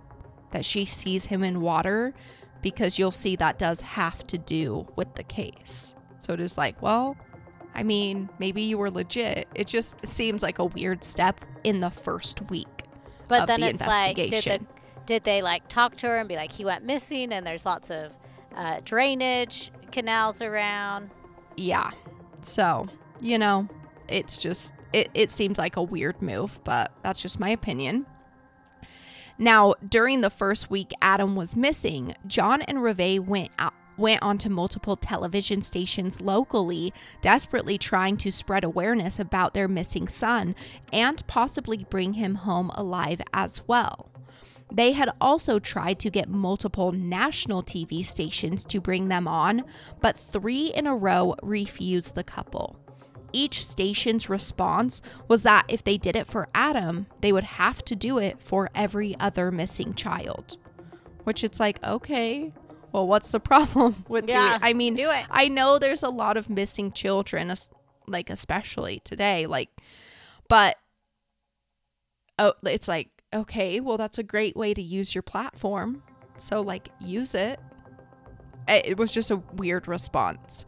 that 0.53 0.65
she 0.65 0.85
sees 0.85 1.27
him 1.27 1.45
in 1.45 1.61
water 1.61 2.15
because 2.63 2.99
you'll 2.99 3.13
see 3.13 3.37
that 3.37 3.59
does 3.59 3.83
have 3.83 4.27
to 4.29 4.39
do 4.39 4.87
with 4.97 5.15
the 5.15 5.23
case. 5.23 5.95
So 6.19 6.33
it 6.33 6.41
is 6.41 6.57
like, 6.57 6.81
well, 6.81 7.17
I 7.77 7.83
mean, 7.83 8.31
maybe 8.39 8.63
you 8.63 8.79
were 8.79 8.91
legit. 8.91 9.47
It 9.55 9.67
just 9.67 10.05
seems 10.05 10.43
like 10.43 10.59
a 10.59 10.65
weird 10.65 11.05
step 11.05 11.45
in 11.63 11.81
the 11.81 11.91
first 11.91 12.49
week. 12.49 12.85
But 13.29 13.47
then 13.47 13.61
the 13.61 13.69
it's 13.69 13.87
like, 13.87 14.17
did, 14.17 14.31
the, 14.31 14.61
did 15.05 15.25
they 15.25 15.43
like 15.43 15.69
talk 15.69 15.95
to 15.97 16.07
her 16.07 16.17
and 16.17 16.27
be 16.27 16.37
like, 16.37 16.51
he 16.51 16.65
went 16.65 16.85
missing 16.85 17.35
and 17.35 17.47
there's 17.47 17.67
lots 17.67 17.91
of 17.91 18.17
uh, 18.55 18.81
drainage 18.83 19.71
canals 19.93 20.41
around. 20.41 21.11
Yeah. 21.59 21.91
So, 22.41 22.87
you 23.21 23.37
know, 23.37 23.69
it's 24.09 24.41
just, 24.41 24.73
it, 24.95 25.11
it 25.13 25.31
seemed 25.31 25.59
like 25.59 25.77
a 25.77 25.83
weird 25.83 26.23
move, 26.23 26.59
but 26.65 26.93
that's 27.03 27.21
just 27.21 27.39
my 27.39 27.51
opinion. 27.51 28.07
Now, 29.37 29.75
during 29.87 30.23
the 30.23 30.31
first 30.31 30.71
week 30.71 30.93
Adam 31.03 31.37
was 31.37 31.55
missing, 31.55 32.15
John 32.27 32.63
and 32.63 32.83
Reve 32.83 33.23
went 33.23 33.51
out 33.59 33.75
went 33.97 34.23
onto 34.23 34.49
multiple 34.49 34.97
television 34.97 35.63
stations 35.63 36.21
locally, 36.21 36.93
desperately 37.21 37.79
trying 37.79 38.17
to 38.19 38.31
spread 38.33 38.65
awareness 38.65 39.19
about 39.19 39.55
their 39.55 39.69
missing 39.69 40.09
son 40.09 40.55
and 40.93 41.27
possibly 41.27 41.87
bring 41.91 42.15
him 42.15 42.35
home 42.35 42.71
alive 42.75 43.21
as 43.33 43.63
well. 43.67 44.11
They 44.73 44.93
had 44.93 45.11
also 45.21 45.59
tried 45.59 45.99
to 46.01 46.11
get 46.11 46.29
multiple 46.29 46.91
national 46.93 47.63
TV 47.63 48.05
stations 48.05 48.65
to 48.67 48.81
bring 48.81 49.09
them 49.09 49.29
on, 49.29 49.65
but 50.01 50.19
three 50.19 50.67
in 50.67 50.87
a 50.87 50.97
row 50.97 51.37
refused 51.43 52.15
the 52.15 52.25
couple. 52.25 52.77
Each 53.33 53.65
station's 53.65 54.29
response 54.29 55.03
was 55.29 55.43
that 55.43 55.67
if 55.69 55.85
they 55.85 55.99
did 55.99 56.17
it 56.17 56.27
for 56.27 56.49
Adam, 56.55 57.07
they 57.21 57.33
would 57.33 57.45
have 57.45 57.85
to 57.85 57.95
do 57.95 58.19
it 58.19 58.41
for 58.41 58.71
every 58.75 59.17
other 59.21 59.51
missing 59.51 59.95
child. 59.95 60.57
Which 61.25 61.45
it's 61.45 61.61
like, 61.61 61.83
okay, 61.85 62.53
well, 62.97 63.07
what's 63.07 63.31
the 63.31 63.41
problem 63.41 64.05
with 64.09 64.27
yeah, 64.27 64.41
doing 64.41 64.55
it? 64.55 64.61
I 64.63 64.73
mean, 64.73 64.95
do 64.95 65.11
it. 65.11 65.27
I 65.31 65.49
know 65.49 65.79
there's 65.79 66.03
a 66.03 66.09
lot 66.09 66.39
of 66.39 66.49
missing 66.49 66.93
children, 66.93 67.53
like 68.07 68.31
especially 68.31 69.01
today, 69.05 69.45
like, 69.45 69.69
but 70.49 70.77
oh, 72.39 72.55
it's 72.65 72.89
like 72.89 73.11
okay, 73.35 73.81
well, 73.81 73.99
that's 73.99 74.19
a 74.19 74.23
great 74.23 74.57
way 74.57 74.73
to 74.73 74.81
use 74.81 75.15
your 75.15 75.21
platform. 75.21 76.03
So, 76.39 76.63
like, 76.63 76.89
use 76.99 77.35
it. 77.35 77.61
It 78.67 78.97
was 78.97 79.13
just 79.13 79.31
a 79.31 79.43
weird 79.55 79.89
response. 79.89 80.65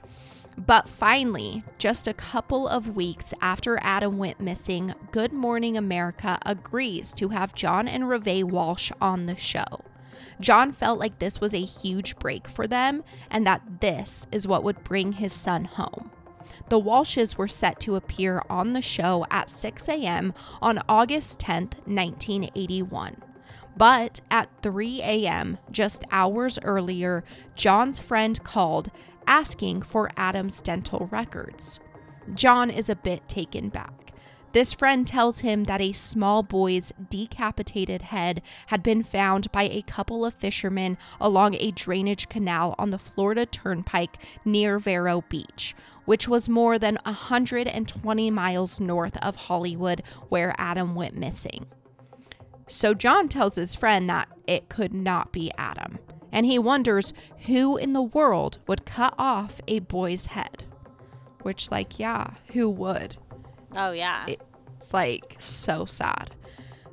But 0.58 0.86
finally, 0.86 1.64
just 1.78 2.06
a 2.06 2.12
couple 2.12 2.68
of 2.68 2.94
weeks 2.94 3.32
after 3.40 3.78
Adam 3.80 4.18
went 4.18 4.38
missing, 4.38 4.92
Good 5.12 5.32
Morning 5.32 5.78
America 5.78 6.38
agrees 6.44 7.14
to 7.14 7.28
have 7.28 7.54
John 7.54 7.88
and 7.88 8.06
Reve 8.06 8.46
Walsh 8.46 8.92
on 9.00 9.24
the 9.24 9.36
show. 9.36 9.82
John 10.40 10.72
felt 10.72 10.98
like 10.98 11.18
this 11.18 11.40
was 11.40 11.54
a 11.54 11.60
huge 11.60 12.18
break 12.18 12.48
for 12.48 12.66
them 12.66 13.04
and 13.30 13.46
that 13.46 13.80
this 13.80 14.26
is 14.30 14.48
what 14.48 14.64
would 14.64 14.84
bring 14.84 15.12
his 15.12 15.32
son 15.32 15.64
home. 15.64 16.10
The 16.68 16.80
Walshes 16.80 17.36
were 17.36 17.48
set 17.48 17.80
to 17.80 17.96
appear 17.96 18.42
on 18.50 18.72
the 18.72 18.82
show 18.82 19.26
at 19.30 19.48
6 19.48 19.88
a.m. 19.88 20.34
on 20.60 20.80
August 20.88 21.38
10th, 21.40 21.74
1981. 21.86 23.22
But 23.76 24.20
at 24.30 24.50
3 24.62 25.00
a.m., 25.02 25.58
just 25.70 26.04
hours 26.10 26.58
earlier, 26.62 27.24
John's 27.54 27.98
friend 27.98 28.42
called, 28.42 28.90
asking 29.26 29.82
for 29.82 30.10
Adam's 30.16 30.60
dental 30.60 31.08
records. 31.10 31.80
John 32.34 32.70
is 32.70 32.90
a 32.90 32.96
bit 32.96 33.28
taken 33.28 33.68
back. 33.68 34.07
This 34.52 34.72
friend 34.72 35.06
tells 35.06 35.40
him 35.40 35.64
that 35.64 35.82
a 35.82 35.92
small 35.92 36.42
boy's 36.42 36.90
decapitated 37.10 38.02
head 38.02 38.40
had 38.68 38.82
been 38.82 39.02
found 39.02 39.52
by 39.52 39.64
a 39.64 39.82
couple 39.82 40.24
of 40.24 40.34
fishermen 40.34 40.96
along 41.20 41.54
a 41.54 41.70
drainage 41.70 42.30
canal 42.30 42.74
on 42.78 42.90
the 42.90 42.98
Florida 42.98 43.44
Turnpike 43.44 44.16
near 44.46 44.78
Vero 44.78 45.22
Beach, 45.28 45.74
which 46.06 46.26
was 46.26 46.48
more 46.48 46.78
than 46.78 46.98
120 47.04 48.30
miles 48.30 48.80
north 48.80 49.18
of 49.18 49.36
Hollywood 49.36 50.02
where 50.30 50.54
Adam 50.56 50.94
went 50.94 51.14
missing. 51.14 51.66
So 52.66 52.94
John 52.94 53.28
tells 53.28 53.56
his 53.56 53.74
friend 53.74 54.08
that 54.08 54.28
it 54.46 54.70
could 54.70 54.94
not 54.94 55.30
be 55.30 55.52
Adam, 55.58 55.98
and 56.32 56.46
he 56.46 56.58
wonders 56.58 57.12
who 57.46 57.76
in 57.76 57.92
the 57.92 58.02
world 58.02 58.58
would 58.66 58.86
cut 58.86 59.14
off 59.18 59.60
a 59.68 59.80
boy's 59.80 60.26
head. 60.26 60.64
Which, 61.42 61.70
like, 61.70 61.98
yeah, 61.98 62.30
who 62.52 62.68
would? 62.70 63.16
Oh, 63.76 63.92
yeah. 63.92 64.26
It's 64.76 64.94
like 64.94 65.36
so 65.38 65.84
sad. 65.84 66.34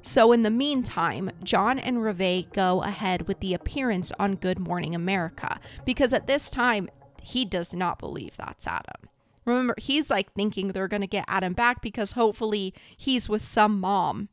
So, 0.02 0.32
in 0.32 0.44
the 0.44 0.52
meantime, 0.52 1.32
John 1.44 1.80
and 1.80 2.04
Reve 2.04 2.52
go 2.54 2.82
ahead 2.84 3.28
with 3.28 3.40
the 3.40 3.54
appearance 3.56 4.12
on 4.20 4.36
Good 4.36 4.60
Morning 4.60 4.94
America 4.94 5.60
because 5.84 6.14
at 6.14 6.28
this 6.28 6.52
time, 6.52 6.90
he 7.22 7.44
does 7.44 7.74
not 7.74 7.98
believe 7.98 8.38
that's 8.38 8.68
Adam. 8.68 9.10
Remember, 9.46 9.74
he's 9.80 10.10
like 10.12 10.32
thinking 10.34 10.68
they're 10.70 10.88
going 10.88 11.02
to 11.02 11.08
get 11.08 11.26
Adam 11.28 11.54
back 11.54 11.82
because 11.82 12.12
hopefully 12.12 12.74
he's 12.98 13.28
with 13.30 13.42
some 13.42 13.80
mom 13.80 14.30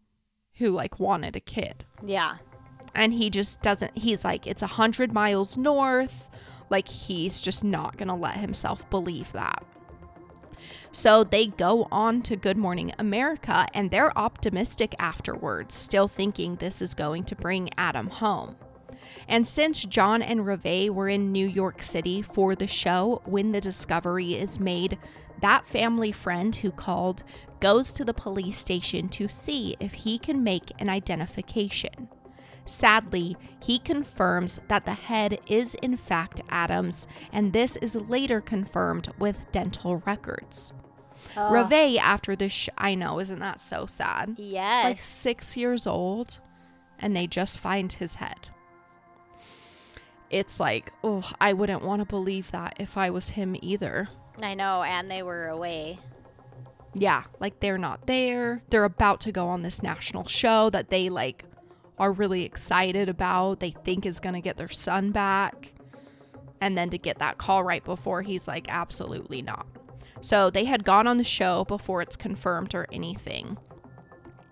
who 0.57 0.71
like 0.71 0.99
wanted 1.01 1.37
a 1.37 1.41
kid. 1.41 1.85
yeah. 2.05 2.37
And 2.95 3.15
he 3.15 3.31
just 3.31 3.63
doesn't, 3.63 3.97
he's 3.97 4.23
like, 4.23 4.47
it's 4.47 4.61
a 4.61 4.67
hundred 4.67 5.13
miles 5.13 5.57
north. 5.57 6.29
Like, 6.69 6.89
he's 6.89 7.41
just 7.41 7.65
not 7.65 7.97
going 7.97 8.09
to 8.09 8.15
let 8.15 8.37
himself 8.37 8.89
believe 8.91 9.33
that. 9.33 9.65
So 10.91 11.25
they 11.25 11.47
go 11.47 11.89
on 11.91 12.23
to 12.23 12.37
Good 12.37 12.57
Morning 12.57 12.93
America 12.99 13.67
and 13.75 13.91
they're 13.91 14.17
optimistic 14.17 14.95
afterwards, 14.99 15.75
still 15.75 16.09
thinking 16.09 16.57
this 16.57 16.83
is 16.83 16.95
going 16.95 17.25
to 17.25 17.37
bring 17.37 17.71
Adam 17.77 18.09
home. 18.09 18.57
And 19.29 19.47
since 19.47 19.85
John 19.85 20.23
and 20.23 20.47
Reve 20.47 20.93
were 20.93 21.09
in 21.09 21.33
New 21.33 21.47
York 21.47 21.83
City 21.83 22.23
for 22.23 22.55
the 22.55 22.67
show 22.67 23.23
when 23.25 23.53
the 23.53 23.61
discovery 23.61 24.35
is 24.35 24.61
made, 24.61 24.99
that 25.41 25.67
family 25.67 26.13
friend 26.13 26.55
who 26.55 26.71
called 26.71 27.23
goes 27.61 27.93
to 27.93 28.05
the 28.05 28.15
police 28.15 28.59
station 28.59 29.09
to 29.09 29.29
see 29.29 29.77
if 29.81 29.95
he 29.95 30.19
can 30.19 30.43
make 30.43 30.73
an 30.79 30.89
identification. 30.89 32.09
Sadly, 32.65 33.37
he 33.61 33.79
confirms 33.79 34.61
that 34.69 34.85
the 34.85 34.93
head 34.95 35.41
is 35.47 35.75
in 35.77 35.97
fact 35.97 36.41
Adam's, 36.49 37.09
and 37.33 37.53
this 37.53 37.77
is 37.77 37.97
later 37.97 38.41
confirmed 38.41 39.09
with 39.19 39.51
dental 39.53 39.99
records. 40.07 40.73
Ugh. 41.37 41.53
Reve, 41.53 41.99
after 42.01 42.37
this, 42.37 42.53
sh- 42.53 42.69
I 42.79 42.95
know, 42.95 43.19
isn't 43.21 43.41
that 43.41 43.61
so 43.61 43.87
sad? 43.87 44.35
Yes. 44.39 44.85
Like 44.85 44.99
six 44.99 45.57
years 45.57 45.87
old, 45.87 46.41
and 46.99 47.17
they 47.17 47.27
just 47.27 47.59
find 47.59 47.93
his 47.93 48.17
head. 48.17 48.49
It's 50.31 50.59
like, 50.59 50.93
oh, 51.05 51.31
I 51.41 51.53
wouldn't 51.53 51.85
want 51.85 52.01
to 52.01 52.07
believe 52.07 52.51
that 52.53 52.77
if 52.81 52.97
I 52.97 53.11
was 53.11 53.31
him 53.31 53.55
either. 53.61 54.09
I 54.41 54.55
know. 54.55 54.83
And 54.83 55.11
they 55.11 55.23
were 55.23 55.49
away. 55.49 55.99
Yeah, 56.95 57.25
like 57.39 57.61
they're 57.61 57.79
not 57.79 58.07
there. 58.07 58.63
They're 58.71 58.85
about 58.85 59.21
to 59.23 59.33
go 59.33 59.49
on 59.49 59.63
this 59.63 59.83
national 59.83 60.27
show 60.27 60.71
that 60.71 60.91
they 60.91 61.09
like 61.09 61.45
are 62.03 62.11
really 62.11 62.43
excited 62.43 63.09
about. 63.09 63.61
They 63.61 63.71
think 63.71 64.05
is 64.05 64.19
going 64.19 64.35
to 64.35 64.41
get 64.41 64.57
their 64.57 64.69
son 64.69 65.13
back. 65.13 65.73
And 66.61 66.77
then 66.77 66.91
to 66.91 66.99
get 66.99 67.21
that 67.21 67.39
call 67.39 67.63
right 67.63 67.85
before 67.85 68.23
he's 68.23 68.49
like 68.49 68.67
absolutely 68.69 69.41
not. 69.41 69.69
So 70.21 70.51
they 70.51 70.65
had 70.65 70.83
gone 70.83 71.07
on 71.07 71.19
the 71.19 71.25
show 71.25 71.65
before 71.65 72.03
it's 72.03 72.17
confirmed 72.17 72.75
or 72.75 72.89
anything. 72.93 73.57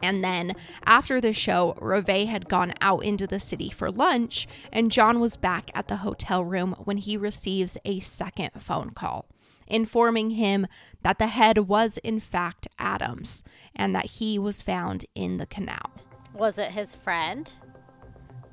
And 0.00 0.22
then 0.22 0.54
after 0.84 1.20
the 1.20 1.32
show, 1.32 1.76
Reve 1.80 2.28
had 2.28 2.48
gone 2.48 2.72
out 2.80 3.02
into 3.02 3.26
the 3.26 3.40
city 3.40 3.68
for 3.68 3.90
lunch, 3.90 4.46
and 4.72 4.92
John 4.92 5.18
was 5.18 5.36
back 5.36 5.72
at 5.74 5.88
the 5.88 5.96
hotel 5.96 6.44
room 6.44 6.76
when 6.84 6.98
he 6.98 7.16
receives 7.16 7.76
a 7.84 7.98
second 7.98 8.50
phone 8.60 8.90
call, 8.90 9.26
informing 9.66 10.30
him 10.30 10.68
that 11.02 11.18
the 11.18 11.26
head 11.26 11.58
was 11.58 11.98
in 11.98 12.20
fact 12.20 12.68
Adam's 12.78 13.42
and 13.74 13.92
that 13.94 14.06
he 14.06 14.38
was 14.38 14.62
found 14.62 15.04
in 15.16 15.36
the 15.36 15.46
canal. 15.46 15.90
Was 16.34 16.58
it 16.58 16.70
his 16.70 16.94
friend 16.94 17.52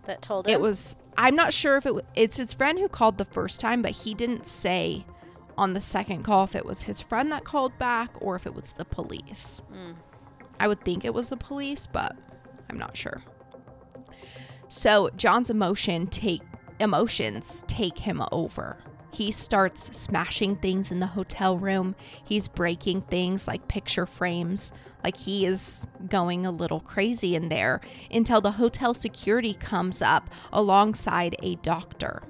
that 0.05 0.21
told 0.21 0.47
him? 0.47 0.53
It 0.53 0.61
was, 0.61 0.95
I'm 1.17 1.35
not 1.35 1.53
sure 1.53 1.77
if 1.77 1.85
it 1.85 1.95
was, 1.95 2.03
it's 2.15 2.37
his 2.37 2.53
friend 2.53 2.79
who 2.79 2.87
called 2.87 3.17
the 3.17 3.25
first 3.25 3.59
time, 3.59 3.81
but 3.81 3.91
he 3.91 4.13
didn't 4.13 4.47
say 4.47 5.05
on 5.57 5.73
the 5.73 5.81
second 5.81 6.23
call 6.23 6.43
if 6.43 6.55
it 6.55 6.65
was 6.65 6.83
his 6.83 7.01
friend 7.01 7.31
that 7.31 7.43
called 7.43 7.77
back 7.77 8.11
or 8.21 8.35
if 8.35 8.45
it 8.45 8.53
was 8.53 8.73
the 8.73 8.85
police. 8.85 9.61
Hmm. 9.71 9.93
I 10.59 10.67
would 10.67 10.81
think 10.81 11.05
it 11.05 11.13
was 11.13 11.29
the 11.29 11.37
police, 11.37 11.87
but 11.87 12.15
I'm 12.69 12.77
not 12.77 12.95
sure. 12.97 13.21
So 14.69 15.09
John's 15.15 15.49
emotion 15.49 16.07
take 16.07 16.41
emotions 16.79 17.63
take 17.67 17.99
him 17.99 18.21
over. 18.31 18.77
He 19.11 19.31
starts 19.31 19.97
smashing 19.97 20.57
things 20.57 20.91
in 20.91 20.99
the 20.99 21.07
hotel 21.07 21.57
room. 21.57 21.95
He's 22.23 22.47
breaking 22.47 23.01
things 23.01 23.47
like 23.47 23.67
picture 23.67 24.05
frames. 24.05 24.73
Like 25.03 25.17
he 25.17 25.45
is 25.45 25.87
going 26.07 26.45
a 26.45 26.51
little 26.51 26.79
crazy 26.79 27.35
in 27.35 27.49
there 27.49 27.81
until 28.11 28.41
the 28.41 28.51
hotel 28.51 28.93
security 28.93 29.53
comes 29.53 30.01
up 30.01 30.29
alongside 30.51 31.35
a 31.41 31.55
doctor. 31.55 32.21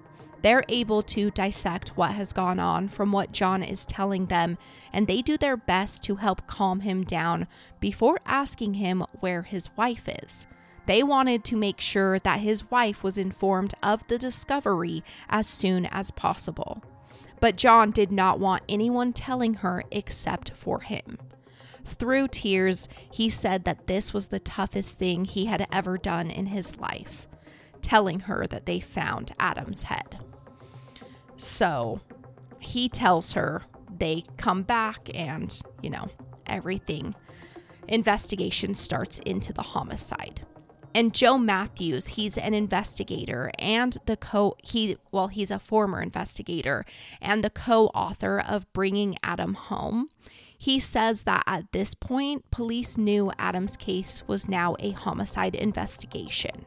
They're 0.44 0.64
able 0.70 1.02
to 1.04 1.32
dissect 1.32 1.98
what 1.98 2.12
has 2.12 2.32
gone 2.32 2.60
on 2.60 2.90
from 2.90 3.12
what 3.12 3.32
John 3.32 3.64
is 3.64 3.86
telling 3.86 4.28
them, 4.28 4.58
and 4.94 5.08
they 5.08 5.22
do 5.22 5.38
their 5.38 5.58
best 5.58 6.04
to 6.04 6.18
help 6.18 6.46
calm 6.48 6.82
him 6.82 7.04
down 7.04 7.48
before 7.80 8.20
asking 8.26 8.76
him 8.76 9.04
where 9.20 9.42
his 9.42 9.70
wife 9.76 10.08
is. 10.08 10.46
They 10.88 11.04
wanted 11.04 11.44
to 11.46 11.58
make 11.58 11.82
sure 11.82 12.18
that 12.20 12.40
his 12.40 12.72
wife 12.72 13.04
was 13.04 13.18
informed 13.18 13.74
of 13.84 14.08
the 14.08 14.18
discovery 14.18 15.04
as 15.30 15.46
soon 15.46 15.86
as 15.86 16.12
possible. 16.12 16.82
But 17.42 17.58
John 17.58 17.92
did 17.92 18.10
not 18.10 18.40
want 18.40 18.64
anyone 18.70 19.12
telling 19.12 19.56
her 19.56 19.84
except 19.92 20.52
for 20.52 20.80
him. 20.80 21.18
Through 21.84 22.30
tears, 22.30 22.88
he 23.12 23.30
said 23.30 23.66
that 23.66 23.88
this 23.88 24.14
was 24.14 24.30
the 24.30 24.40
toughest 24.40 24.98
thing 24.98 25.26
he 25.26 25.46
had 25.46 25.68
ever 25.74 25.98
done 25.98 26.32
in 26.32 26.48
his 26.48 26.78
life, 26.78 27.28
telling 27.82 28.22
her 28.22 28.48
that 28.48 28.66
they 28.66 28.80
found 28.80 29.34
Adam's 29.40 29.84
head. 29.84 30.18
So 31.36 32.00
he 32.60 32.88
tells 32.88 33.34
her 33.34 33.64
they 33.98 34.24
come 34.38 34.64
back 34.64 35.10
and, 35.14 35.62
you 35.82 35.90
know, 35.90 36.08
everything. 36.46 37.14
Investigation 37.90 38.74
starts 38.74 39.20
into 39.20 39.52
the 39.52 39.62
homicide. 39.62 40.46
And 40.98 41.14
Joe 41.14 41.38
Matthews, 41.38 42.08
he's 42.08 42.40
an 42.40 42.56
investigator 42.56 43.52
and 43.60 43.96
the 44.08 44.18
co 44.18 44.58
he 44.64 44.98
well, 45.12 45.28
he's 45.28 45.52
a 45.52 45.60
former 45.60 46.02
investigator 46.02 46.86
and 47.22 47.44
the 47.44 47.52
co-author 47.52 48.40
of 48.40 48.74
Bringing 48.74 49.16
Adam 49.22 49.54
Home. 49.54 50.10
He 50.58 50.80
says 50.80 51.22
that 51.26 51.44
at 51.46 51.72
this 51.72 51.94
point, 51.94 52.50
police 52.50 52.98
knew 52.98 53.32
Adam's 53.38 53.78
case 53.78 54.24
was 54.28 54.50
now 54.50 54.76
a 54.80 54.90
homicide 54.90 55.54
investigation. 55.54 56.66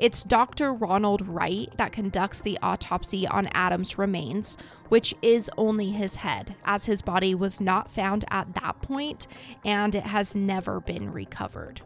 It's 0.00 0.24
Dr. 0.24 0.74
Ronald 0.74 1.28
Wright 1.28 1.68
that 1.76 1.92
conducts 1.92 2.40
the 2.40 2.58
autopsy 2.60 3.24
on 3.28 3.46
Adam's 3.54 3.96
remains, 3.96 4.58
which 4.88 5.14
is 5.22 5.48
only 5.56 5.92
his 5.92 6.16
head, 6.16 6.56
as 6.64 6.86
his 6.86 7.02
body 7.02 7.36
was 7.36 7.60
not 7.60 7.88
found 7.88 8.24
at 8.32 8.52
that 8.54 8.82
point 8.82 9.28
and 9.64 9.94
it 9.94 10.06
has 10.06 10.34
never 10.34 10.80
been 10.80 11.12
recovered. 11.12 11.82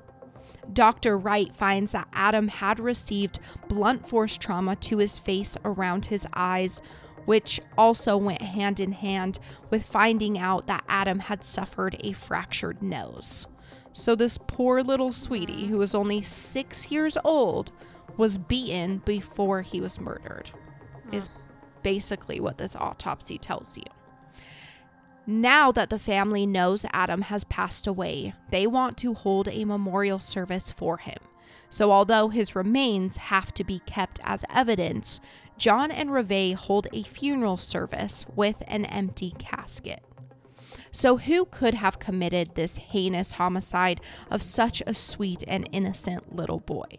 Dr. 0.72 1.18
Wright 1.18 1.54
finds 1.54 1.92
that 1.92 2.08
Adam 2.12 2.48
had 2.48 2.80
received 2.80 3.38
blunt 3.68 4.06
force 4.06 4.36
trauma 4.38 4.76
to 4.76 4.98
his 4.98 5.18
face 5.18 5.56
around 5.64 6.06
his 6.06 6.26
eyes, 6.32 6.80
which 7.24 7.60
also 7.76 8.16
went 8.16 8.42
hand 8.42 8.80
in 8.80 8.92
hand 8.92 9.38
with 9.70 9.86
finding 9.86 10.38
out 10.38 10.66
that 10.66 10.84
Adam 10.88 11.18
had 11.18 11.44
suffered 11.44 11.96
a 12.00 12.12
fractured 12.12 12.82
nose. 12.82 13.46
So, 13.92 14.16
this 14.16 14.38
poor 14.38 14.82
little 14.82 15.12
sweetie, 15.12 15.66
who 15.66 15.78
was 15.78 15.94
only 15.94 16.20
six 16.20 16.90
years 16.90 17.16
old, 17.24 17.70
was 18.16 18.38
beaten 18.38 18.98
before 19.04 19.62
he 19.62 19.80
was 19.80 20.00
murdered, 20.00 20.50
is 21.12 21.28
basically 21.82 22.40
what 22.40 22.58
this 22.58 22.74
autopsy 22.74 23.38
tells 23.38 23.76
you. 23.76 23.84
Now 25.26 25.72
that 25.72 25.90
the 25.90 25.98
family 25.98 26.46
knows 26.46 26.84
Adam 26.92 27.22
has 27.22 27.44
passed 27.44 27.86
away, 27.86 28.34
they 28.50 28.66
want 28.66 28.96
to 28.98 29.14
hold 29.14 29.48
a 29.48 29.64
memorial 29.64 30.18
service 30.18 30.70
for 30.70 30.98
him. 30.98 31.18
So, 31.70 31.90
although 31.90 32.28
his 32.28 32.54
remains 32.54 33.16
have 33.16 33.52
to 33.54 33.64
be 33.64 33.80
kept 33.80 34.20
as 34.22 34.44
evidence, 34.50 35.20
John 35.56 35.90
and 35.90 36.12
Reve 36.12 36.56
hold 36.56 36.88
a 36.92 37.02
funeral 37.02 37.56
service 37.56 38.26
with 38.36 38.62
an 38.66 38.84
empty 38.84 39.32
casket. 39.38 40.04
So, 40.92 41.16
who 41.16 41.46
could 41.46 41.74
have 41.74 41.98
committed 41.98 42.54
this 42.54 42.76
heinous 42.76 43.32
homicide 43.32 44.00
of 44.30 44.42
such 44.42 44.82
a 44.86 44.94
sweet 44.94 45.42
and 45.48 45.68
innocent 45.72 46.36
little 46.36 46.60
boy? 46.60 46.98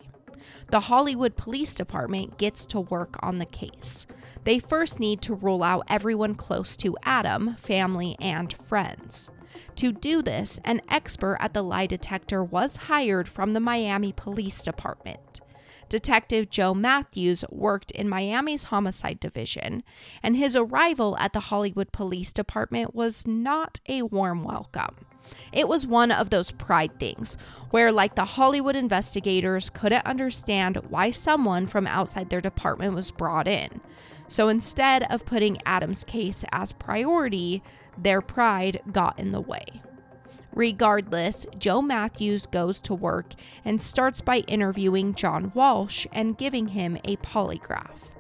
the 0.70 0.82
Hollywood 0.82 1.36
Police 1.36 1.74
Department 1.74 2.38
gets 2.38 2.66
to 2.68 2.80
work 2.80 3.16
on 3.22 3.40
the 3.40 3.46
case. 3.46 4.06
They 4.46 4.60
first 4.60 5.00
need 5.00 5.24
to 5.24 5.34
rule 5.34 5.64
out 5.64 5.86
everyone 5.88 6.36
close 6.36 6.78
to 6.78 6.96
Adam, 7.04 7.56
family, 7.58 8.16
and 8.20 8.54
friends. 8.54 9.32
To 9.78 9.92
do 9.92 10.22
this, 10.22 10.60
an 10.64 10.82
expert 10.88 11.38
at 11.40 11.54
the 11.54 11.64
lie 11.64 11.88
detector 11.88 12.44
was 12.44 12.78
hired 12.78 13.28
from 13.28 13.54
the 13.54 13.60
Miami 13.60 14.12
Police 14.12 14.62
Department. 14.62 15.42
Detective 15.90 16.50
Joe 16.50 16.76
Matthews 16.76 17.44
worked 17.50 17.90
in 17.92 18.08
Miami's 18.08 18.66
homicide 18.66 19.20
division, 19.20 19.84
and 20.22 20.36
his 20.36 20.56
arrival 20.56 21.18
at 21.18 21.34
the 21.34 21.40
Hollywood 21.40 21.92
Police 21.92 22.32
Department 22.32 22.94
was 22.94 23.26
not 23.26 23.80
a 23.88 24.04
warm 24.04 24.44
welcome. 24.44 24.96
It 25.52 25.68
was 25.68 25.88
one 25.88 26.12
of 26.12 26.30
those 26.30 26.52
pride 26.52 27.00
things 27.00 27.38
where, 27.70 27.92
like 27.92 28.16
the 28.16 28.26
Hollywood 28.26 28.76
investigators, 28.76 29.70
couldn't 29.70 30.06
understand 30.06 30.78
why 30.90 31.12
someone 31.12 31.68
from 31.68 31.88
outside 31.88 32.30
their 32.30 32.42
department 32.42 32.94
was 32.94 33.12
brought 33.12 33.48
in. 33.48 33.82
So 34.28 34.48
instead 34.48 35.04
of 35.12 35.26
putting 35.26 35.62
Adam's 35.66 36.04
case 36.04 36.44
as 36.52 36.74
priority, 36.74 37.64
their 37.98 38.22
pride 38.22 38.82
got 38.92 39.18
in 39.20 39.32
the 39.32 39.42
way. 39.42 39.66
Regardless, 40.54 41.46
Joe 41.58 41.82
Matthews 41.82 42.46
goes 42.46 42.82
to 42.82 42.96
work 42.96 43.34
and 43.66 43.82
starts 43.82 44.22
by 44.22 44.38
interviewing 44.40 45.14
John 45.14 45.52
Walsh 45.54 46.08
and 46.14 46.38
giving 46.38 46.70
him 46.70 46.98
a 47.04 47.18
polygraph. 47.18 48.12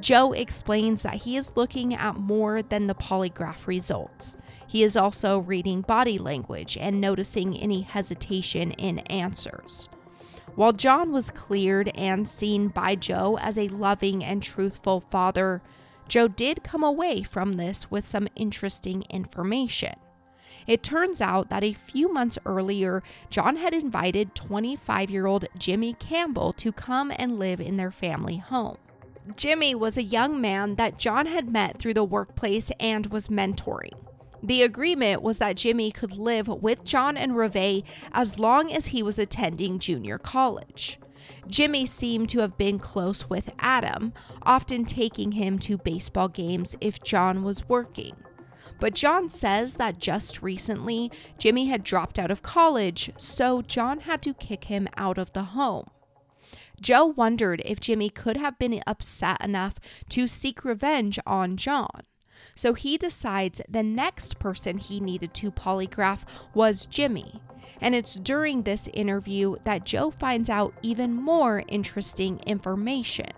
Joe 0.00 0.32
explains 0.32 1.02
that 1.02 1.22
he 1.22 1.36
is 1.36 1.56
looking 1.56 1.94
at 1.94 2.16
more 2.16 2.62
than 2.62 2.86
the 2.86 2.94
polygraph 2.94 3.66
results. 3.66 4.36
He 4.72 4.82
is 4.82 4.96
also 4.96 5.38
reading 5.38 5.82
body 5.82 6.16
language 6.16 6.78
and 6.80 6.98
noticing 6.98 7.58
any 7.58 7.82
hesitation 7.82 8.70
in 8.72 9.00
answers. 9.00 9.90
While 10.54 10.72
John 10.72 11.12
was 11.12 11.30
cleared 11.30 11.88
and 11.94 12.26
seen 12.26 12.68
by 12.68 12.94
Joe 12.94 13.36
as 13.36 13.58
a 13.58 13.68
loving 13.68 14.24
and 14.24 14.42
truthful 14.42 15.02
father, 15.02 15.60
Joe 16.08 16.26
did 16.26 16.64
come 16.64 16.82
away 16.82 17.22
from 17.22 17.58
this 17.58 17.90
with 17.90 18.06
some 18.06 18.28
interesting 18.34 19.04
information. 19.10 19.96
It 20.66 20.82
turns 20.82 21.20
out 21.20 21.50
that 21.50 21.62
a 21.62 21.74
few 21.74 22.10
months 22.10 22.38
earlier, 22.46 23.02
John 23.28 23.56
had 23.56 23.74
invited 23.74 24.34
25 24.34 25.10
year 25.10 25.26
old 25.26 25.44
Jimmy 25.58 25.92
Campbell 25.92 26.54
to 26.54 26.72
come 26.72 27.12
and 27.14 27.38
live 27.38 27.60
in 27.60 27.76
their 27.76 27.90
family 27.90 28.38
home. 28.38 28.78
Jimmy 29.36 29.74
was 29.74 29.98
a 29.98 30.02
young 30.02 30.40
man 30.40 30.76
that 30.76 30.98
John 30.98 31.26
had 31.26 31.52
met 31.52 31.78
through 31.78 31.92
the 31.92 32.04
workplace 32.04 32.72
and 32.80 33.08
was 33.08 33.28
mentoring. 33.28 33.92
The 34.42 34.62
agreement 34.62 35.22
was 35.22 35.38
that 35.38 35.56
Jimmy 35.56 35.92
could 35.92 36.16
live 36.16 36.48
with 36.48 36.84
John 36.84 37.16
and 37.16 37.36
Reve 37.36 37.84
as 38.12 38.38
long 38.38 38.72
as 38.72 38.86
he 38.86 39.02
was 39.02 39.18
attending 39.18 39.78
junior 39.78 40.18
college. 40.18 40.98
Jimmy 41.46 41.86
seemed 41.86 42.28
to 42.30 42.40
have 42.40 42.58
been 42.58 42.78
close 42.78 43.30
with 43.30 43.54
Adam, 43.58 44.12
often 44.42 44.84
taking 44.84 45.32
him 45.32 45.58
to 45.60 45.78
baseball 45.78 46.28
games 46.28 46.74
if 46.80 47.02
John 47.02 47.44
was 47.44 47.68
working. 47.68 48.16
But 48.80 48.94
John 48.94 49.28
says 49.28 49.74
that 49.74 49.98
just 49.98 50.42
recently, 50.42 51.12
Jimmy 51.38 51.66
had 51.66 51.84
dropped 51.84 52.18
out 52.18 52.32
of 52.32 52.42
college, 52.42 53.12
so 53.16 53.62
John 53.62 54.00
had 54.00 54.22
to 54.22 54.34
kick 54.34 54.64
him 54.64 54.88
out 54.96 55.18
of 55.18 55.32
the 55.32 55.44
home. 55.44 55.88
Joe 56.80 57.06
wondered 57.06 57.62
if 57.64 57.78
Jimmy 57.78 58.10
could 58.10 58.36
have 58.36 58.58
been 58.58 58.82
upset 58.88 59.40
enough 59.40 59.78
to 60.08 60.26
seek 60.26 60.64
revenge 60.64 61.20
on 61.24 61.56
John. 61.56 62.02
So 62.62 62.74
he 62.74 62.96
decides 62.96 63.60
the 63.68 63.82
next 63.82 64.38
person 64.38 64.78
he 64.78 65.00
needed 65.00 65.34
to 65.34 65.50
polygraph 65.50 66.22
was 66.54 66.86
Jimmy. 66.86 67.42
And 67.80 67.92
it's 67.92 68.14
during 68.14 68.62
this 68.62 68.88
interview 68.94 69.56
that 69.64 69.84
Joe 69.84 70.12
finds 70.12 70.48
out 70.48 70.72
even 70.80 71.12
more 71.12 71.64
interesting 71.66 72.38
information. 72.46 73.30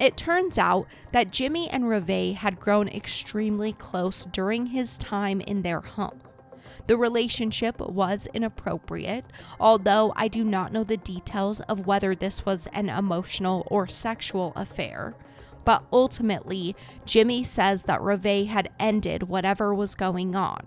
It 0.00 0.16
turns 0.16 0.58
out 0.58 0.88
that 1.12 1.30
Jimmy 1.30 1.70
and 1.70 1.88
Reve 1.88 2.34
had 2.34 2.58
grown 2.58 2.88
extremely 2.88 3.74
close 3.74 4.24
during 4.24 4.66
his 4.66 4.98
time 4.98 5.40
in 5.40 5.62
their 5.62 5.80
home. 5.80 6.20
The 6.88 6.96
relationship 6.96 7.78
was 7.78 8.26
inappropriate, 8.34 9.24
although 9.60 10.12
I 10.16 10.26
do 10.26 10.42
not 10.42 10.72
know 10.72 10.82
the 10.82 10.96
details 10.96 11.60
of 11.60 11.86
whether 11.86 12.16
this 12.16 12.44
was 12.44 12.66
an 12.72 12.88
emotional 12.88 13.68
or 13.70 13.86
sexual 13.86 14.52
affair. 14.56 15.14
But 15.64 15.84
ultimately, 15.92 16.74
Jimmy 17.04 17.44
says 17.44 17.84
that 17.84 18.02
Reve 18.02 18.48
had 18.48 18.70
ended 18.78 19.24
whatever 19.24 19.74
was 19.74 19.94
going 19.94 20.34
on. 20.34 20.66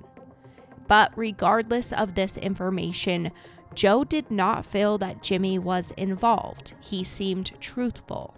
But 0.87 1.11
regardless 1.15 1.91
of 1.91 2.15
this 2.15 2.37
information, 2.37 3.31
Joe 3.73 4.03
did 4.03 4.31
not 4.31 4.65
feel 4.65 4.97
that 4.99 5.21
Jimmy 5.21 5.59
was 5.59 5.91
involved. 5.91 6.73
He 6.79 7.03
seemed 7.03 7.51
truthful. 7.59 8.35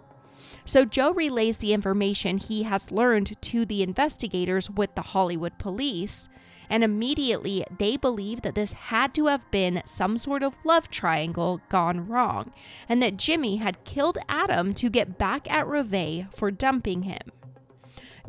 So 0.66 0.84
Joe 0.84 1.14
relays 1.14 1.58
the 1.58 1.74
information 1.74 2.38
he 2.38 2.64
has 2.64 2.92
learned 2.92 3.40
to 3.42 3.66
the 3.66 3.84
investigators 3.84 4.70
with 4.70 4.96
the 4.96 5.02
Hollywood 5.02 5.58
police, 5.58 6.28
and 6.70 6.84
immediately 6.84 7.66
they 7.78 7.98
believe 7.98 8.42
that 8.42 8.56
this 8.56 8.74
had 8.74 9.14
to 9.16 9.28
have 9.28 9.50
been 9.52 9.82
some 9.86 10.18
sort 10.18 10.44
of 10.44 10.58
love 10.64 10.90
triangle 10.90 11.62
gone 11.70 12.08
wrong, 12.08 12.52
and 12.88 13.02
that 13.02 13.18
Jimmy 13.18 13.58
had 13.58 13.84
killed 13.84 14.18
Adam 14.28 14.74
to 14.76 14.90
get 14.90 15.18
back 15.18 15.50
at 15.52 15.68
Reve 15.68 16.28
for 16.32 16.52
dumping 16.52 17.04
him. 17.04 17.32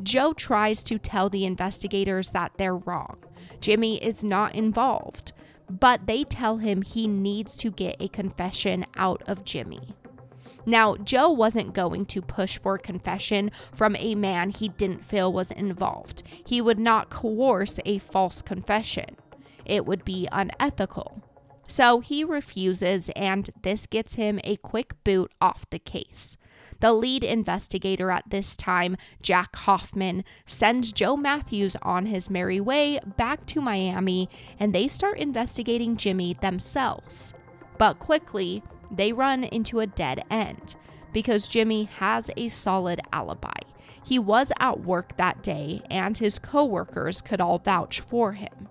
Joe 0.02 0.32
tries 0.32 0.82
to 0.84 0.98
tell 0.98 1.28
the 1.28 1.44
investigators 1.44 2.30
that 2.30 2.52
they're 2.56 2.76
wrong. 2.76 3.18
Jimmy 3.60 4.02
is 4.02 4.22
not 4.22 4.54
involved, 4.54 5.32
but 5.68 6.06
they 6.06 6.24
tell 6.24 6.58
him 6.58 6.82
he 6.82 7.06
needs 7.06 7.56
to 7.56 7.70
get 7.70 7.96
a 8.00 8.08
confession 8.08 8.86
out 8.96 9.22
of 9.26 9.44
Jimmy. 9.44 9.94
Now, 10.66 10.96
Joe 10.96 11.30
wasn't 11.30 11.74
going 11.74 12.06
to 12.06 12.22
push 12.22 12.58
for 12.58 12.78
confession 12.78 13.50
from 13.72 13.96
a 13.96 14.14
man 14.14 14.50
he 14.50 14.68
didn't 14.68 15.04
feel 15.04 15.32
was 15.32 15.50
involved. 15.50 16.22
He 16.44 16.60
would 16.60 16.78
not 16.78 17.10
coerce 17.10 17.80
a 17.84 17.98
false 17.98 18.42
confession, 18.42 19.16
it 19.64 19.86
would 19.86 20.04
be 20.04 20.28
unethical. 20.30 21.22
So 21.70 22.00
he 22.00 22.24
refuses, 22.24 23.10
and 23.14 23.50
this 23.60 23.86
gets 23.86 24.14
him 24.14 24.40
a 24.42 24.56
quick 24.56 24.94
boot 25.04 25.30
off 25.38 25.68
the 25.68 25.78
case. 25.78 26.38
The 26.80 26.94
lead 26.94 27.22
investigator 27.22 28.10
at 28.10 28.30
this 28.30 28.56
time, 28.56 28.96
Jack 29.20 29.54
Hoffman, 29.54 30.24
sends 30.46 30.92
Joe 30.92 31.14
Matthews 31.14 31.76
on 31.82 32.06
his 32.06 32.30
merry 32.30 32.58
way 32.58 32.98
back 33.18 33.44
to 33.46 33.60
Miami, 33.60 34.30
and 34.58 34.74
they 34.74 34.88
start 34.88 35.18
investigating 35.18 35.98
Jimmy 35.98 36.34
themselves. 36.40 37.34
But 37.76 37.98
quickly, 37.98 38.62
they 38.90 39.12
run 39.12 39.44
into 39.44 39.80
a 39.80 39.86
dead 39.86 40.22
end 40.30 40.74
because 41.12 41.48
Jimmy 41.48 41.84
has 41.84 42.30
a 42.36 42.48
solid 42.48 43.00
alibi. 43.12 43.58
He 44.04 44.18
was 44.18 44.50
at 44.58 44.80
work 44.80 45.16
that 45.16 45.42
day, 45.42 45.82
and 45.90 46.16
his 46.16 46.38
coworkers 46.38 47.20
could 47.20 47.40
all 47.40 47.58
vouch 47.58 48.00
for 48.00 48.32
him. 48.32 48.68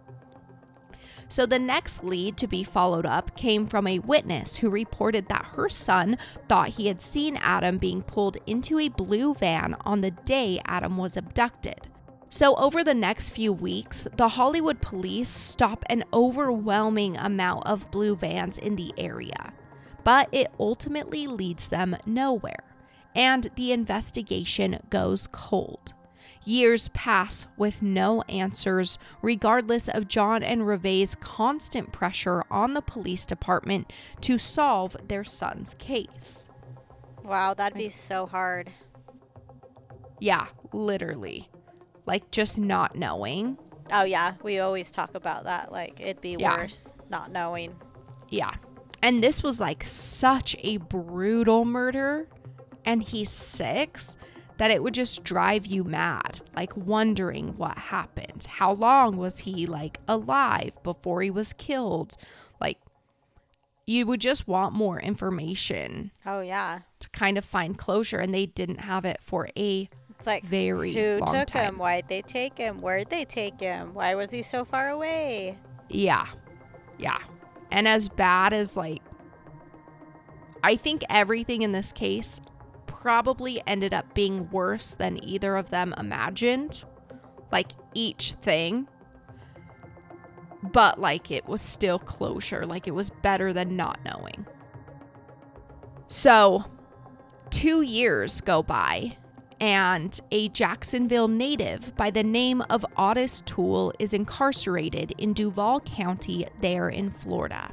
So, 1.29 1.45
the 1.45 1.59
next 1.59 2.03
lead 2.03 2.37
to 2.37 2.47
be 2.47 2.63
followed 2.63 3.05
up 3.05 3.35
came 3.35 3.67
from 3.67 3.85
a 3.85 3.99
witness 3.99 4.55
who 4.55 4.69
reported 4.69 5.27
that 5.27 5.45
her 5.53 5.67
son 5.67 6.17
thought 6.47 6.69
he 6.69 6.87
had 6.87 7.01
seen 7.01 7.35
Adam 7.37 7.77
being 7.77 8.01
pulled 8.01 8.37
into 8.47 8.79
a 8.79 8.87
blue 8.87 9.33
van 9.33 9.75
on 9.81 9.99
the 10.01 10.11
day 10.11 10.61
Adam 10.65 10.97
was 10.97 11.17
abducted. 11.17 11.87
So, 12.29 12.55
over 12.55 12.83
the 12.83 12.93
next 12.93 13.29
few 13.29 13.51
weeks, 13.51 14.07
the 14.15 14.29
Hollywood 14.29 14.81
police 14.81 15.29
stop 15.29 15.83
an 15.89 16.05
overwhelming 16.13 17.17
amount 17.17 17.65
of 17.65 17.91
blue 17.91 18.15
vans 18.15 18.57
in 18.57 18.75
the 18.75 18.93
area 18.97 19.53
but 20.07 20.29
it 20.31 20.49
ultimately 20.57 21.27
leads 21.27 21.67
them 21.67 21.93
nowhere, 22.05 22.63
and 23.13 23.51
the 23.57 23.73
investigation 23.73 24.79
goes 24.89 25.27
cold. 25.33 25.91
Years 26.45 26.87
pass 26.93 27.45
with 27.57 27.81
no 27.81 28.21
answers, 28.29 28.97
regardless 29.21 29.89
of 29.89 30.07
John 30.07 30.43
and 30.43 30.65
Reve's 30.65 31.13
constant 31.15 31.91
pressure 31.91 32.45
on 32.49 32.73
the 32.73 32.81
police 32.81 33.25
department 33.25 33.91
to 34.21 34.37
solve 34.37 34.95
their 35.09 35.25
son's 35.25 35.73
case. 35.73 36.47
Wow, 37.25 37.53
that'd 37.53 37.77
be 37.77 37.89
so 37.89 38.27
hard. 38.27 38.71
Yeah, 40.21 40.47
literally. 40.71 41.49
Like 42.05 42.31
just 42.31 42.57
not 42.57 42.95
knowing. 42.95 43.57
Oh, 43.91 44.05
yeah. 44.05 44.35
We 44.41 44.59
always 44.59 44.89
talk 44.89 45.15
about 45.15 45.43
that. 45.43 45.73
Like, 45.73 45.99
it'd 45.99 46.21
be 46.21 46.37
Yeah. 46.39 46.55
worse 46.55 46.95
not 47.09 47.29
knowing. 47.29 47.75
Yeah. 48.29 48.53
And 49.07 49.23
this 49.23 49.41
was 49.41 49.61
like 49.61 49.85
such 49.85 50.53
a 50.59 50.77
brutal 50.77 51.63
murder, 51.63 52.27
and 52.83 53.01
he's 53.01 53.29
six, 53.29 54.17
that 54.57 54.69
it 54.69 54.83
would 54.83 54.93
just 54.93 55.23
drive 55.23 55.65
you 55.65 55.85
mad, 55.85 56.41
like 56.57 56.75
wondering 56.75 57.55
what 57.57 57.77
happened. 57.77 58.45
How 58.49 58.73
long 58.73 59.15
was 59.15 59.39
he 59.39 59.65
like 59.65 59.99
alive 60.09 60.77
before 60.83 61.21
he 61.21 61.31
was 61.31 61.53
killed? 61.53 62.17
Like, 62.59 62.79
you 63.85 64.05
would 64.07 64.19
just 64.19 64.45
want 64.45 64.73
more 64.73 64.99
information 64.99 66.11
Oh, 66.25 66.41
yeah. 66.41 66.79
to 66.99 67.09
kind 67.11 67.37
of 67.37 67.45
find 67.45 67.77
closure, 67.77 68.17
and 68.17 68.33
they 68.33 68.45
didn't 68.47 68.81
have 68.81 69.05
it 69.05 69.19
for 69.21 69.47
a 69.55 69.87
It's 70.09 70.27
like, 70.27 70.43
very 70.43 70.91
who 70.93 71.19
took 71.19 71.47
time. 71.47 71.75
him? 71.75 71.77
Why'd 71.77 72.09
they 72.09 72.21
take 72.23 72.57
him? 72.57 72.81
Where'd 72.81 73.09
they 73.09 73.23
take 73.23 73.61
him? 73.61 73.93
Why 73.93 74.15
was 74.15 74.31
he 74.31 74.41
so 74.41 74.65
far 74.65 74.89
away? 74.89 75.57
Yeah. 75.87 76.27
Yeah. 76.97 77.19
And 77.71 77.87
as 77.87 78.09
bad 78.09 78.53
as 78.53 78.77
like 78.77 79.01
I 80.63 80.75
think 80.75 81.03
everything 81.09 81.61
in 81.61 81.71
this 81.71 81.91
case 81.91 82.41
probably 82.85 83.61
ended 83.67 83.93
up 83.93 84.13
being 84.13 84.49
worse 84.49 84.95
than 84.95 85.23
either 85.23 85.55
of 85.55 85.69
them 85.69 85.93
imagined. 85.97 86.83
Like 87.51 87.71
each 87.93 88.33
thing. 88.41 88.87
But 90.63 90.99
like 90.99 91.31
it 91.31 91.47
was 91.47 91.61
still 91.61 91.99
closure. 91.99 92.65
Like 92.65 92.87
it 92.87 92.91
was 92.91 93.09
better 93.09 93.53
than 93.53 93.75
not 93.75 93.99
knowing. 94.03 94.45
So, 96.09 96.63
two 97.49 97.81
years 97.81 98.41
go 98.41 98.63
by, 98.63 99.17
and 99.59 100.19
a 100.31 100.49
Jacksonville 100.49 101.27
native 101.27 101.95
by 101.95 102.11
the 102.11 102.23
name 102.23 102.61
of 102.69 102.85
Ottis 102.97 103.43
Toole 103.45 103.93
is 103.99 104.13
incarcerated 104.13 105.13
in 105.17 105.33
Duval 105.33 105.79
County, 105.81 106.47
there 106.61 106.89
in 106.89 107.09
Florida. 107.09 107.71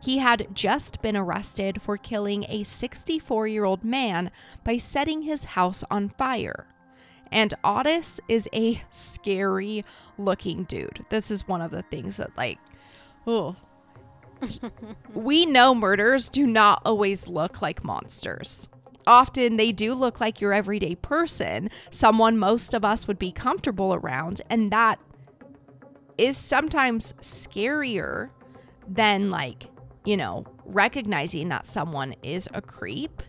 He 0.00 0.18
had 0.18 0.48
just 0.52 1.00
been 1.00 1.16
arrested 1.16 1.80
for 1.80 1.96
killing 1.96 2.44
a 2.48 2.62
64 2.62 3.48
year 3.48 3.64
old 3.64 3.84
man 3.84 4.30
by 4.62 4.76
setting 4.76 5.22
his 5.22 5.44
house 5.44 5.82
on 5.90 6.10
fire. 6.10 6.66
And 7.32 7.54
Ottis 7.64 8.20
is 8.28 8.48
a 8.52 8.82
scary 8.90 9.84
looking 10.18 10.64
dude. 10.64 11.06
This 11.08 11.30
is 11.30 11.48
one 11.48 11.62
of 11.62 11.70
the 11.70 11.82
things 11.82 12.18
that, 12.18 12.36
like, 12.36 12.58
oh, 13.26 13.56
we 15.14 15.46
know 15.46 15.74
murders 15.74 16.28
do 16.28 16.46
not 16.46 16.82
always 16.84 17.26
look 17.26 17.62
like 17.62 17.82
monsters. 17.82 18.68
Often 19.06 19.56
they 19.56 19.72
do 19.72 19.94
look 19.94 20.20
like 20.20 20.40
your 20.40 20.52
everyday 20.52 20.94
person, 20.94 21.70
someone 21.90 22.38
most 22.38 22.74
of 22.74 22.84
us 22.84 23.06
would 23.06 23.18
be 23.18 23.32
comfortable 23.32 23.94
around, 23.94 24.40
and 24.48 24.70
that 24.70 24.98
is 26.16 26.36
sometimes 26.36 27.12
scarier 27.14 28.30
than 28.88 29.30
like, 29.30 29.66
you 30.04 30.16
know, 30.16 30.44
recognizing 30.64 31.48
that 31.48 31.66
someone 31.66 32.14
is 32.22 32.48
a 32.54 32.62
creep. 32.62 33.22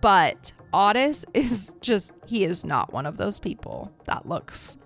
But 0.00 0.52
Ottis 0.72 1.24
is 1.34 1.74
just, 1.80 2.14
he 2.26 2.44
is 2.44 2.64
not 2.64 2.92
one 2.92 3.06
of 3.06 3.16
those 3.16 3.38
people 3.38 3.92
that 4.06 4.26
looks 4.26 4.76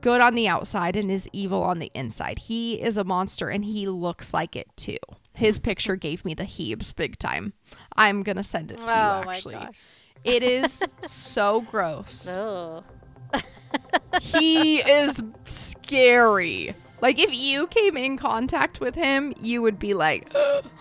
good 0.00 0.20
on 0.20 0.34
the 0.34 0.48
outside 0.48 0.96
and 0.96 1.10
is 1.10 1.28
evil 1.32 1.62
on 1.62 1.78
the 1.78 1.90
inside. 1.94 2.38
He 2.38 2.80
is 2.80 2.96
a 2.96 3.04
monster 3.04 3.48
and 3.48 3.64
he 3.64 3.88
looks 3.88 4.32
like 4.32 4.54
it 4.54 4.68
too. 4.76 4.98
His 5.34 5.58
picture 5.58 5.96
gave 5.96 6.24
me 6.24 6.34
the 6.34 6.44
heaves 6.44 6.92
big 6.92 7.18
time. 7.18 7.52
I'm 7.96 8.22
to 8.36 8.42
send 8.42 8.70
it 8.72 8.78
to 8.78 8.82
oh 8.82 9.22
you 9.22 9.30
actually. 9.30 9.54
It 10.24 10.42
is 10.42 10.82
so 11.02 11.62
gross. 11.62 12.28
He 14.20 14.78
is 14.80 15.22
scary. 15.44 16.74
Like 17.00 17.18
if 17.18 17.32
you 17.34 17.66
came 17.68 17.96
in 17.96 18.16
contact 18.18 18.80
with 18.80 18.94
him, 18.96 19.32
you 19.40 19.62
would 19.62 19.78
be 19.78 19.94
like 19.94 20.30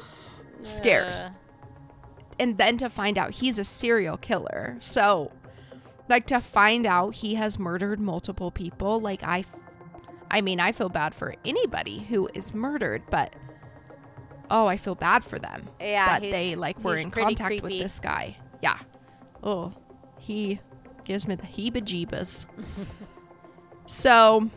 scared. 0.64 1.14
Ugh. 1.14 1.32
and 2.40 2.58
then 2.58 2.78
to 2.78 2.90
find 2.90 3.18
out 3.18 3.32
he's 3.32 3.60
a 3.60 3.64
serial 3.64 4.18
killer. 4.18 4.78
So, 4.80 5.32
like 6.10 6.26
to 6.28 6.42
find 6.42 6.86
out 6.88 7.14
he 7.16 7.36
has 7.36 7.60
murdered 7.60 8.00
multiple 8.00 8.50
people, 8.52 9.00
like 9.00 9.24
I 9.24 9.40
f- 9.40 9.64
I 10.32 10.42
mean, 10.42 10.60
I 10.60 10.72
feel 10.72 10.90
bad 10.90 11.14
for 11.16 11.36
anybody 11.46 12.00
who 12.10 12.30
is 12.34 12.54
murdered, 12.54 13.04
but 13.10 13.34
oh, 14.50 14.66
I 14.68 14.78
feel 14.78 14.96
bad 14.96 15.24
for 15.24 15.40
them 15.40 15.68
Yeah, 15.80 16.20
that 16.20 16.22
they 16.22 16.56
like 16.56 16.84
were 16.84 16.96
in 16.96 17.12
contact 17.12 17.62
with 17.62 17.72
this 17.72 18.00
guy. 18.00 18.38
Yeah. 18.62 18.80
Oh, 19.44 19.74
he 20.18 20.60
gives 21.06 21.28
me 21.28 21.36
the 21.36 21.44
heebie-jeebas. 21.44 22.46
so, 23.86 24.50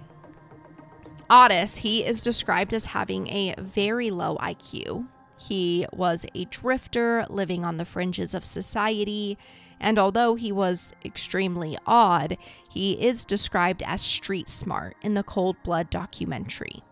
Ottis, 1.31 1.79
he 1.79 2.05
is 2.05 2.21
described 2.21 2.75
as 2.75 2.87
having 2.87 3.29
a 3.29 3.55
very 3.59 4.11
low 4.11 4.37
IQ. 4.39 5.07
He 5.39 5.87
was 5.93 6.27
a 6.35 6.45
drifter 6.47 7.27
living 7.29 7.65
on 7.65 7.77
the 7.77 7.85
fringes 7.85 8.35
of 8.35 8.45
society, 8.45 9.39
and 9.81 9.99
although 9.99 10.35
he 10.37 10.53
was 10.53 10.93
extremely 11.05 11.77
odd, 11.87 12.37
he 12.71 12.93
is 12.93 13.25
described 13.25 13.83
as 13.85 14.01
street 14.01 14.49
smart 14.49 14.97
in 15.03 15.15
the 15.15 15.25
Cold 15.25 15.57
Blood 15.65 15.91
documentary. 15.91 16.83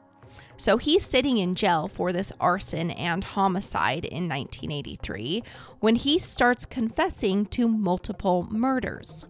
So 0.60 0.76
he's 0.76 1.06
sitting 1.06 1.38
in 1.38 1.54
jail 1.54 1.88
for 1.88 2.12
this 2.12 2.34
arson 2.38 2.90
and 2.90 3.24
homicide 3.24 4.04
in 4.04 4.28
1983 4.28 5.42
when 5.78 5.96
he 5.96 6.18
starts 6.18 6.66
confessing 6.66 7.46
to 7.46 7.66
multiple 7.66 8.46
murders. 8.50 9.24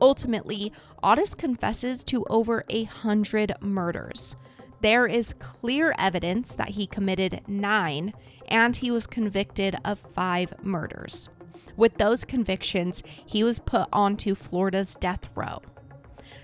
Ultimately, 0.00 0.72
Ottis 1.02 1.36
confesses 1.36 2.04
to 2.04 2.24
over 2.30 2.64
a 2.68 2.84
hundred 2.84 3.54
murders. 3.60 4.36
There 4.80 5.08
is 5.08 5.34
clear 5.40 5.96
evidence 5.98 6.54
that 6.54 6.68
he 6.68 6.86
committed 6.86 7.40
nine 7.48 8.12
and 8.46 8.76
he 8.76 8.92
was 8.92 9.08
convicted 9.08 9.74
of 9.84 9.98
five 9.98 10.54
murders. 10.62 11.28
With 11.76 11.96
those 11.96 12.24
convictions, 12.24 13.02
he 13.26 13.42
was 13.42 13.58
put 13.58 13.88
onto 13.92 14.36
Florida's 14.36 14.94
death 14.94 15.28
row. 15.34 15.60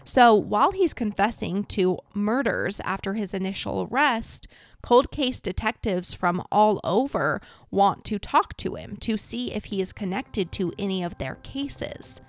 So 0.04 0.34
while 0.34 0.72
he's 0.72 0.92
confessing 0.92 1.64
to 1.64 1.98
murders 2.14 2.78
after 2.84 3.14
his 3.14 3.32
initial 3.32 3.88
arrest, 3.90 4.46
cold 4.82 5.10
case 5.10 5.40
detectives 5.40 6.12
from 6.12 6.46
all 6.52 6.78
over 6.84 7.40
want 7.70 8.04
to 8.04 8.18
talk 8.18 8.54
to 8.58 8.74
him 8.74 8.98
to 8.98 9.16
see 9.16 9.54
if 9.54 9.66
he 9.66 9.80
is 9.80 9.94
connected 9.94 10.52
to 10.52 10.74
any 10.78 11.02
of 11.02 11.16
their 11.16 11.36
cases. 11.36 12.20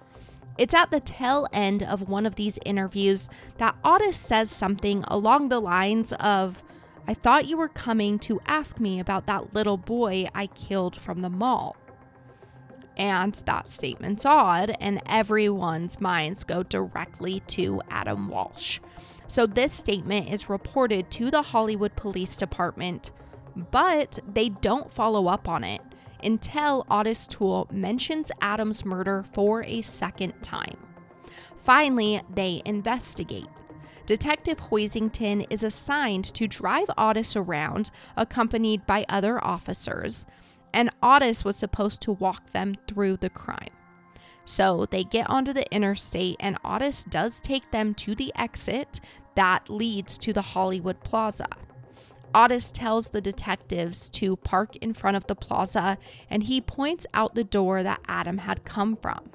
It's 0.57 0.73
at 0.73 0.89
the 0.89 1.01
tail 1.01 1.47
end 1.51 1.83
of 1.83 2.07
one 2.07 2.25
of 2.25 2.35
these 2.35 2.57
interviews 2.65 3.27
that 3.57 3.75
Ottis 3.83 4.15
says 4.15 4.49
something 4.49 5.03
along 5.09 5.49
the 5.49 5.59
lines 5.59 6.13
of, 6.13 6.63
I 7.05 7.13
thought 7.13 7.45
you 7.45 7.57
were 7.57 7.67
coming 7.67 8.19
to 8.19 8.39
ask 8.47 8.79
me 8.79 9.01
about 9.01 9.25
that 9.25 9.53
little 9.53 9.77
boy 9.77 10.29
I 10.33 10.47
killed 10.47 10.95
from 10.95 11.21
the 11.21 11.29
mall. 11.29 11.75
And 12.97 13.34
that 13.45 13.67
statement's 13.67 14.25
odd, 14.25 14.75
and 14.79 15.01
everyone's 15.05 15.99
minds 15.99 16.43
go 16.43 16.63
directly 16.63 17.41
to 17.47 17.81
Adam 17.89 18.29
Walsh. 18.29 18.79
So, 19.27 19.45
this 19.45 19.73
statement 19.73 20.29
is 20.29 20.49
reported 20.49 21.10
to 21.12 21.31
the 21.31 21.41
Hollywood 21.41 21.95
Police 21.95 22.38
Department, 22.38 23.12
but 23.71 24.19
they 24.31 24.49
don't 24.49 24.91
follow 24.91 25.27
up 25.27 25.49
on 25.49 25.63
it 25.63 25.81
until 26.23 26.86
Ottis 26.89 27.27
Toole 27.27 27.67
mentions 27.71 28.31
Adam's 28.41 28.86
murder 28.86 29.23
for 29.34 29.63
a 29.63 29.81
second 29.81 30.34
time. 30.41 30.77
Finally, 31.58 32.21
they 32.34 32.62
investigate. 32.65 33.47
Detective 34.05 34.60
Hoisington 34.60 35.47
is 35.49 35.63
assigned 35.63 36.25
to 36.25 36.47
drive 36.47 36.88
Ottis 36.97 37.36
around, 37.36 37.89
accompanied 38.15 38.86
by 38.86 39.05
other 39.10 39.43
officers, 39.43 40.25
and 40.75 40.91
Ottis 41.01 41.45
was 41.45 41.55
supposed 41.55 42.01
to 42.01 42.11
walk 42.11 42.51
them 42.51 42.75
through 42.88 43.17
the 43.17 43.29
crime. 43.29 43.71
So 44.43 44.85
they 44.91 45.05
get 45.05 45.27
onto 45.29 45.53
the 45.53 45.65
interstate, 45.73 46.35
and 46.39 46.61
Ottis 46.63 47.09
does 47.09 47.41
take 47.41 47.71
them 47.71 47.95
to 47.95 48.13
the 48.13 48.31
exit 48.35 48.99
that 49.33 49.69
leads 49.69 50.17
to 50.19 50.33
the 50.33 50.41
Hollywood 50.41 51.01
Plaza. 51.03 51.47
Ottis 52.35 52.71
tells 52.71 53.07
the 53.07 53.21
detectives 53.21 54.09
to 54.11 54.35
park 54.35 54.75
in 54.75 54.93
front 54.93 55.15
of 55.15 55.25
the 55.27 55.35
plaza, 55.35 55.97
and 56.29 56.43
he 56.43 56.59
points 56.59 57.07
out 57.13 57.33
the 57.33 57.45
door 57.45 57.81
that 57.81 58.01
Adam 58.07 58.39
had 58.39 58.65
come 58.65 58.97
from. 58.97 59.31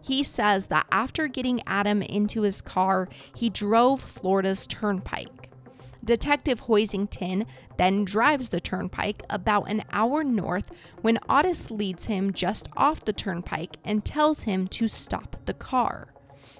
He 0.00 0.22
says 0.22 0.66
that 0.66 0.86
after 0.92 1.26
getting 1.26 1.60
Adam 1.66 2.00
into 2.02 2.42
his 2.42 2.60
car, 2.62 3.08
he 3.34 3.50
drove 3.50 4.00
Florida's 4.00 4.66
turnpike. 4.68 5.50
Detective 6.04 6.62
Hoisington 6.62 7.46
then 7.78 8.04
drives 8.04 8.50
the 8.50 8.60
turnpike 8.60 9.22
about 9.30 9.70
an 9.70 9.82
hour 9.90 10.22
north 10.22 10.70
when 11.00 11.18
Ottis 11.28 11.70
leads 11.70 12.06
him 12.06 12.32
just 12.32 12.68
off 12.76 13.04
the 13.04 13.12
turnpike 13.12 13.78
and 13.84 14.04
tells 14.04 14.40
him 14.40 14.68
to 14.68 14.86
stop 14.86 15.36
the 15.46 15.54
car. 15.54 16.08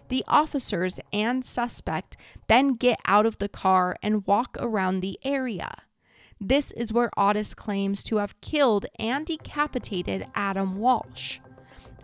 The 0.09 0.25
officers 0.27 0.99
and 1.13 1.45
suspect 1.45 2.17
then 2.49 2.75
get 2.75 2.99
out 3.07 3.27
of 3.27 3.39
the 3.39 3.49
car 3.49 3.97
and 4.03 4.27
walk 4.27 4.57
around 4.59 5.01
the 5.01 5.19
area. 5.25 5.83
This 6.41 6.73
is 6.73 6.93
where 6.93 7.11
Ottis 7.17 7.55
claims 7.55 8.03
to 8.05 8.17
have 8.17 8.41
killed 8.41 8.87
and 8.99 9.27
decapitated 9.27 10.27
Adam 10.35 10.79
Walsh. 10.79 11.39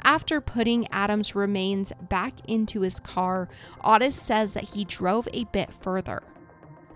After 0.03 0.40
putting 0.40 0.88
Adam's 0.88 1.35
remains 1.35 1.92
back 2.09 2.35
into 2.48 2.81
his 2.81 3.00
car, 3.00 3.48
Ottis 3.85 4.14
says 4.14 4.54
that 4.54 4.71
he 4.71 4.85
drove 4.85 5.29
a 5.33 5.44
bit 5.44 5.73
further. 5.73 6.23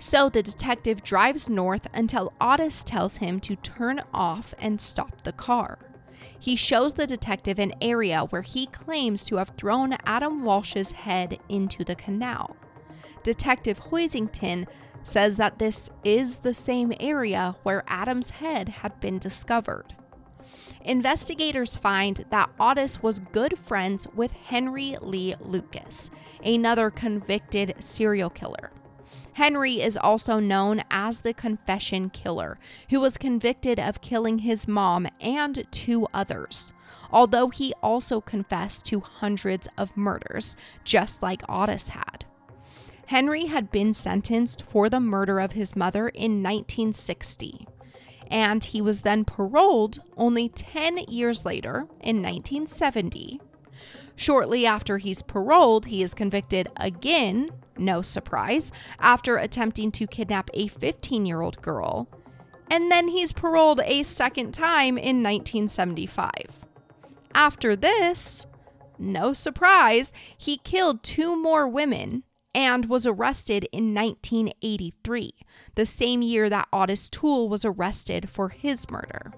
So 0.06 0.28
the 0.28 0.42
detective 0.42 1.02
drives 1.02 1.48
north 1.48 1.86
until 1.94 2.34
Ottis 2.38 2.84
tells 2.84 3.16
him 3.16 3.40
to 3.40 3.56
turn 3.56 4.02
off 4.12 4.52
and 4.58 4.78
stop 4.78 5.22
the 5.22 5.32
car. 5.32 5.78
He 6.38 6.56
shows 6.56 6.92
the 6.92 7.06
detective 7.06 7.58
an 7.58 7.72
area 7.80 8.26
where 8.28 8.42
he 8.42 8.66
claims 8.66 9.24
to 9.24 9.36
have 9.36 9.52
thrown 9.56 9.96
Adam 10.04 10.44
Walsh's 10.44 10.92
head 10.92 11.38
into 11.48 11.84
the 11.84 11.94
canal. 11.94 12.54
Detective 13.22 13.80
Hoisington 13.80 14.66
says 15.04 15.38
that 15.38 15.58
this 15.58 15.88
is 16.04 16.40
the 16.40 16.52
same 16.52 16.92
area 17.00 17.56
where 17.62 17.82
Adam's 17.88 18.28
head 18.28 18.68
had 18.68 19.00
been 19.00 19.18
discovered. 19.18 19.94
Investigators 20.82 21.76
find 21.76 22.26
that 22.28 22.50
Ottis 22.60 23.02
was 23.02 23.20
good 23.20 23.56
friends 23.56 24.06
with 24.14 24.32
Henry 24.32 24.96
Lee 25.00 25.34
Lucas, 25.40 26.10
another 26.44 26.90
convicted 26.90 27.74
serial 27.80 28.28
killer. 28.28 28.70
Henry 29.34 29.80
is 29.80 29.96
also 29.96 30.38
known 30.38 30.82
as 30.90 31.20
the 31.20 31.34
Confession 31.34 32.08
Killer, 32.08 32.56
who 32.90 33.00
was 33.00 33.18
convicted 33.18 33.80
of 33.80 34.00
killing 34.00 34.40
his 34.40 34.68
mom 34.68 35.08
and 35.20 35.66
two 35.72 36.06
others, 36.14 36.72
although 37.10 37.48
he 37.48 37.74
also 37.82 38.20
confessed 38.20 38.84
to 38.86 39.00
hundreds 39.00 39.66
of 39.76 39.96
murders, 39.96 40.56
just 40.84 41.20
like 41.20 41.42
Ottis 41.48 41.88
had. 41.88 42.24
Henry 43.06 43.46
had 43.46 43.72
been 43.72 43.92
sentenced 43.92 44.62
for 44.62 44.88
the 44.88 45.00
murder 45.00 45.40
of 45.40 45.52
his 45.52 45.74
mother 45.74 46.08
in 46.08 46.42
1960, 46.42 47.66
and 48.28 48.62
he 48.62 48.80
was 48.80 49.00
then 49.00 49.24
paroled 49.24 49.98
only 50.16 50.48
10 50.48 50.98
years 51.08 51.44
later 51.44 51.88
in 52.00 52.22
1970. 52.22 53.40
Shortly 54.14 54.64
after 54.64 54.98
he's 54.98 55.22
paroled, 55.22 55.86
he 55.86 56.04
is 56.04 56.14
convicted 56.14 56.68
again, 56.76 57.50
no 57.76 58.02
surprise, 58.02 58.72
after 58.98 59.36
attempting 59.36 59.90
to 59.92 60.06
kidnap 60.06 60.50
a 60.54 60.68
15 60.68 61.26
year 61.26 61.40
old 61.40 61.60
girl. 61.62 62.08
And 62.70 62.90
then 62.90 63.08
he's 63.08 63.32
paroled 63.32 63.80
a 63.84 64.02
second 64.02 64.52
time 64.52 64.96
in 64.96 65.22
1975. 65.22 66.64
After 67.34 67.76
this, 67.76 68.46
no 68.98 69.32
surprise, 69.32 70.12
he 70.36 70.56
killed 70.58 71.02
two 71.02 71.36
more 71.36 71.68
women 71.68 72.24
and 72.54 72.86
was 72.86 73.06
arrested 73.06 73.68
in 73.72 73.92
1983, 73.92 75.34
the 75.74 75.84
same 75.84 76.22
year 76.22 76.48
that 76.48 76.68
Ottis 76.72 77.10
Toole 77.10 77.48
was 77.48 77.64
arrested 77.64 78.30
for 78.30 78.50
his 78.50 78.88
murder. 78.90 79.32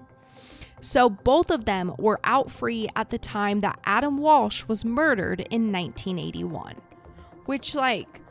So 0.79 1.09
both 1.09 1.49
of 1.49 1.65
them 1.65 1.93
were 1.97 2.19
out 2.23 2.51
free 2.51 2.87
at 2.95 3.09
the 3.09 3.17
time 3.17 3.61
that 3.61 3.79
Adam 3.83 4.19
Walsh 4.19 4.65
was 4.67 4.85
murdered 4.85 5.41
in 5.49 5.71
1981. 5.71 6.75
Which, 7.45 7.73
like, 7.73 8.21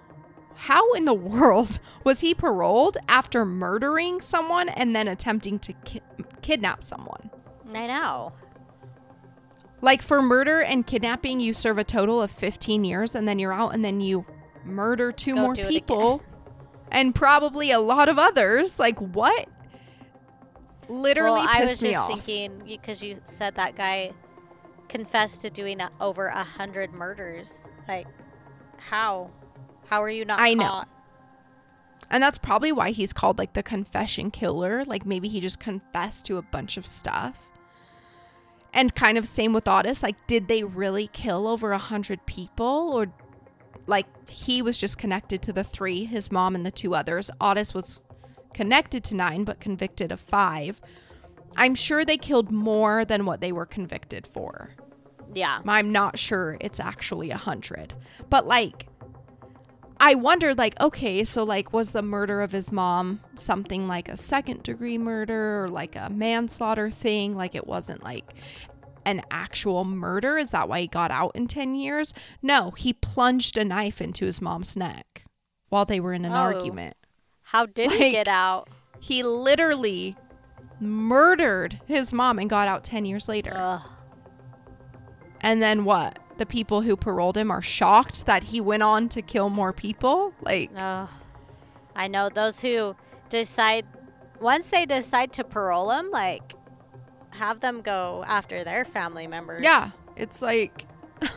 how 0.57 0.92
in 0.94 1.04
the 1.04 1.14
world 1.14 1.78
was 2.04 2.20
he 2.20 2.34
paroled 2.34 2.96
after 3.09 3.44
murdering 3.44 4.20
someone 4.20 4.68
and 4.68 4.94
then 4.94 5.09
attempting 5.09 5.59
to 5.61 5.72
ki- 5.84 6.02
kidnap 6.42 6.82
someone? 6.82 7.30
I 7.74 7.86
know. 7.86 8.32
Like, 9.82 10.02
for 10.02 10.22
murder 10.22 10.62
and 10.62 10.86
kidnapping, 10.86 11.38
you 11.40 11.52
serve 11.52 11.78
a 11.78 11.84
total 11.84 12.22
of 12.22 12.30
15 12.30 12.84
years 12.84 13.14
and 13.14 13.28
then 13.28 13.38
you're 13.38 13.52
out 13.52 13.74
and 13.74 13.84
then 13.84 14.00
you 14.00 14.24
murder 14.64 15.12
two 15.12 15.34
Go 15.34 15.42
more 15.42 15.54
people 15.54 16.22
and 16.90 17.14
probably 17.14 17.70
a 17.70 17.78
lot 17.78 18.09
of 18.09 18.18
others. 18.18 18.78
Like, 18.78 18.98
what? 18.98 19.48
Literally 20.88 21.40
well, 21.40 21.48
I 21.48 21.61
was 21.62 21.78
just 21.78 21.94
off. 21.96 22.09
thinking 22.09 22.62
because 22.66 23.02
you 23.02 23.18
said 23.24 23.57
that 23.57 23.74
guy 23.76 24.12
confessed 24.88 25.42
to 25.42 25.50
doing 25.50 25.80
over 26.00 26.28
a 26.28 26.42
hundred 26.42 26.92
murders. 26.92 27.68
Like, 27.88 28.07
how? 28.78 29.30
How 29.89 30.03
are 30.03 30.11
you 30.11 30.24
not 30.24 30.41
I 30.41 30.55
know. 30.55 30.84
And 32.11 32.22
that's 32.22 32.39
probably 32.39 32.72
why 32.72 32.91
he's 32.91 33.12
called 33.12 33.39
like 33.39 33.53
the 33.55 33.62
confession 33.62 34.30
killer. 34.30 34.84
Like 34.84 35.07
maybe 35.07 35.28
he 35.28 35.41
just 35.41 35.61
confessed 35.61 36.26
to 36.26 36.37
a 36.37 36.43
bunch 36.43 36.76
of 36.76 36.87
stuff. 36.87 37.37
And 38.72 38.95
kind 38.95 39.16
of 39.16 39.26
same 39.26 39.53
with 39.53 39.64
Ottis. 39.64 40.03
Like, 40.03 40.16
did 40.26 40.49
they 40.49 40.62
really 40.62 41.09
kill 41.09 41.49
over 41.49 41.72
a 41.72 41.78
hundred 41.78 42.24
people? 42.26 42.93
Or 42.93 43.07
like 43.87 44.07
he 44.28 44.61
was 44.62 44.78
just 44.78 44.99
connected 44.99 45.43
to 45.43 45.53
the 45.53 45.64
three, 45.64 46.05
his 46.05 46.30
mom 46.30 46.55
and 46.55 46.66
the 46.66 46.70
two 46.70 46.95
others. 46.95 47.30
Ottis 47.41 47.74
was 47.74 48.03
connected 48.53 49.03
to 49.05 49.14
nine, 49.14 49.45
but 49.45 49.61
convicted 49.61 50.12
of 50.12 50.20
five. 50.20 50.80
I'm 51.57 51.74
sure 51.74 52.05
they 52.05 52.18
killed 52.18 52.51
more 52.51 53.05
than 53.05 53.24
what 53.24 53.41
they 53.41 53.51
were 53.51 53.66
convicted 53.66 54.26
for. 54.26 54.70
Yeah. 55.32 55.61
I'm 55.66 55.91
not 55.91 56.18
sure 56.18 56.57
it's 56.61 56.78
actually 56.78 57.30
a 57.30 57.37
hundred. 57.37 57.95
But 58.28 58.47
like 58.47 58.87
I 59.99 60.14
wondered 60.14 60.59
like, 60.59 60.78
okay, 60.80 61.24
so 61.24 61.42
like 61.42 61.72
was 61.72 61.92
the 61.92 62.03
murder 62.03 62.42
of 62.42 62.53
his 62.53 62.70
mom 62.70 63.20
something 63.36 63.88
like 63.88 64.09
a 64.09 64.16
second 64.16 64.62
degree 64.62 64.99
murder 64.99 65.64
or 65.64 65.68
like 65.68 65.97
a 65.97 66.11
manslaughter 66.11 66.90
thing? 66.90 67.34
Like 67.36 67.55
it 67.55 67.66
wasn't 67.66 68.03
like 68.03 68.34
an 69.05 69.22
actual 69.30 69.84
murder? 69.84 70.36
Is 70.36 70.51
that 70.51 70.68
why 70.68 70.80
he 70.82 70.86
got 70.86 71.11
out 71.11 71.32
in 71.34 71.47
10 71.47 71.74
years? 71.76 72.12
No, 72.42 72.72
he 72.72 72.92
plunged 72.92 73.57
a 73.57 73.64
knife 73.64 74.01
into 74.01 74.26
his 74.26 74.42
mom's 74.42 74.76
neck 74.76 75.24
while 75.68 75.84
they 75.84 76.01
were 76.01 76.12
in 76.12 76.24
an 76.24 76.32
Oh. 76.32 76.36
argument. 76.36 76.97
How 77.42 77.66
did 77.66 77.92
he 77.92 78.11
get 78.11 78.28
out? 78.28 78.68
He 79.01 79.22
literally 79.22 80.16
murdered 80.80 81.80
his 81.86 82.12
mom 82.12 82.38
and 82.38 82.51
got 82.51 82.68
out 82.68 82.84
10 82.84 83.05
years 83.07 83.28
later. 83.28 83.53
Ugh. 83.55 83.80
And 85.40 85.62
then 85.62 85.84
what? 85.84 86.18
The 86.39 86.47
people 86.47 86.82
who 86.82 86.97
paroled 86.97 87.37
him 87.37 87.51
are 87.51 87.62
shocked 87.62 88.26
that 88.26 88.45
he 88.45 88.61
went 88.61 88.82
on 88.82 89.09
to 89.11 89.22
kill 89.22 89.49
more 89.49 89.72
people? 89.72 90.34
Like, 90.43 90.70
Ugh. 90.76 91.09
I 91.95 92.09
know 92.09 92.28
those 92.28 92.61
who 92.61 92.95
decide 93.30 93.87
once 94.41 94.66
they 94.68 94.84
decide 94.84 95.32
to 95.32 95.45
parole 95.45 95.91
him, 95.91 96.11
like 96.11 96.53
have 97.30 97.61
them 97.61 97.80
go 97.80 98.24
after 98.26 98.64
their 98.64 98.84
family 98.84 99.26
members. 99.26 99.62
yeah, 99.62 99.91
it's 100.14 100.43
like 100.43 100.87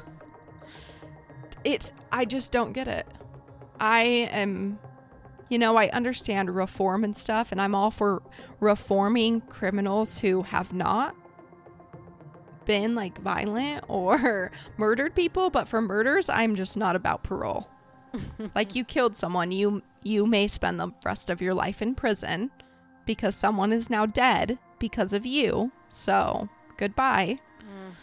it's 1.63 1.93
I 2.11 2.25
just 2.25 2.51
don't 2.51 2.73
get 2.73 2.87
it. 2.87 3.07
I 3.79 4.01
am 4.31 4.79
you 5.49 5.57
know, 5.57 5.77
I 5.77 5.89
understand 5.89 6.53
reform 6.55 7.03
and 7.03 7.17
stuff 7.17 7.51
and 7.51 7.59
I'm 7.61 7.73
all 7.73 7.89
for 7.89 8.21
reforming 8.59 9.41
criminals 9.41 10.19
who 10.19 10.43
have 10.43 10.73
not 10.73 11.15
been 12.69 12.93
like 12.93 13.19
violent 13.19 13.83
or 13.87 14.51
murdered 14.77 15.15
people, 15.15 15.49
but 15.49 15.67
for 15.67 15.81
murders, 15.81 16.29
I'm 16.29 16.53
just 16.53 16.77
not 16.77 16.95
about 16.95 17.23
parole. 17.23 17.67
like 18.55 18.75
you 18.75 18.85
killed 18.85 19.15
someone, 19.15 19.51
you 19.51 19.81
you 20.03 20.27
may 20.27 20.47
spend 20.47 20.79
the 20.79 20.91
rest 21.03 21.31
of 21.31 21.41
your 21.41 21.55
life 21.55 21.81
in 21.81 21.95
prison 21.95 22.51
because 23.07 23.35
someone 23.35 23.73
is 23.73 23.89
now 23.89 24.05
dead 24.05 24.59
because 24.77 25.13
of 25.13 25.25
you. 25.25 25.71
So, 25.89 26.47
goodbye. 26.77 27.39
Mm. 27.61 27.93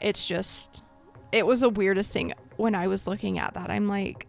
It's 0.00 0.26
just 0.26 0.82
it 1.30 1.46
was 1.46 1.60
the 1.60 1.70
weirdest 1.70 2.12
thing 2.12 2.34
when 2.56 2.74
I 2.74 2.88
was 2.88 3.06
looking 3.06 3.38
at 3.38 3.54
that. 3.54 3.70
I'm 3.70 3.86
like 3.86 4.26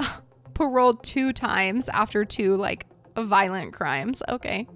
paroled 0.54 1.04
two 1.04 1.34
times 1.34 1.90
after 1.90 2.24
two 2.24 2.56
like 2.56 2.86
violent 3.14 3.74
crimes. 3.74 4.22
Okay. 4.26 4.66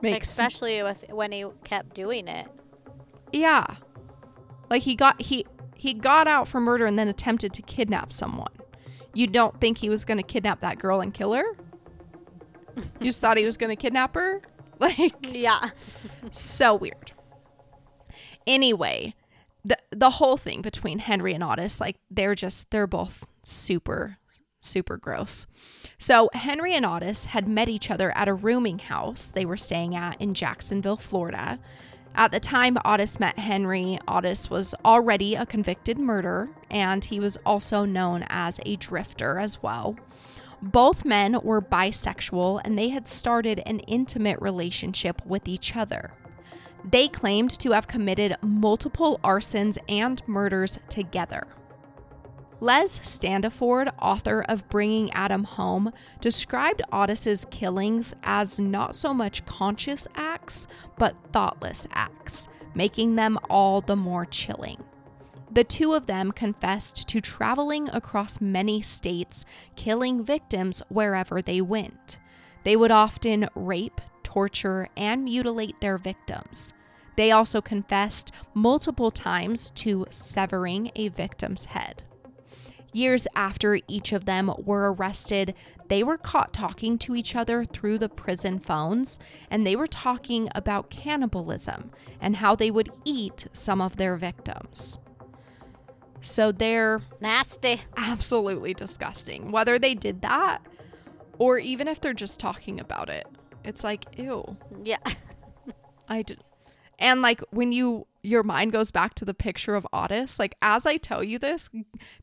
Makes 0.00 0.30
especially 0.30 0.82
with 0.82 1.04
when 1.10 1.30
he 1.30 1.44
kept 1.62 1.94
doing 1.94 2.26
it. 2.26 2.48
Yeah. 3.32 3.66
Like 4.70 4.82
he 4.82 4.94
got 4.94 5.20
he 5.20 5.46
he 5.74 5.94
got 5.94 6.26
out 6.28 6.46
for 6.48 6.60
murder 6.60 6.86
and 6.86 6.98
then 6.98 7.08
attempted 7.08 7.52
to 7.54 7.62
kidnap 7.62 8.12
someone. 8.12 8.52
You 9.14 9.26
don't 9.26 9.60
think 9.60 9.78
he 9.78 9.88
was 9.88 10.04
going 10.04 10.18
to 10.18 10.22
kidnap 10.22 10.60
that 10.60 10.78
girl 10.78 11.00
and 11.00 11.12
kill 11.12 11.32
her? 11.34 11.44
you 12.76 12.82
just 13.02 13.20
thought 13.20 13.36
he 13.36 13.44
was 13.44 13.56
going 13.58 13.68
to 13.70 13.76
kidnap 13.76 14.14
her? 14.14 14.40
Like 14.78 15.14
Yeah. 15.22 15.70
so 16.32 16.74
weird. 16.74 17.12
Anyway, 18.46 19.14
the 19.64 19.78
the 19.90 20.10
whole 20.10 20.36
thing 20.36 20.60
between 20.62 20.98
Henry 20.98 21.34
and 21.34 21.42
Ottis, 21.44 21.80
like 21.80 21.96
they're 22.10 22.34
just 22.34 22.70
they're 22.70 22.86
both 22.88 23.26
super 23.44 24.16
super 24.58 24.96
gross. 24.96 25.46
So 25.98 26.30
Henry 26.32 26.74
and 26.74 26.84
Ottis 26.84 27.26
had 27.26 27.46
met 27.46 27.68
each 27.68 27.90
other 27.90 28.16
at 28.16 28.26
a 28.28 28.34
rooming 28.34 28.80
house 28.80 29.30
they 29.30 29.44
were 29.44 29.56
staying 29.56 29.94
at 29.94 30.20
in 30.20 30.34
Jacksonville, 30.34 30.96
Florida. 30.96 31.60
At 32.14 32.30
the 32.30 32.40
time 32.40 32.76
Ottis 32.84 33.18
met 33.18 33.38
Henry, 33.38 33.98
Ottis 34.06 34.50
was 34.50 34.74
already 34.84 35.34
a 35.34 35.46
convicted 35.46 35.98
murderer 35.98 36.50
and 36.70 37.04
he 37.04 37.18
was 37.18 37.38
also 37.46 37.84
known 37.84 38.24
as 38.28 38.60
a 38.66 38.76
drifter 38.76 39.38
as 39.38 39.62
well. 39.62 39.96
Both 40.60 41.04
men 41.04 41.40
were 41.42 41.62
bisexual 41.62 42.60
and 42.64 42.78
they 42.78 42.90
had 42.90 43.08
started 43.08 43.62
an 43.64 43.80
intimate 43.80 44.40
relationship 44.40 45.24
with 45.24 45.48
each 45.48 45.74
other. 45.74 46.12
They 46.84 47.08
claimed 47.08 47.50
to 47.60 47.72
have 47.72 47.88
committed 47.88 48.36
multiple 48.42 49.18
arsons 49.24 49.78
and 49.88 50.22
murders 50.28 50.78
together. 50.88 51.46
Les 52.62 53.00
Standiford, 53.00 53.92
author 54.00 54.44
of 54.48 54.68
Bringing 54.68 55.10
Adam 55.10 55.42
Home, 55.42 55.92
described 56.20 56.80
Ottis's 56.92 57.44
killings 57.50 58.14
as 58.22 58.60
not 58.60 58.94
so 58.94 59.12
much 59.12 59.44
conscious 59.46 60.06
acts, 60.14 60.68
but 60.96 61.16
thoughtless 61.32 61.88
acts, 61.90 62.46
making 62.72 63.16
them 63.16 63.36
all 63.50 63.80
the 63.80 63.96
more 63.96 64.24
chilling. 64.24 64.84
The 65.50 65.64
two 65.64 65.94
of 65.94 66.06
them 66.06 66.30
confessed 66.30 67.08
to 67.08 67.20
traveling 67.20 67.88
across 67.88 68.40
many 68.40 68.80
states, 68.80 69.44
killing 69.74 70.22
victims 70.22 70.84
wherever 70.88 71.42
they 71.42 71.60
went. 71.60 72.18
They 72.62 72.76
would 72.76 72.92
often 72.92 73.48
rape, 73.56 74.00
torture, 74.22 74.86
and 74.96 75.24
mutilate 75.24 75.80
their 75.80 75.98
victims. 75.98 76.74
They 77.16 77.32
also 77.32 77.60
confessed 77.60 78.30
multiple 78.54 79.10
times 79.10 79.72
to 79.72 80.06
severing 80.10 80.92
a 80.94 81.08
victim's 81.08 81.64
head. 81.64 82.04
Years 82.92 83.26
after 83.34 83.78
each 83.88 84.12
of 84.12 84.24
them 84.26 84.52
were 84.58 84.92
arrested, 84.92 85.54
they 85.88 86.02
were 86.02 86.16
caught 86.18 86.52
talking 86.52 86.98
to 86.98 87.14
each 87.16 87.34
other 87.34 87.64
through 87.64 87.98
the 87.98 88.08
prison 88.08 88.58
phones, 88.58 89.18
and 89.50 89.66
they 89.66 89.76
were 89.76 89.86
talking 89.86 90.48
about 90.54 90.90
cannibalism 90.90 91.90
and 92.20 92.36
how 92.36 92.54
they 92.54 92.70
would 92.70 92.90
eat 93.04 93.46
some 93.52 93.80
of 93.80 93.96
their 93.96 94.16
victims. 94.16 94.98
So 96.20 96.52
they're 96.52 97.00
Nasty. 97.20 97.82
absolutely 97.96 98.74
disgusting. 98.74 99.50
Whether 99.52 99.78
they 99.78 99.94
did 99.94 100.22
that 100.22 100.60
Or 101.38 101.58
even 101.58 101.88
if 101.88 102.00
they're 102.00 102.14
just 102.14 102.38
talking 102.38 102.78
about 102.78 103.08
it, 103.08 103.26
it's 103.64 103.82
like, 103.82 104.04
ew. 104.16 104.56
Yeah. 104.82 104.98
I 106.08 106.22
did. 106.22 106.38
And 106.98 107.22
like 107.22 107.40
when 107.50 107.72
you 107.72 108.06
your 108.22 108.42
mind 108.42 108.72
goes 108.72 108.90
back 108.90 109.14
to 109.14 109.24
the 109.24 109.34
picture 109.34 109.74
of 109.74 109.86
Ottis, 109.92 110.38
like 110.38 110.54
as 110.62 110.86
I 110.86 110.96
tell 110.96 111.24
you 111.24 111.38
this, 111.38 111.68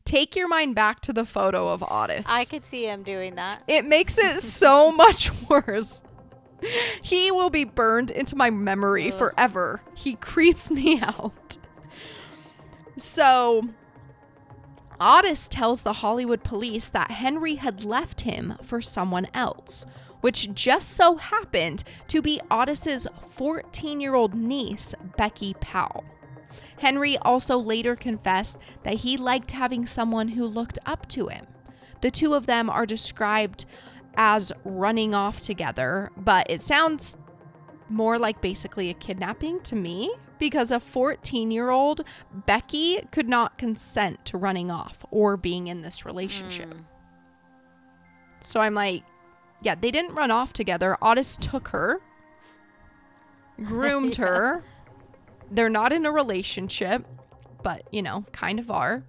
take 0.04 0.34
your 0.34 0.48
mind 0.48 0.74
back 0.74 1.00
to 1.00 1.12
the 1.12 1.26
photo 1.26 1.68
of 1.68 1.80
Ottis. 1.82 2.24
I 2.26 2.44
could 2.44 2.64
see 2.64 2.84
him 2.84 3.02
doing 3.02 3.34
that. 3.34 3.62
it 3.68 3.84
makes 3.84 4.18
it 4.18 4.40
so 4.40 4.90
much 4.92 5.30
worse. 5.48 6.02
He 7.02 7.30
will 7.30 7.50
be 7.50 7.64
burned 7.64 8.10
into 8.10 8.36
my 8.36 8.50
memory 8.50 9.10
Ugh. 9.12 9.18
forever. 9.18 9.82
He 9.94 10.14
creeps 10.14 10.70
me 10.70 11.00
out. 11.02 11.58
So, 12.96 13.62
Ottis 15.00 15.48
tells 15.48 15.82
the 15.82 15.94
Hollywood 15.94 16.44
police 16.44 16.90
that 16.90 17.10
Henry 17.10 17.54
had 17.54 17.82
left 17.84 18.22
him 18.22 18.56
for 18.62 18.82
someone 18.82 19.26
else, 19.32 19.86
which 20.20 20.52
just 20.54 20.90
so 20.90 21.16
happened 21.16 21.84
to 22.08 22.22
be 22.22 22.40
Ottis's 22.50 23.06
14 23.22 24.00
year 24.00 24.14
old 24.14 24.34
niece, 24.34 24.94
Becky 25.16 25.54
Powell. 25.60 26.04
Henry 26.78 27.16
also 27.18 27.58
later 27.58 27.94
confessed 27.94 28.58
that 28.82 28.94
he 28.94 29.16
liked 29.16 29.52
having 29.52 29.86
someone 29.86 30.28
who 30.28 30.46
looked 30.46 30.78
up 30.86 31.06
to 31.08 31.28
him. 31.28 31.46
The 32.00 32.10
two 32.10 32.34
of 32.34 32.46
them 32.46 32.70
are 32.70 32.86
described 32.86 33.66
as 34.16 34.52
running 34.64 35.14
off 35.14 35.40
together, 35.40 36.10
but 36.16 36.50
it 36.50 36.60
sounds 36.60 37.16
more 37.88 38.18
like 38.18 38.40
basically 38.40 38.88
a 38.88 38.94
kidnapping 38.94 39.60
to 39.60 39.76
me 39.76 40.12
because 40.38 40.72
a 40.72 40.80
14 40.80 41.50
year 41.50 41.70
old 41.70 42.02
Becky 42.46 43.00
could 43.12 43.28
not 43.28 43.58
consent 43.58 44.24
to 44.26 44.38
running 44.38 44.70
off 44.70 45.04
or 45.10 45.36
being 45.36 45.66
in 45.66 45.82
this 45.82 46.06
relationship. 46.06 46.70
Mm. 46.70 46.84
So 48.40 48.60
I'm 48.60 48.74
like, 48.74 49.02
yeah, 49.62 49.74
they 49.74 49.90
didn't 49.90 50.14
run 50.14 50.30
off 50.30 50.52
together. 50.52 50.96
Ottis 51.02 51.38
took 51.38 51.68
her, 51.68 52.00
groomed 53.64 54.16
Yeah. 54.18 54.24
her. 54.26 54.64
They're 55.50 55.68
not 55.68 55.92
in 55.92 56.06
a 56.06 56.12
relationship, 56.12 57.04
but 57.62 57.82
you 57.92 58.02
know, 58.02 58.24
kind 58.32 58.58
of 58.58 58.70
are. 58.70 59.04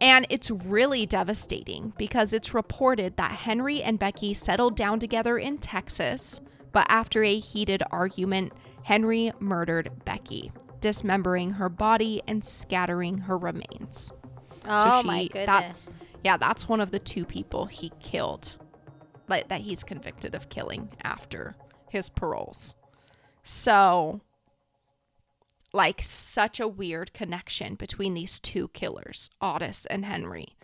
And 0.00 0.26
it's 0.30 0.50
really 0.50 1.06
devastating 1.06 1.92
because 1.98 2.32
it's 2.32 2.54
reported 2.54 3.16
that 3.16 3.32
Henry 3.32 3.82
and 3.82 3.98
Becky 3.98 4.32
settled 4.34 4.76
down 4.76 5.00
together 5.00 5.38
in 5.38 5.58
Texas, 5.58 6.40
but 6.72 6.86
after 6.88 7.24
a 7.24 7.38
heated 7.38 7.82
argument, 7.90 8.52
Henry 8.84 9.32
murdered 9.40 9.90
Becky, 10.04 10.52
dismembering 10.80 11.50
her 11.50 11.68
body 11.68 12.22
and 12.28 12.44
scattering 12.44 13.18
her 13.18 13.36
remains. 13.36 14.12
Oh 14.66 15.00
she- 15.02 15.06
my 15.06 15.28
that's- 15.32 15.86
goodness. 15.86 16.00
Yeah, 16.24 16.36
that's 16.36 16.68
one 16.68 16.80
of 16.80 16.90
the 16.90 16.98
two 16.98 17.24
people 17.24 17.66
he 17.66 17.92
killed, 18.00 18.56
that 19.28 19.60
he's 19.60 19.84
convicted 19.84 20.34
of 20.34 20.48
killing 20.48 20.90
after 21.02 21.54
his 21.90 22.08
paroles. 22.08 22.74
So, 23.42 24.20
like, 25.72 26.00
such 26.02 26.60
a 26.60 26.68
weird 26.68 27.12
connection 27.12 27.74
between 27.74 28.14
these 28.14 28.40
two 28.40 28.68
killers, 28.68 29.30
Ottis 29.40 29.86
and 29.88 30.04
Henry. 30.04 30.56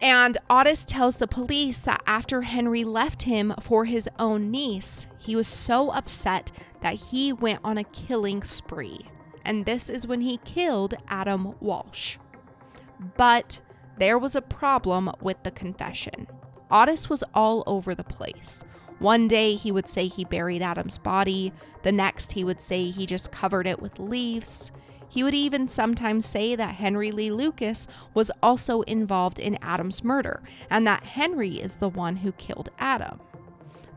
And 0.00 0.36
Ottis 0.50 0.84
tells 0.84 1.16
the 1.16 1.26
police 1.26 1.78
that 1.78 2.02
after 2.06 2.42
Henry 2.42 2.84
left 2.84 3.22
him 3.22 3.54
for 3.60 3.86
his 3.86 4.08
own 4.18 4.50
niece, 4.50 5.06
he 5.18 5.34
was 5.34 5.46
so 5.46 5.90
upset 5.90 6.52
that 6.82 6.94
he 6.94 7.32
went 7.32 7.60
on 7.64 7.78
a 7.78 7.84
killing 7.84 8.42
spree. 8.42 9.06
And 9.44 9.64
this 9.64 9.88
is 9.88 10.06
when 10.06 10.20
he 10.20 10.38
killed 10.38 10.94
Adam 11.08 11.54
Walsh. 11.60 12.18
But 13.16 13.60
there 13.98 14.18
was 14.18 14.36
a 14.36 14.42
problem 14.42 15.10
with 15.22 15.42
the 15.42 15.50
confession. 15.50 16.26
Ottis 16.70 17.08
was 17.08 17.24
all 17.34 17.62
over 17.66 17.94
the 17.94 18.04
place. 18.04 18.64
One 18.98 19.28
day 19.28 19.54
he 19.54 19.70
would 19.70 19.86
say 19.86 20.06
he 20.06 20.24
buried 20.24 20.62
Adam's 20.62 20.98
body, 20.98 21.52
the 21.82 21.92
next 21.92 22.32
he 22.32 22.44
would 22.44 22.60
say 22.60 22.90
he 22.90 23.06
just 23.06 23.30
covered 23.30 23.66
it 23.66 23.80
with 23.80 23.98
leaves. 23.98 24.72
He 25.08 25.22
would 25.22 25.34
even 25.34 25.68
sometimes 25.68 26.26
say 26.26 26.56
that 26.56 26.76
Henry 26.76 27.10
Lee 27.10 27.30
Lucas 27.30 27.86
was 28.14 28.30
also 28.42 28.82
involved 28.82 29.38
in 29.38 29.58
Adam's 29.62 30.02
murder 30.02 30.42
and 30.70 30.86
that 30.86 31.04
Henry 31.04 31.60
is 31.60 31.76
the 31.76 31.88
one 31.88 32.16
who 32.16 32.32
killed 32.32 32.70
Adam. 32.78 33.20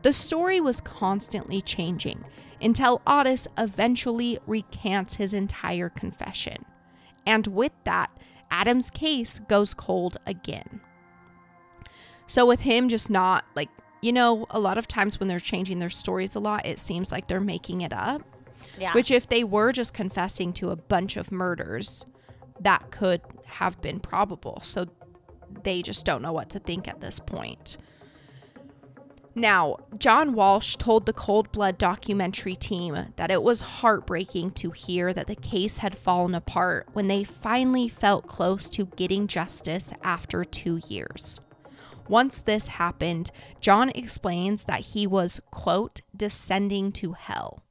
The 0.02 0.12
story 0.12 0.60
was 0.60 0.80
constantly 0.80 1.60
changing 1.60 2.24
until 2.60 3.00
Ottis 3.06 3.46
eventually 3.58 4.38
recants 4.46 5.16
his 5.16 5.34
entire 5.34 5.88
confession. 5.88 6.64
And 7.26 7.46
with 7.48 7.72
that, 7.84 8.10
Adam's 8.50 8.90
case 8.90 9.38
goes 9.40 9.74
cold 9.74 10.16
again. 10.26 10.80
So, 12.30 12.46
with 12.46 12.60
him 12.60 12.88
just 12.88 13.10
not 13.10 13.44
like, 13.56 13.70
you 14.02 14.12
know, 14.12 14.46
a 14.50 14.60
lot 14.60 14.78
of 14.78 14.86
times 14.86 15.18
when 15.18 15.28
they're 15.28 15.40
changing 15.40 15.80
their 15.80 15.90
stories 15.90 16.36
a 16.36 16.38
lot, 16.38 16.64
it 16.64 16.78
seems 16.78 17.10
like 17.10 17.26
they're 17.26 17.40
making 17.40 17.80
it 17.80 17.92
up. 17.92 18.22
Yeah. 18.78 18.92
Which, 18.92 19.10
if 19.10 19.28
they 19.28 19.42
were 19.42 19.72
just 19.72 19.94
confessing 19.94 20.52
to 20.52 20.70
a 20.70 20.76
bunch 20.76 21.16
of 21.16 21.32
murders, 21.32 22.06
that 22.60 22.92
could 22.92 23.20
have 23.46 23.82
been 23.82 23.98
probable. 23.98 24.60
So, 24.62 24.86
they 25.64 25.82
just 25.82 26.04
don't 26.04 26.22
know 26.22 26.32
what 26.32 26.50
to 26.50 26.60
think 26.60 26.86
at 26.86 27.00
this 27.00 27.18
point. 27.18 27.78
Now, 29.34 29.78
John 29.98 30.32
Walsh 30.32 30.76
told 30.76 31.06
the 31.06 31.12
Cold 31.12 31.50
Blood 31.50 31.78
documentary 31.78 32.54
team 32.54 33.12
that 33.16 33.32
it 33.32 33.42
was 33.42 33.60
heartbreaking 33.60 34.52
to 34.52 34.70
hear 34.70 35.12
that 35.12 35.26
the 35.26 35.34
case 35.34 35.78
had 35.78 35.98
fallen 35.98 36.36
apart 36.36 36.90
when 36.92 37.08
they 37.08 37.24
finally 37.24 37.88
felt 37.88 38.28
close 38.28 38.68
to 38.70 38.86
getting 38.86 39.26
justice 39.26 39.92
after 40.04 40.44
two 40.44 40.80
years. 40.86 41.40
Once 42.10 42.40
this 42.40 42.66
happened, 42.66 43.30
John 43.60 43.90
explains 43.90 44.64
that 44.64 44.80
he 44.80 45.06
was, 45.06 45.40
quote, 45.52 46.00
descending 46.14 46.90
to 46.92 47.12
hell 47.12 47.62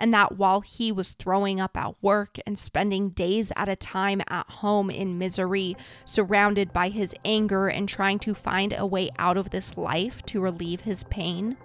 and 0.00 0.14
that 0.14 0.38
while 0.38 0.62
he 0.62 0.90
was 0.90 1.12
throwing 1.12 1.60
up 1.60 1.76
at 1.76 2.02
work 2.02 2.38
and 2.46 2.58
spending 2.58 3.10
days 3.10 3.52
at 3.54 3.68
a 3.68 3.76
time 3.76 4.22
at 4.28 4.48
home 4.48 4.88
in 4.88 5.18
misery, 5.18 5.76
surrounded 6.06 6.72
by 6.72 6.88
his 6.88 7.14
anger 7.22 7.68
and 7.68 7.86
trying 7.88 8.18
to 8.18 8.34
find 8.34 8.72
a 8.72 8.86
way 8.86 9.10
out 9.18 9.36
of 9.36 9.50
this 9.50 9.76
life 9.76 10.22
to 10.22 10.40
relieve 10.40 10.80
his 10.80 11.04
pain, 11.04 11.56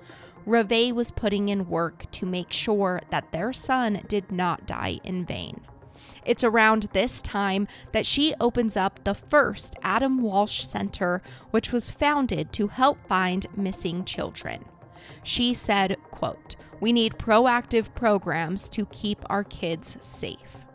Reve 0.46 0.94
was 0.94 1.12
putting 1.12 1.48
in 1.48 1.70
work 1.70 2.12
to 2.12 2.26
make 2.26 2.52
sure 2.52 3.02
that 3.10 3.32
their 3.32 3.54
son 3.54 4.04
did 4.08 4.32
not 4.32 4.68
die 4.68 5.00
in 5.04 5.26
vain. 5.26 5.62
It's 6.26 6.44
around 6.44 6.88
this 6.94 7.22
time 7.22 7.68
that 7.92 8.06
she 8.06 8.34
opens 8.40 8.76
up 8.76 9.04
the 9.04 9.14
first 9.14 9.76
Adam 9.84 10.22
Walsh 10.22 10.64
Center, 10.64 11.22
which 11.52 11.72
was 11.72 11.92
founded 11.92 12.52
to 12.54 12.68
help 12.68 12.98
find 13.08 13.46
missing 13.56 14.04
children. 14.06 14.66
She 15.22 15.54
said, 15.54 15.98
quote, 16.10 16.56
"We 16.82 16.92
need 16.92 17.20
proactive 17.20 17.94
programs 17.94 18.70
to 18.70 18.88
keep 18.88 19.24
our 19.30 19.44
kids 19.44 19.98
safe." 20.00 20.66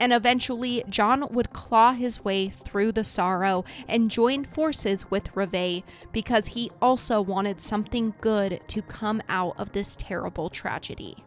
And 0.00 0.14
eventually, 0.14 0.82
John 0.88 1.26
would 1.30 1.52
claw 1.52 1.92
his 1.92 2.24
way 2.24 2.48
through 2.48 2.92
the 2.92 3.04
sorrow 3.04 3.64
and 3.86 4.10
join 4.10 4.44
forces 4.44 5.10
with 5.10 5.36
Reve 5.36 5.84
because 6.10 6.48
he 6.48 6.72
also 6.80 7.20
wanted 7.20 7.60
something 7.60 8.14
good 8.20 8.60
to 8.68 8.80
come 8.80 9.22
out 9.28 9.54
of 9.58 9.72
this 9.72 9.96
terrible 9.96 10.48
tragedy. 10.48 11.22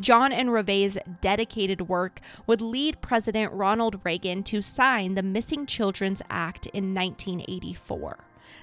John 0.00 0.32
and 0.32 0.52
Reve's 0.52 0.98
dedicated 1.20 1.88
work 1.88 2.20
would 2.46 2.60
lead 2.60 3.00
President 3.00 3.52
Ronald 3.52 4.00
Reagan 4.04 4.42
to 4.44 4.62
sign 4.62 5.14
the 5.14 5.22
Missing 5.22 5.66
Children's 5.66 6.22
Act 6.30 6.66
in 6.66 6.94
1984. 6.94 8.18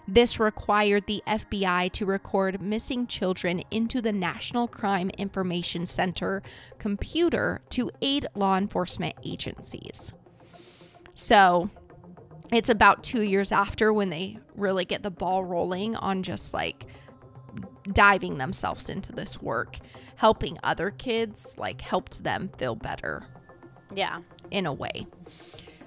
This 0.08 0.40
required 0.40 1.06
the 1.08 1.24
FBI 1.28 1.92
to 1.94 2.06
record 2.06 2.62
missing 2.62 3.08
children 3.08 3.64
into 3.72 4.02
the 4.02 4.12
National 4.12 4.68
Crime 4.68 5.10
Information 5.18 5.86
Center 5.86 6.42
computer 6.78 7.62
to 7.70 7.92
aid 8.02 8.26
law 8.36 8.58
enforcement 8.58 9.16
agencies. 9.24 10.14
So, 11.16 11.70
it's 12.52 12.70
about 12.70 13.04
two 13.04 13.24
years 13.24 13.52
after 13.52 13.94
when 13.94 14.10
they 14.10 14.38
really 14.56 14.86
get 14.86 15.04
the 15.04 15.12
ball 15.12 15.44
rolling 15.44 15.96
on 15.96 16.22
just 16.24 16.54
like 16.54 16.86
diving 17.92 18.38
themselves 18.38 18.90
into 18.90 19.12
this 19.12 19.42
work, 19.42 19.78
helping 20.16 20.58
other 20.64 20.92
kids, 20.92 21.56
like 21.58 21.82
helped 21.82 22.24
them 22.24 22.50
feel 22.58 22.76
better 22.76 23.24
yeah. 23.94 24.20
in 24.52 24.66
a 24.66 24.74
way. 24.74 25.08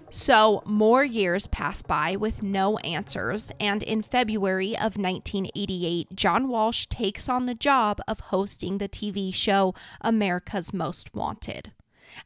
So, 0.08 0.62
more 0.64 1.04
years 1.04 1.48
pass 1.48 1.82
by 1.82 2.14
with 2.14 2.42
no 2.42 2.78
answers, 2.78 3.50
and 3.58 3.82
in 3.82 4.02
February 4.02 4.74
of 4.74 4.96
1988, 4.96 6.14
John 6.14 6.48
Walsh 6.48 6.86
takes 6.86 7.28
on 7.28 7.46
the 7.46 7.54
job 7.54 8.00
of 8.06 8.20
hosting 8.20 8.78
the 8.78 8.88
TV 8.88 9.34
show 9.34 9.74
America's 10.00 10.72
Most 10.72 11.12
Wanted. 11.14 11.72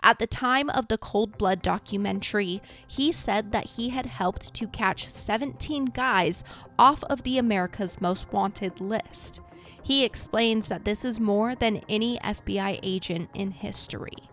At 0.02 0.18
the 0.18 0.26
time 0.26 0.70
of 0.70 0.88
the 0.88 0.98
Cold 0.98 1.38
Blood 1.38 1.62
documentary, 1.62 2.62
he 2.86 3.12
said 3.12 3.52
that 3.52 3.70
he 3.70 3.90
had 3.90 4.06
helped 4.06 4.54
to 4.54 4.66
catch 4.66 5.10
17 5.10 5.86
guys 5.86 6.44
off 6.78 7.04
of 7.04 7.22
the 7.22 7.38
America's 7.38 8.00
Most 8.00 8.32
Wanted 8.32 8.80
list. 8.80 9.40
He 9.82 10.04
explains 10.04 10.68
that 10.68 10.84
this 10.84 11.04
is 11.04 11.20
more 11.20 11.54
than 11.54 11.82
any 11.88 12.18
FBI 12.18 12.80
agent 12.82 13.30
in 13.34 13.50
history. 13.50 14.30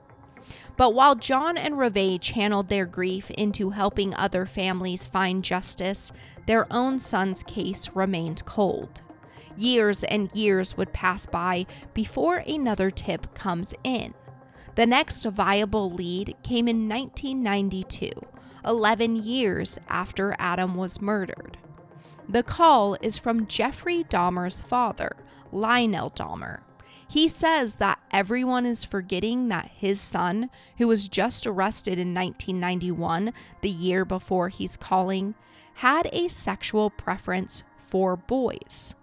But 0.78 0.94
while 0.94 1.16
John 1.16 1.58
and 1.58 1.78
Reve 1.78 2.22
channeled 2.22 2.70
their 2.70 2.86
grief 2.86 3.32
into 3.32 3.72
helping 3.72 4.14
other 4.14 4.46
families 4.46 5.08
find 5.08 5.44
justice, 5.44 6.12
their 6.46 6.72
own 6.72 7.00
son's 7.00 7.44
case 7.44 7.90
remained 7.96 8.46
cold. 8.46 9.02
Years 9.58 10.04
and 10.04 10.32
years 10.36 10.78
would 10.78 10.94
pass 10.94 11.26
by 11.26 11.66
before 11.96 12.38
another 12.38 12.92
tip 12.92 13.34
comes 13.34 13.74
in. 13.84 14.14
The 14.78 14.86
next 14.86 15.26
viable 15.26 15.90
lead 15.90 16.36
came 16.44 16.68
in 16.68 16.88
1992, 16.88 18.12
11 18.64 19.16
years 19.16 19.80
after 19.90 20.36
Adam 20.38 20.76
was 20.76 21.02
murdered. 21.02 21.58
The 22.30 22.44
call 22.44 22.96
is 23.02 23.18
from 23.18 23.48
Jeffrey 23.48 24.04
Dahmer's 24.04 24.62
father, 24.62 25.16
Lionel 25.52 26.12
Dahmer. 26.12 26.60
He 27.10 27.28
says 27.28 27.76
that 27.76 27.98
everyone 28.12 28.68
is 28.68 28.84
forgetting 28.84 29.48
that 29.48 29.72
his 29.74 30.00
son, 30.00 30.52
who 30.78 30.88
was 30.88 31.10
just 31.10 31.48
arrested 31.48 31.98
in 31.98 32.14
1991, 32.14 33.34
the 33.62 33.70
year 33.72 34.06
before 34.06 34.50
he's 34.50 34.78
calling, 34.78 35.34
had 35.78 36.08
a 36.14 36.28
sexual 36.28 36.92
preference 36.92 37.64
for 37.80 38.16
boys. 38.16 38.94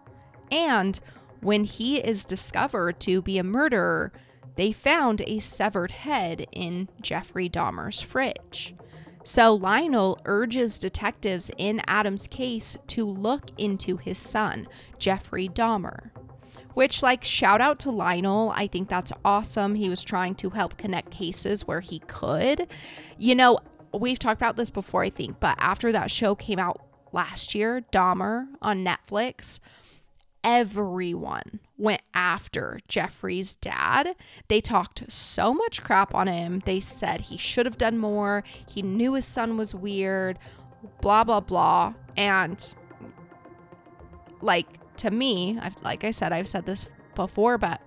And 0.53 1.01
when 1.41 1.65
he 1.65 1.99
is 1.99 2.25
discovered 2.25 3.01
to 3.01 3.21
be 3.21 3.39
a 3.39 3.43
murderer, 3.43 4.13
they 4.57 4.73
found 4.73 5.23
a 5.23 5.39
severed 5.41 5.91
head 5.91 6.47
in 6.53 6.89
Jeffrey 7.01 7.49
Dahmer's 7.49 8.01
fridge. 8.01 8.75
So 9.25 9.55
Lionel 9.55 10.21
urges 10.27 10.79
detectives 10.79 11.51
in 11.57 11.81
Adam's 11.87 12.27
case 12.27 12.77
to 12.89 13.05
look 13.07 13.51
into 13.57 13.97
his 13.97 14.19
son, 14.19 14.69
Jeffrey 14.99 15.49
Dahmer. 15.49 16.11
Which, 16.75 17.03
like, 17.03 17.25
shout 17.25 17.61
out 17.61 17.79
to 17.81 17.91
Lionel. 17.91 18.53
I 18.55 18.67
think 18.67 18.89
that's 18.89 19.13
awesome. 19.25 19.77
He 19.77 19.89
was 19.89 20.05
trying 20.05 20.35
to 20.37 20.51
help 20.51 20.77
connect 20.77 21.11
cases 21.11 21.67
where 21.67 21.81
he 21.81 22.01
could. 22.01 22.67
You 23.17 23.35
know, 23.35 23.61
we've 23.93 24.19
talked 24.19 24.41
about 24.41 24.57
this 24.57 24.71
before, 24.71 25.05
I 25.05 25.11
think, 25.11 25.41
but 25.41 25.57
after 25.59 25.93
that 25.93 26.11
show 26.11 26.35
came 26.35 26.59
out 26.59 26.81
last 27.13 27.55
year, 27.55 27.83
Dahmer 27.93 28.47
on 28.61 28.85
Netflix, 28.85 29.61
everyone 30.45 31.59
went 31.79 32.03
after 32.13 32.79
Jeffrey's 32.87 33.57
dad. 33.57 34.15
They 34.49 34.61
talked 34.61 35.11
so 35.11 35.53
much 35.53 35.83
crap 35.83 36.15
on 36.15 36.29
him. 36.29 36.61
They 36.61 36.79
said 36.79 37.23
he 37.23 37.37
should 37.37 37.67
have 37.67 37.79
done 37.79 37.99
more. 37.99 38.45
He 38.69 38.83
knew 38.83 39.15
his 39.15 39.25
son 39.25 39.57
was 39.57 39.75
weird, 39.75 40.39
blah, 41.01 41.25
blah, 41.25 41.41
blah. 41.41 41.95
And 42.17 42.75
like 44.41 44.69
to 44.99 45.11
me, 45.11 45.59
I've, 45.61 45.83
like 45.83 46.05
I 46.05 46.11
said, 46.11 46.33
I've 46.33 46.49
said 46.49 46.67
this 46.67 46.87
before, 47.15 47.59
but 47.59 47.81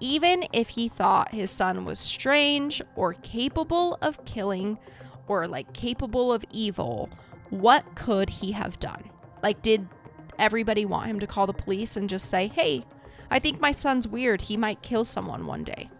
even 0.00 0.46
if 0.52 0.70
he 0.70 0.88
thought 0.88 1.32
his 1.32 1.50
son 1.50 1.84
was 1.84 1.98
strange 1.98 2.82
or 2.94 3.14
capable 3.14 3.96
of 4.02 4.24
killing 4.24 4.78
or 5.26 5.48
like 5.48 5.72
capable 5.72 6.32
of 6.32 6.44
evil, 6.50 7.08
what 7.50 7.94
could 7.94 8.28
he 8.28 8.52
have 8.52 8.78
done? 8.78 9.10
Like, 9.42 9.62
did 9.62 9.88
everybody 10.38 10.84
want 10.84 11.06
him 11.06 11.20
to 11.20 11.26
call 11.26 11.46
the 11.46 11.52
police 11.52 11.96
and 11.96 12.08
just 12.08 12.28
say, 12.28 12.48
hey, 12.48 12.84
I 13.30 13.38
think 13.38 13.60
my 13.60 13.72
son's 13.72 14.06
weird. 14.08 14.42
He 14.42 14.56
might 14.56 14.82
kill 14.82 15.04
someone 15.04 15.46
one 15.46 15.64
day. 15.64 15.90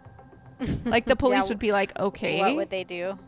like, 0.85 1.05
the 1.07 1.17
police 1.17 1.45
Yeah, 1.45 1.49
would 1.51 1.59
be 1.59 1.73
like, 1.73 1.99
okay. 1.99 2.41
What 2.41 2.57
would 2.57 2.71
they 2.71 2.85
do? 2.85 3.19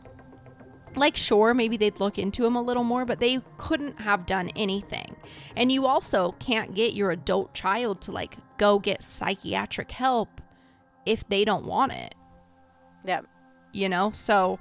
like, 0.95 1.15
sure, 1.15 1.53
maybe 1.53 1.77
they'd 1.77 1.99
look 1.99 2.17
into 2.17 2.43
him 2.43 2.55
a 2.55 2.61
little 2.61 2.83
more, 2.83 3.05
but 3.05 3.19
they 3.19 3.39
couldn't 3.57 3.99
have 3.99 4.25
done 4.25 4.49
anything. 4.55 5.15
And 5.55 5.71
you 5.71 5.85
also 5.85 6.31
can't 6.39 6.73
get 6.73 6.93
your 6.93 7.11
adult 7.11 7.53
child 7.53 8.01
to 8.01 8.11
like 8.11 8.37
go 8.57 8.79
get 8.79 9.03
psychiatric 9.03 9.91
help 9.91 10.41
if 11.05 11.27
they 11.29 11.45
don't 11.45 11.65
want 11.65 11.91
it 11.91 12.15
Yep. 13.05 13.27
you 13.73 13.87
know? 13.89 14.09
So 14.11 14.57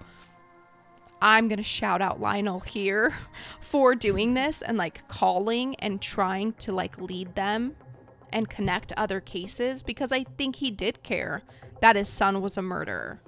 I'm 1.21 1.49
going 1.49 1.57
to 1.59 1.63
shout 1.63 2.03
out 2.03 2.21
Lionel 2.21 2.61
here 2.61 3.13
for 3.61 3.95
doing 3.95 4.35
this 4.35 4.63
and 4.63 4.77
like 4.77 5.07
calling 5.09 5.75
and 5.77 6.01
trying 6.01 6.53
to 6.55 6.73
like 6.73 6.99
lead 7.01 7.35
them 7.35 7.75
and 8.33 8.49
connect 8.51 8.93
other 8.97 9.21
cases 9.21 9.83
because 9.83 10.13
I 10.13 10.25
think 10.37 10.57
he 10.57 10.71
did 10.71 11.03
care 11.03 11.43
that 11.81 11.97
his 11.97 12.09
son 12.09 12.43
was 12.43 12.57
a 12.59 12.63
murderer. 12.63 13.23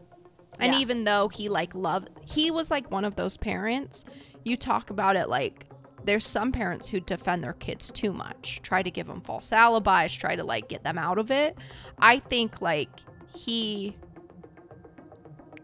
And 0.60 0.72
Yeah. 0.74 0.80
even 0.80 1.04
though 1.04 1.28
he 1.28 1.48
like 1.48 1.74
loved 1.74 2.10
he 2.24 2.50
was 2.50 2.70
like 2.70 2.90
one 2.90 3.04
of 3.04 3.14
those 3.16 3.36
parents, 3.36 4.04
you 4.44 4.56
talk 4.56 4.90
about 4.90 5.16
it 5.16 5.28
like 5.28 5.64
there's 6.04 6.26
some 6.26 6.52
parents 6.52 6.88
who 6.88 7.00
defend 7.00 7.44
their 7.44 7.52
kids 7.54 7.90
too 7.92 8.12
much, 8.12 8.60
try 8.62 8.82
to 8.82 8.90
give 8.90 9.06
them 9.06 9.20
false 9.20 9.52
alibis, 9.52 10.12
try 10.14 10.36
to 10.36 10.44
like 10.44 10.68
get 10.68 10.82
them 10.82 10.98
out 10.98 11.18
of 11.18 11.30
it. 11.30 11.56
I 11.98 12.18
think 12.18 12.60
like 12.60 12.90
he 13.34 13.96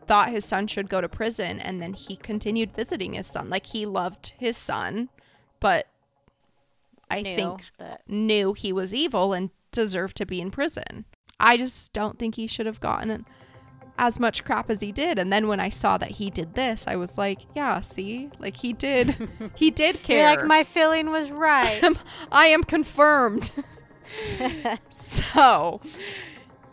thought 0.07 0.31
his 0.31 0.45
son 0.45 0.67
should 0.67 0.89
go 0.89 1.01
to 1.01 1.09
prison 1.09 1.61
and 1.61 1.81
then 1.83 1.93
he 1.95 2.17
continued 2.17 2.73
visiting 2.73 3.15
his 3.15 3.27
son. 3.27 3.49
Like 3.51 3.67
he 3.67 3.87
loved 3.87 4.33
his 4.39 4.57
son, 4.57 5.09
but 5.61 5.87
I 7.11 7.23
Knew 7.23 7.35
think 7.37 7.61
that. 7.79 8.03
knew 8.09 8.53
he 8.55 8.73
was 8.73 8.95
evil 8.95 9.33
and 9.33 9.51
deserved 9.73 10.17
to 10.19 10.27
be 10.27 10.41
in 10.41 10.51
prison. 10.51 11.05
I 11.39 11.57
just 11.57 11.93
don't 11.93 12.19
think 12.19 12.37
he 12.37 12.47
should 12.47 12.67
have 12.67 12.81
gotten 12.81 13.27
as 13.99 14.19
much 14.19 14.45
crap 14.45 14.71
as 14.71 14.81
he 14.81 14.91
did. 14.91 15.19
And 15.19 15.33
then 15.33 15.47
when 15.47 15.61
I 15.61 15.69
saw 15.69 15.99
that 15.99 16.13
he 16.13 16.31
did 16.31 16.55
this, 16.55 16.87
I 16.89 16.97
was 16.97 17.17
like, 17.19 17.43
yeah, 17.55 17.81
see? 17.81 18.31
Like 18.39 18.57
he 18.57 18.73
did 18.73 19.29
he 19.55 19.71
did 19.71 20.03
care. 20.03 20.19
You're 20.19 20.37
like 20.37 20.47
my 20.47 20.65
feeling 20.65 21.11
was 21.11 21.31
right. 21.31 21.81
I 22.33 22.47
am 22.47 22.65
confirmed. 22.65 23.51
so, 24.89 25.81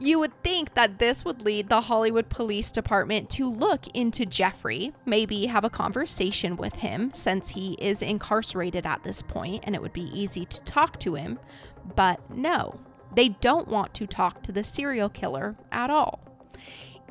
you 0.01 0.17
would 0.17 0.33
think 0.43 0.73
that 0.73 0.97
this 0.97 1.23
would 1.23 1.43
lead 1.43 1.69
the 1.69 1.81
Hollywood 1.81 2.27
Police 2.27 2.71
Department 2.71 3.29
to 3.31 3.47
look 3.47 3.85
into 3.93 4.25
Jeffrey, 4.25 4.93
maybe 5.05 5.45
have 5.45 5.63
a 5.63 5.69
conversation 5.69 6.57
with 6.57 6.75
him 6.75 7.11
since 7.13 7.49
he 7.49 7.73
is 7.79 8.01
incarcerated 8.01 8.85
at 8.85 9.03
this 9.03 9.21
point 9.21 9.63
and 9.65 9.75
it 9.75 9.81
would 9.81 9.93
be 9.93 10.09
easy 10.19 10.43
to 10.45 10.59
talk 10.61 10.99
to 11.01 11.13
him. 11.13 11.39
But 11.95 12.31
no, 12.31 12.79
they 13.13 13.29
don't 13.29 13.67
want 13.67 13.93
to 13.95 14.07
talk 14.07 14.41
to 14.43 14.51
the 14.51 14.63
serial 14.63 15.09
killer 15.09 15.55
at 15.71 15.91
all. 15.91 16.19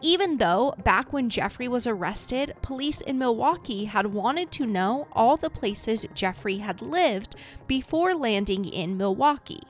Even 0.02 0.38
though 0.38 0.74
back 0.82 1.12
when 1.12 1.28
Jeffrey 1.28 1.68
was 1.68 1.86
arrested, 1.86 2.54
police 2.60 3.00
in 3.02 3.18
Milwaukee 3.18 3.84
had 3.84 4.06
wanted 4.06 4.50
to 4.52 4.66
know 4.66 5.06
all 5.12 5.36
the 5.36 5.50
places 5.50 6.06
Jeffrey 6.14 6.58
had 6.58 6.82
lived 6.82 7.36
before 7.68 8.14
landing 8.14 8.64
in 8.64 8.96
Milwaukee. 8.96 9.62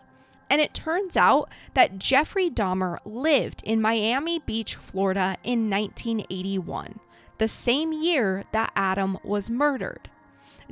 And 0.51 0.61
it 0.61 0.75
turns 0.75 1.17
out 1.17 1.49
that 1.75 1.99
Jeffrey 1.99 2.51
Dahmer 2.51 2.99
lived 3.05 3.63
in 3.65 3.81
Miami 3.81 4.41
Beach, 4.41 4.75
Florida 4.75 5.37
in 5.45 5.71
1981, 5.71 6.99
the 7.39 7.49
same 7.49 7.93
year 7.93 8.43
that 8.53 8.73
Adam 8.75 9.17
was 9.23 9.49
murdered. 9.49 10.11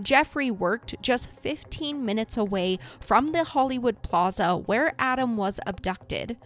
Jeffrey 0.02 0.50
worked 0.50 0.96
just 1.00 1.30
15 1.30 2.04
minutes 2.04 2.36
away 2.36 2.78
from 3.00 3.28
the 3.28 3.44
Hollywood 3.44 4.02
Plaza 4.02 4.56
where 4.56 4.94
Adam 4.98 5.36
was 5.36 5.60
abducted. 5.64 6.36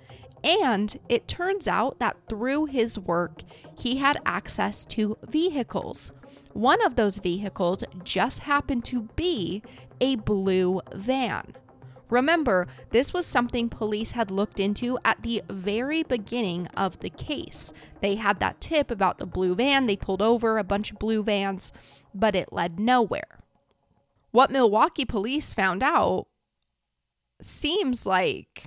And 0.45 0.99
it 1.09 1.29
turns 1.29 1.69
out 1.69 1.99
that 2.01 2.17
through 2.29 2.67
his 2.67 2.99
work, 2.99 3.43
he 3.79 3.97
had 3.97 4.19
access 4.27 4.85
to 4.87 5.17
vehicles. 5.27 6.13
One 6.53 6.85
of 6.85 6.97
those 6.97 7.17
vehicles 7.17 7.85
just 8.05 8.41
happened 8.41 8.85
to 8.87 9.03
be 9.17 9.63
a 10.01 10.17
blue 10.17 10.81
van. 10.93 11.55
Remember, 12.13 12.67
this 12.91 13.15
was 13.15 13.25
something 13.25 13.71
police 13.71 14.11
had 14.11 14.31
looked 14.31 14.61
into 14.61 14.99
at 15.03 15.23
the 15.23 15.43
very 15.49 16.03
beginning 16.03 16.67
of 16.77 17.01
the 17.01 17.09
case. 17.09 17.73
They 18.03 18.17
had 18.17 18.39
that 18.39 18.61
tip 18.61 18.91
about 18.91 19.17
the 19.17 19.25
blue 19.25 19.55
van, 19.55 19.87
they 19.87 19.97
pulled 19.97 20.21
over 20.21 20.59
a 20.59 20.65
bunch 20.65 20.91
of 20.91 20.99
blue 20.99 21.23
vans, 21.23 21.73
but 22.15 22.37
it 22.37 22.53
led 22.53 22.79
nowhere. 22.79 23.41
What 24.31 24.51
Milwaukee 24.51 25.07
police 25.07 25.55
found 25.55 25.83
out 25.83 26.27
seems 27.41 28.05
like 28.05 28.67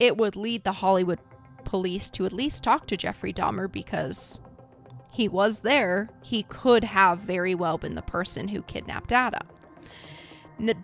it 0.00 0.16
would 0.16 0.34
lead 0.34 0.64
the 0.64 0.72
Hollywood 0.72 1.20
police 1.64 2.10
to 2.10 2.26
at 2.26 2.32
least 2.32 2.64
talk 2.64 2.88
to 2.88 2.96
Jeffrey 2.96 3.32
Dahmer 3.32 3.70
because 3.70 4.40
he 5.08 5.28
was 5.28 5.60
there. 5.60 6.08
He 6.20 6.42
could 6.42 6.82
have 6.82 7.20
very 7.20 7.54
well 7.54 7.78
been 7.78 7.94
the 7.94 8.02
person 8.02 8.48
who 8.48 8.62
kidnapped 8.62 9.12
Adam. 9.12 9.46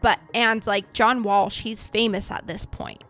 But, 0.01 0.19
and 0.35 0.67
like 0.67 0.93
John 0.93 1.23
Walsh, 1.23 1.61
he's 1.61 1.87
famous 1.87 2.31
at 2.31 2.47
this 2.47 2.67
point. 2.67 3.05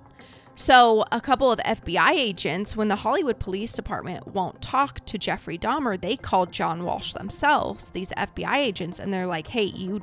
So, 0.58 1.04
a 1.12 1.20
couple 1.20 1.52
of 1.52 1.58
FBI 1.58 2.12
agents, 2.12 2.74
when 2.74 2.88
the 2.88 2.96
Hollywood 2.96 3.38
Police 3.38 3.74
Department 3.74 4.28
won't 4.28 4.62
talk 4.62 5.04
to 5.04 5.18
Jeffrey 5.18 5.58
Dahmer, 5.58 6.00
they 6.00 6.16
called 6.16 6.50
John 6.50 6.82
Walsh 6.82 7.12
themselves, 7.12 7.90
these 7.90 8.10
FBI 8.12 8.56
agents, 8.56 8.98
and 8.98 9.12
they're 9.12 9.26
like, 9.26 9.48
hey, 9.48 9.64
you 9.64 10.02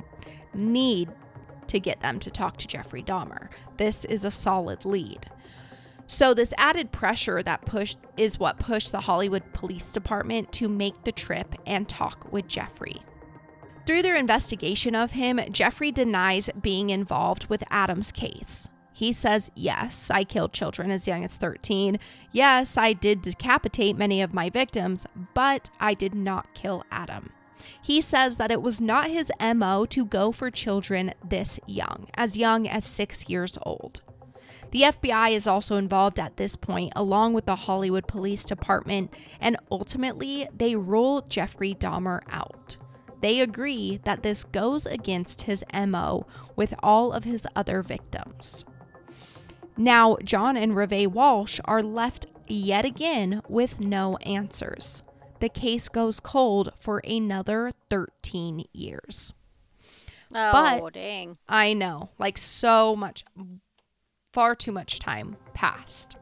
need 0.54 1.10
to 1.66 1.80
get 1.80 1.98
them 2.00 2.20
to 2.20 2.30
talk 2.30 2.56
to 2.58 2.68
Jeffrey 2.68 3.02
Dahmer. 3.02 3.48
This 3.78 4.04
is 4.04 4.24
a 4.24 4.30
solid 4.30 4.84
lead. 4.84 5.28
So 6.06 6.34
this 6.34 6.54
added 6.58 6.92
pressure 6.92 7.42
that 7.42 7.64
pushed 7.64 7.98
is 8.16 8.38
what 8.38 8.58
pushed 8.58 8.92
the 8.92 9.00
Hollywood 9.00 9.52
Police 9.54 9.90
Department 9.90 10.52
to 10.52 10.68
make 10.68 11.02
the 11.02 11.12
trip 11.12 11.54
and 11.66 11.88
talk 11.88 12.32
with 12.32 12.46
Jeffrey. 12.46 13.02
Through 13.86 14.02
their 14.02 14.16
investigation 14.16 14.94
of 14.94 15.12
him, 15.12 15.40
Jeffrey 15.50 15.92
denies 15.92 16.48
being 16.60 16.90
involved 16.90 17.46
with 17.48 17.64
Adam's 17.70 18.12
case. 18.12 18.68
He 18.94 19.12
says, 19.12 19.50
Yes, 19.54 20.10
I 20.10 20.24
killed 20.24 20.52
children 20.52 20.90
as 20.90 21.06
young 21.06 21.24
as 21.24 21.36
13. 21.36 21.98
Yes, 22.32 22.78
I 22.78 22.92
did 22.92 23.22
decapitate 23.22 23.96
many 23.96 24.22
of 24.22 24.32
my 24.32 24.48
victims, 24.48 25.06
but 25.34 25.68
I 25.80 25.94
did 25.94 26.14
not 26.14 26.54
kill 26.54 26.84
Adam. 26.90 27.32
He 27.82 28.00
says 28.00 28.36
that 28.38 28.50
it 28.50 28.62
was 28.62 28.80
not 28.80 29.10
his 29.10 29.32
MO 29.40 29.84
to 29.86 30.06
go 30.06 30.32
for 30.32 30.50
children 30.50 31.12
this 31.26 31.60
young, 31.66 32.08
as 32.14 32.36
young 32.36 32.68
as 32.68 32.84
six 32.84 33.28
years 33.28 33.58
old. 33.62 34.00
The 34.70 34.82
FBI 34.82 35.32
is 35.32 35.46
also 35.46 35.76
involved 35.76 36.18
at 36.18 36.36
this 36.36 36.56
point, 36.56 36.92
along 36.96 37.34
with 37.34 37.46
the 37.46 37.56
Hollywood 37.56 38.06
Police 38.06 38.44
Department, 38.44 39.12
and 39.40 39.56
ultimately 39.70 40.48
they 40.56 40.74
rule 40.74 41.22
Jeffrey 41.28 41.74
Dahmer 41.74 42.20
out. 42.30 42.76
They 43.24 43.40
agree 43.40 44.00
that 44.04 44.22
this 44.22 44.44
goes 44.44 44.84
against 44.84 45.42
his 45.44 45.64
MO 45.72 46.26
with 46.56 46.74
all 46.82 47.10
of 47.10 47.24
his 47.24 47.46
other 47.56 47.80
victims. 47.80 48.66
Now, 49.78 50.18
John 50.22 50.58
and 50.58 50.76
Reve 50.76 51.10
Walsh 51.10 51.58
are 51.64 51.82
left 51.82 52.26
yet 52.46 52.84
again 52.84 53.40
with 53.48 53.80
no 53.80 54.18
answers. 54.18 55.02
The 55.40 55.48
case 55.48 55.88
goes 55.88 56.20
cold 56.20 56.74
for 56.78 56.98
another 56.98 57.72
13 57.88 58.66
years. 58.74 59.32
Oh, 60.34 60.52
But- 60.82 60.92
dang. 60.92 61.38
I 61.48 61.72
know, 61.72 62.10
like 62.18 62.36
so 62.36 62.94
much, 62.94 63.24
far 64.34 64.54
too 64.54 64.70
much 64.72 64.98
time 64.98 65.38
passed. 65.54 66.18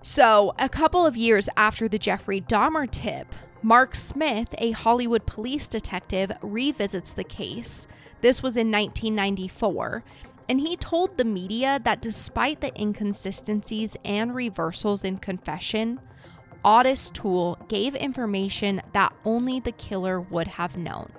So, 0.00 0.54
a 0.58 0.70
couple 0.70 1.04
of 1.04 1.14
years 1.14 1.50
after 1.58 1.88
the 1.90 1.98
Jeffrey 1.98 2.40
Dahmer 2.40 2.90
tip, 2.90 3.34
Mark 3.62 3.94
Smith, 3.94 4.54
a 4.56 4.70
Hollywood 4.70 5.26
police 5.26 5.68
detective, 5.68 6.32
revisits 6.40 7.12
the 7.12 7.24
case. 7.24 7.86
This 8.22 8.42
was 8.42 8.56
in 8.56 8.70
1994, 8.70 10.02
and 10.48 10.60
he 10.60 10.76
told 10.76 11.16
the 11.16 11.24
media 11.24 11.78
that 11.84 12.00
despite 12.00 12.62
the 12.62 12.72
inconsistencies 12.80 13.96
and 14.02 14.34
reversals 14.34 15.04
in 15.04 15.18
confession, 15.18 16.00
Ottis 16.64 17.12
Toole 17.12 17.58
gave 17.68 17.94
information 17.94 18.80
that 18.94 19.12
only 19.26 19.60
the 19.60 19.72
killer 19.72 20.20
would 20.20 20.48
have 20.48 20.78
known. 20.78 21.12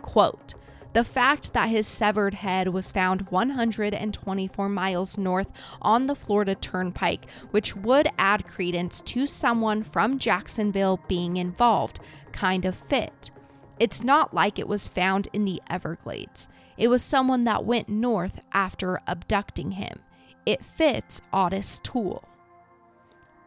Quote, 0.00 0.54
the 0.92 1.04
fact 1.04 1.52
that 1.52 1.68
his 1.68 1.86
severed 1.86 2.34
head 2.34 2.68
was 2.68 2.90
found 2.90 3.30
124 3.30 4.68
miles 4.68 5.16
north 5.16 5.52
on 5.80 6.06
the 6.06 6.14
Florida 6.14 6.54
Turnpike, 6.54 7.30
which 7.50 7.76
would 7.76 8.08
add 8.18 8.46
credence 8.46 9.00
to 9.02 9.26
someone 9.26 9.82
from 9.82 10.18
Jacksonville 10.18 11.00
being 11.06 11.36
involved, 11.36 12.00
kind 12.32 12.64
of 12.64 12.74
fit. 12.74 13.30
It's 13.78 14.02
not 14.02 14.34
like 14.34 14.58
it 14.58 14.68
was 14.68 14.86
found 14.86 15.28
in 15.32 15.44
the 15.44 15.62
Everglades. 15.70 16.48
It 16.76 16.88
was 16.88 17.02
someone 17.02 17.44
that 17.44 17.64
went 17.64 17.88
north 17.88 18.40
after 18.52 19.00
abducting 19.06 19.72
him. 19.72 20.00
It 20.44 20.64
fits 20.64 21.22
Ottis 21.32 21.80
Toole. 21.82 22.24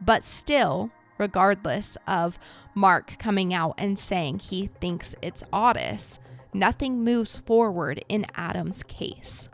But 0.02 0.24
still, 0.24 0.92
regardless 1.18 1.98
of 2.08 2.40
Mark 2.76 3.18
coming 3.20 3.54
out 3.54 3.76
and 3.78 3.98
saying 3.98 4.40
he 4.40 4.68
thinks 4.68 5.16
it's 5.22 5.44
Ottis, 5.54 6.20
nothing 6.54 7.04
moves 7.04 7.38
forward 7.38 8.04
in 8.10 8.26
Adam's 8.36 8.84
case. 8.84 9.50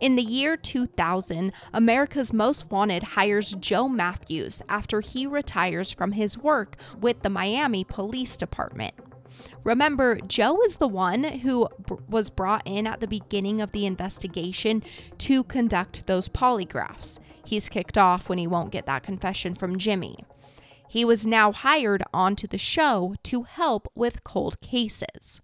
In 0.00 0.16
the 0.16 0.22
year 0.22 0.56
2000, 0.56 1.52
America's 1.72 2.32
Most 2.32 2.70
Wanted 2.70 3.02
hires 3.02 3.54
Joe 3.54 3.88
Matthews 3.88 4.60
after 4.68 5.00
he 5.00 5.26
retires 5.26 5.90
from 5.92 6.12
his 6.12 6.36
work 6.36 6.76
with 7.00 7.22
the 7.22 7.30
Miami 7.30 7.84
Police 7.84 8.36
Department. 8.36 8.94
Remember, 9.62 10.18
Joe 10.26 10.60
is 10.62 10.76
the 10.76 10.88
one 10.88 11.24
who 11.24 11.68
b- 11.88 11.96
was 12.08 12.30
brought 12.30 12.62
in 12.66 12.86
at 12.86 13.00
the 13.00 13.06
beginning 13.06 13.60
of 13.60 13.72
the 13.72 13.86
investigation 13.86 14.82
to 15.18 15.44
conduct 15.44 16.06
those 16.06 16.28
polygraphs. 16.28 17.18
He's 17.44 17.68
kicked 17.68 17.98
off 17.98 18.28
when 18.28 18.38
he 18.38 18.46
won't 18.46 18.72
get 18.72 18.86
that 18.86 19.02
confession 19.02 19.54
from 19.54 19.78
Jimmy. 19.78 20.18
He 20.88 21.04
was 21.04 21.26
now 21.26 21.50
hired 21.50 22.02
onto 22.12 22.46
the 22.46 22.58
show 22.58 23.14
to 23.24 23.42
help 23.44 23.90
with 23.94 24.24
cold 24.24 24.60
cases. 24.60 25.40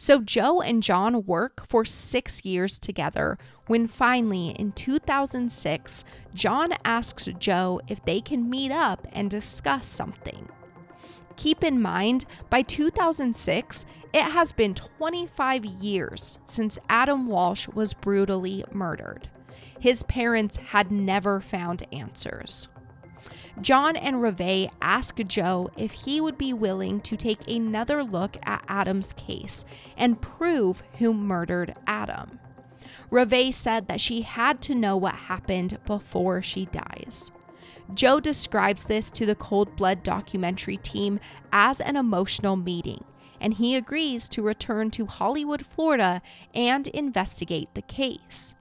So 0.00 0.20
Joe 0.20 0.60
and 0.60 0.80
John 0.80 1.26
work 1.26 1.66
for 1.66 1.84
six 1.84 2.44
years 2.44 2.78
together 2.78 3.36
when 3.66 3.88
finally, 3.88 4.50
in 4.50 4.70
2006, 4.72 6.04
John 6.32 6.72
asks 6.84 7.28
Joe 7.40 7.80
if 7.88 8.04
they 8.04 8.20
can 8.20 8.48
meet 8.48 8.70
up 8.70 9.08
and 9.12 9.28
discuss 9.28 9.88
something. 9.88 10.48
Keep 11.34 11.64
in 11.64 11.82
mind, 11.82 12.26
by 12.48 12.62
2006, 12.62 13.84
it 14.12 14.22
has 14.22 14.52
been 14.52 14.74
25 14.74 15.64
years 15.64 16.38
since 16.44 16.78
Adam 16.88 17.26
Walsh 17.26 17.68
was 17.68 17.92
brutally 17.92 18.64
murdered. 18.70 19.28
His 19.80 20.04
parents 20.04 20.56
had 20.56 20.92
never 20.92 21.40
found 21.40 21.86
answers. 21.92 22.68
John 23.60 23.96
and 23.96 24.22
Reve 24.22 24.70
ask 24.80 25.16
Joe 25.26 25.70
if 25.76 25.92
he 25.92 26.20
would 26.20 26.38
be 26.38 26.52
willing 26.52 27.00
to 27.00 27.16
take 27.16 27.48
another 27.48 28.04
look 28.04 28.36
at 28.44 28.64
Adam's 28.68 29.12
case 29.12 29.64
and 29.96 30.20
prove 30.20 30.82
who 30.98 31.12
murdered 31.12 31.74
Adam. 31.86 32.38
Reve 33.10 33.54
said 33.54 33.88
that 33.88 34.00
she 34.00 34.22
had 34.22 34.60
to 34.62 34.74
know 34.74 34.96
what 34.96 35.14
happened 35.14 35.78
before 35.86 36.40
she 36.42 36.66
dies. 36.66 37.30
Joe 37.94 38.20
describes 38.20 38.84
this 38.84 39.10
to 39.12 39.26
the 39.26 39.34
Cold 39.34 39.74
Blood 39.76 40.02
documentary 40.02 40.76
team 40.76 41.18
as 41.52 41.80
an 41.80 41.96
emotional 41.96 42.54
meeting, 42.54 43.02
and 43.40 43.54
he 43.54 43.74
agrees 43.74 44.28
to 44.30 44.42
return 44.42 44.90
to 44.92 45.06
Hollywood, 45.06 45.64
Florida, 45.64 46.20
and 46.54 46.86
investigate 46.88 47.70
the 47.74 47.82
case. 47.82 48.54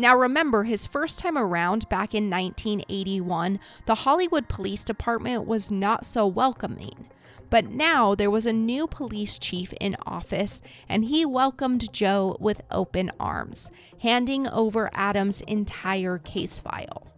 Now, 0.00 0.16
remember, 0.16 0.62
his 0.62 0.86
first 0.86 1.18
time 1.18 1.36
around 1.36 1.88
back 1.88 2.14
in 2.14 2.30
1981, 2.30 3.58
the 3.86 3.96
Hollywood 3.96 4.48
Police 4.48 4.84
Department 4.84 5.44
was 5.44 5.72
not 5.72 6.04
so 6.04 6.24
welcoming. 6.24 7.08
But 7.50 7.72
now 7.72 8.14
there 8.14 8.30
was 8.30 8.46
a 8.46 8.52
new 8.52 8.86
police 8.86 9.40
chief 9.40 9.74
in 9.80 9.96
office, 10.06 10.62
and 10.88 11.06
he 11.06 11.26
welcomed 11.26 11.92
Joe 11.92 12.36
with 12.38 12.62
open 12.70 13.10
arms, 13.18 13.72
handing 14.00 14.46
over 14.46 14.88
Adam's 14.92 15.40
entire 15.40 16.18
case 16.18 16.60
file. 16.60 17.08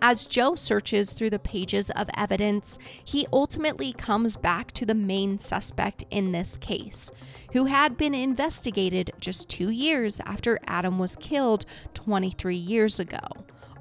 As 0.00 0.28
Joe 0.28 0.54
searches 0.54 1.12
through 1.12 1.30
the 1.30 1.40
pages 1.40 1.90
of 1.90 2.08
evidence, 2.16 2.78
he 3.04 3.26
ultimately 3.32 3.92
comes 3.92 4.36
back 4.36 4.70
to 4.72 4.86
the 4.86 4.94
main 4.94 5.40
suspect 5.40 6.04
in 6.08 6.30
this 6.30 6.56
case, 6.56 7.10
who 7.52 7.64
had 7.64 7.96
been 7.96 8.14
investigated 8.14 9.10
just 9.18 9.48
two 9.48 9.70
years 9.70 10.20
after 10.20 10.60
Adam 10.68 11.00
was 11.00 11.16
killed 11.16 11.66
23 11.94 12.54
years 12.54 13.00
ago 13.00 13.26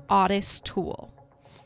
Ottis 0.09 0.59
Toole. 0.63 1.13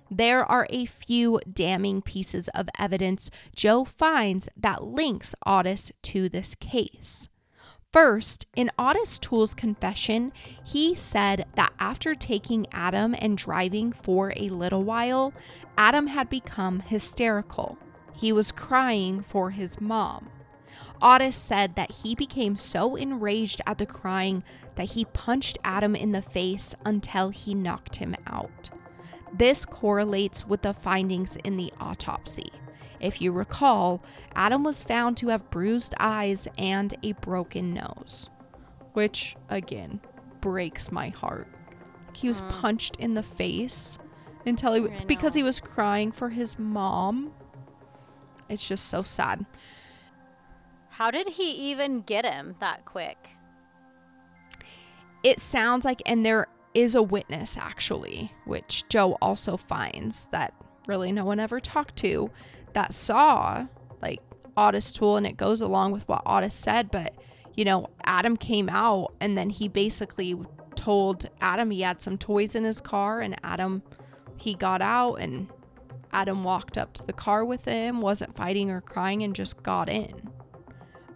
There 0.09 0.43
are 0.43 0.67
a 0.69 0.85
few 0.85 1.39
damning 1.49 2.01
pieces 2.01 2.49
of 2.49 2.67
evidence 2.77 3.31
Joe 3.55 3.85
finds 3.85 4.49
that 4.57 4.83
links 4.83 5.33
Ottis 5.47 5.93
to 6.01 6.27
this 6.27 6.55
case. 6.55 7.29
First, 7.91 8.47
in 8.55 8.71
Ottis 8.79 9.19
Toole's 9.19 9.53
confession, 9.53 10.31
he 10.65 10.95
said 10.95 11.45
that 11.55 11.73
after 11.77 12.15
taking 12.15 12.65
Adam 12.71 13.13
and 13.19 13.37
driving 13.37 13.91
for 13.91 14.31
a 14.37 14.47
little 14.47 14.83
while, 14.83 15.33
Adam 15.77 16.07
had 16.07 16.29
become 16.29 16.79
hysterical. 16.79 17.77
He 18.15 18.31
was 18.31 18.53
crying 18.53 19.21
for 19.21 19.49
his 19.49 19.81
mom. 19.81 20.29
Ottis 21.01 21.33
said 21.33 21.75
that 21.75 21.91
he 21.91 22.15
became 22.15 22.55
so 22.55 22.95
enraged 22.95 23.59
at 23.67 23.77
the 23.77 23.85
crying 23.85 24.43
that 24.75 24.91
he 24.91 25.03
punched 25.03 25.57
Adam 25.65 25.93
in 25.93 26.13
the 26.13 26.21
face 26.21 26.73
until 26.85 27.29
he 27.29 27.53
knocked 27.53 27.97
him 27.97 28.15
out. 28.25 28.69
This 29.33 29.65
correlates 29.65 30.47
with 30.47 30.61
the 30.61 30.73
findings 30.73 31.35
in 31.37 31.57
the 31.57 31.73
autopsy. 31.79 32.51
If 33.01 33.21
you 33.21 33.31
recall, 33.31 34.03
Adam 34.35 34.63
was 34.63 34.83
found 34.83 35.17
to 35.17 35.29
have 35.29 35.49
bruised 35.49 35.95
eyes 35.99 36.47
and 36.57 36.93
a 37.03 37.13
broken 37.13 37.73
nose, 37.73 38.29
which, 38.93 39.35
again, 39.49 39.99
breaks 40.39 40.91
my 40.91 41.09
heart. 41.09 41.47
He 42.13 42.27
was 42.27 42.41
punched 42.41 42.95
in 42.97 43.13
the 43.13 43.23
face 43.23 43.97
until 44.45 44.73
he, 44.73 45.05
because 45.05 45.33
he 45.33 45.43
was 45.43 45.59
crying 45.59 46.11
for 46.11 46.29
his 46.29 46.59
mom. 46.59 47.33
It's 48.49 48.67
just 48.67 48.85
so 48.85 49.03
sad. 49.03 49.45
How 50.89 51.09
did 51.09 51.29
he 51.29 51.71
even 51.71 52.01
get 52.01 52.25
him 52.25 52.55
that 52.59 52.85
quick? 52.85 53.29
it 55.23 55.39
sounds 55.39 55.85
like 55.85 56.01
and 56.05 56.25
there 56.25 56.47
is 56.73 56.95
a 56.95 57.03
witness 57.03 57.57
actually 57.57 58.31
which 58.45 58.83
joe 58.89 59.17
also 59.21 59.57
finds 59.57 60.27
that 60.31 60.53
really 60.87 61.11
no 61.11 61.25
one 61.25 61.39
ever 61.39 61.59
talked 61.59 61.95
to 61.95 62.29
that 62.73 62.93
saw 62.93 63.65
like 64.01 64.19
ottis 64.57 64.93
toole 64.93 65.17
and 65.17 65.27
it 65.27 65.37
goes 65.37 65.61
along 65.61 65.91
with 65.91 66.07
what 66.07 66.23
ottis 66.25 66.53
said 66.53 66.91
but 66.91 67.13
you 67.55 67.65
know 67.65 67.87
adam 68.03 68.35
came 68.35 68.69
out 68.69 69.13
and 69.19 69.37
then 69.37 69.49
he 69.49 69.67
basically 69.67 70.35
told 70.75 71.29
adam 71.41 71.71
he 71.71 71.81
had 71.81 72.01
some 72.01 72.17
toys 72.17 72.55
in 72.55 72.63
his 72.63 72.81
car 72.81 73.21
and 73.21 73.35
adam 73.43 73.81
he 74.37 74.53
got 74.53 74.81
out 74.81 75.15
and 75.15 75.47
adam 76.11 76.43
walked 76.43 76.77
up 76.77 76.93
to 76.93 77.03
the 77.03 77.13
car 77.13 77.45
with 77.45 77.65
him 77.65 78.01
wasn't 78.01 78.35
fighting 78.35 78.69
or 78.69 78.81
crying 78.81 79.23
and 79.23 79.35
just 79.35 79.61
got 79.63 79.87
in 79.87 80.29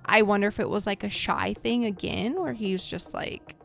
i 0.06 0.22
wonder 0.22 0.48
if 0.48 0.60
it 0.60 0.70
was 0.70 0.86
like 0.86 1.04
a 1.04 1.10
shy 1.10 1.54
thing 1.62 1.86
again 1.86 2.40
where 2.40 2.54
he 2.54 2.72
was 2.72 2.88
just 2.88 3.14
like 3.14 3.56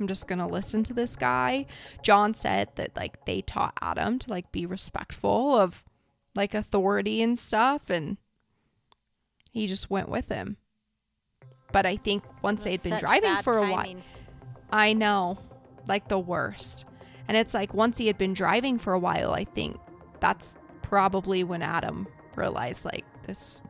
I'm 0.00 0.06
just 0.06 0.28
going 0.28 0.38
to 0.38 0.46
listen 0.46 0.82
to 0.84 0.94
this 0.94 1.16
guy. 1.16 1.66
John 2.02 2.34
said 2.34 2.68
that 2.76 2.94
like 2.96 3.24
they 3.24 3.42
taught 3.42 3.76
Adam 3.80 4.18
to 4.20 4.30
like 4.30 4.50
be 4.52 4.66
respectful 4.66 5.56
of 5.56 5.84
like 6.34 6.54
authority 6.54 7.22
and 7.22 7.38
stuff 7.38 7.90
and 7.90 8.16
he 9.50 9.66
just 9.66 9.90
went 9.90 10.08
with 10.08 10.28
him. 10.28 10.56
But 11.72 11.86
I 11.86 11.96
think 11.96 12.24
once 12.42 12.64
they'd 12.64 12.82
been 12.82 12.98
driving 12.98 13.36
for 13.42 13.58
a 13.58 13.70
while. 13.70 13.96
I 14.70 14.92
know, 14.92 15.38
like 15.86 16.08
the 16.08 16.18
worst. 16.18 16.84
And 17.26 17.36
it's 17.36 17.54
like 17.54 17.74
once 17.74 17.98
he 17.98 18.06
had 18.06 18.18
been 18.18 18.34
driving 18.34 18.78
for 18.78 18.92
a 18.92 18.98
while, 18.98 19.32
I 19.32 19.44
think 19.44 19.78
that's 20.20 20.54
probably 20.82 21.44
when 21.44 21.62
Adam 21.62 22.06
realized 22.36 22.84
like 22.84 23.04
this 23.26 23.62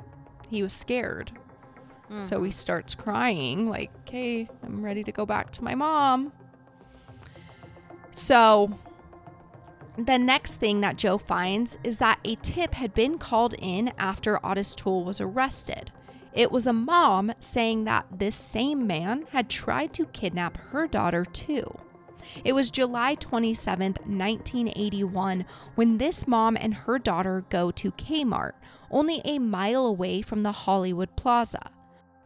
he 0.49 0.63
was 0.63 0.73
scared. 0.73 1.33
Mm-hmm. 2.05 2.23
So 2.23 2.43
he 2.43 2.51
starts 2.51 2.95
crying 2.95 3.69
like, 3.69 3.91
"Okay, 4.01 4.49
I'm 4.63 4.83
ready 4.83 5.03
to 5.05 5.13
go 5.13 5.27
back 5.27 5.51
to 5.53 5.65
my 5.65 5.75
mom." 5.75 6.33
So 8.13 8.73
the 9.99 10.19
next 10.19 10.59
thing 10.59 10.81
that 10.81 10.97
Joe 10.97 11.19
finds 11.19 11.77
is 11.83 11.99
that 11.99 12.21
a 12.25 12.37
tip 12.37 12.75
had 12.75 12.95
been 12.95 13.19
called 13.19 13.55
in 13.59 13.93
after 13.99 14.39
Ottis 14.45 14.77
Toole 14.77 15.05
was 15.05 15.21
arrested. 15.21 15.91
It 16.33 16.53
was 16.53 16.69
a 16.69 16.73
mom 16.73 17.33
saying 17.41 17.85
that 17.85 18.07
this 18.17 18.37
same 18.37 18.87
man 18.87 19.27
had 19.33 19.51
tried 19.51 19.93
to 19.95 20.07
kidnap 20.07 20.57
her 20.57 20.87
daughter 20.87 21.25
too. 21.25 21.79
It 22.45 22.53
was 22.53 22.71
July 22.71 23.17
27, 23.17 23.97
1981, 24.05 25.45
when 25.75 25.99
this 25.99 26.29
mom 26.29 26.57
and 26.61 26.75
her 26.75 26.99
daughter 26.99 27.45
go 27.49 27.71
to 27.73 27.91
Kmart, 27.93 28.53
only 28.91 29.21
a 29.25 29.39
mile 29.39 29.87
away 29.87 30.23
from 30.23 30.43
the 30.43 30.53
Hollywood 30.53 31.17
Plaza. 31.17 31.71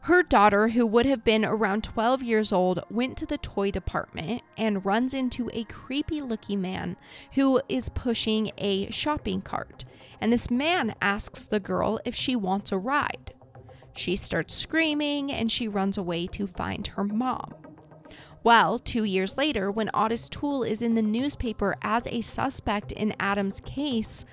Her 0.07 0.25
daughter, 0.25 0.69
who 0.69 0.85
would 0.85 1.07
have 1.07 1.23
been 1.23 1.45
around 1.45 1.85
12 1.85 2.25
years 2.25 2.53
old, 2.53 2.83
went 2.91 3.17
to 3.19 3.27
the 3.27 3.39
toy 3.39 3.71
department 3.71 4.43
and 4.57 4.85
runs 4.85 5.15
into 5.15 5.49
a 5.53 5.63
creepy 5.63 6.21
looking 6.21 6.61
man 6.61 6.97
who 7.35 7.61
is 7.69 7.89
pushing 7.89 8.51
a 8.59 8.91
shopping 8.91 9.43
cart. 9.43 9.85
And 10.21 10.33
this 10.33 10.51
man 10.51 10.97
asks 11.01 11.47
the 11.47 11.61
girl 11.61 12.01
if 12.05 12.17
she 12.17 12.35
wants 12.35 12.73
a 12.73 12.79
ride. 12.79 13.33
She 13.95 14.17
starts 14.17 14.55
screaming 14.55 15.31
and 15.31 15.53
she 15.53 15.69
runs 15.69 15.97
away 15.97 16.27
to 16.29 16.49
find 16.49 16.85
her 16.89 17.05
mom. 17.05 17.55
Well, 18.43 18.81
two 18.81 19.05
years 19.05 19.39
later, 19.39 19.71
when 19.71 19.89
Ottis 19.95 20.29
Toole 20.29 20.65
is 20.65 20.83
in 20.83 20.97
the 20.97 21.03
newspaper 21.03 21.77
as 21.81 22.03
a 22.09 22.23
suspect 22.23 22.91
in 22.91 23.15
Adam's 23.21 23.61
case, 23.61 24.25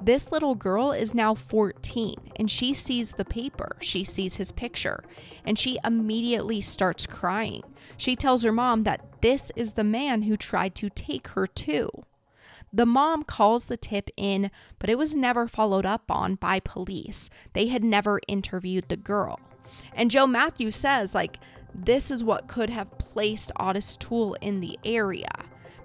this 0.00 0.30
little 0.30 0.54
girl 0.54 0.92
is 0.92 1.14
now 1.14 1.34
14 1.34 2.14
and 2.36 2.50
she 2.50 2.72
sees 2.72 3.12
the 3.12 3.24
paper. 3.24 3.76
She 3.80 4.04
sees 4.04 4.36
his 4.36 4.52
picture 4.52 5.02
and 5.44 5.58
she 5.58 5.78
immediately 5.84 6.60
starts 6.60 7.06
crying. 7.06 7.62
She 7.96 8.14
tells 8.14 8.44
her 8.44 8.52
mom 8.52 8.82
that 8.82 9.20
this 9.22 9.50
is 9.56 9.72
the 9.72 9.84
man 9.84 10.22
who 10.22 10.36
tried 10.36 10.74
to 10.76 10.88
take 10.88 11.28
her 11.28 11.46
too. 11.46 11.90
The 12.72 12.86
mom 12.86 13.24
calls 13.24 13.66
the 13.66 13.76
tip 13.76 14.10
in, 14.16 14.50
but 14.78 14.90
it 14.90 14.98
was 14.98 15.14
never 15.14 15.48
followed 15.48 15.86
up 15.86 16.10
on 16.10 16.34
by 16.34 16.60
police. 16.60 17.30
They 17.54 17.68
had 17.68 17.82
never 17.82 18.20
interviewed 18.28 18.88
the 18.88 18.96
girl. 18.96 19.40
And 19.94 20.10
Joe 20.10 20.26
Matthews 20.26 20.76
says, 20.76 21.14
like, 21.14 21.38
this 21.74 22.10
is 22.10 22.22
what 22.22 22.48
could 22.48 22.70
have 22.70 22.98
placed 22.98 23.52
Ottis 23.56 23.98
Toole 23.98 24.34
in 24.34 24.60
the 24.60 24.78
area 24.84 25.30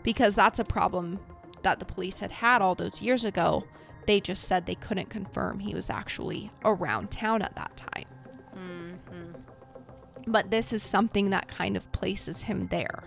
because 0.03 0.35
that's 0.35 0.59
a 0.59 0.65
problem 0.65 1.19
that 1.63 1.79
the 1.79 1.85
police 1.85 2.19
had 2.19 2.31
had 2.31 2.61
all 2.61 2.75
those 2.75 3.01
years 3.01 3.23
ago 3.25 3.63
they 4.07 4.19
just 4.19 4.43
said 4.45 4.65
they 4.65 4.75
couldn't 4.75 5.09
confirm 5.09 5.59
he 5.59 5.73
was 5.73 5.89
actually 5.89 6.51
around 6.65 7.11
town 7.11 7.41
at 7.41 7.55
that 7.55 7.75
time. 7.77 8.05
Mm-hmm. 8.55 9.31
But 10.27 10.51
this 10.51 10.71
is 10.73 10.83
something 10.83 11.31
that 11.31 11.47
kind 11.47 11.75
of 11.75 11.91
places 11.91 12.43
him 12.43 12.67
there. 12.67 13.03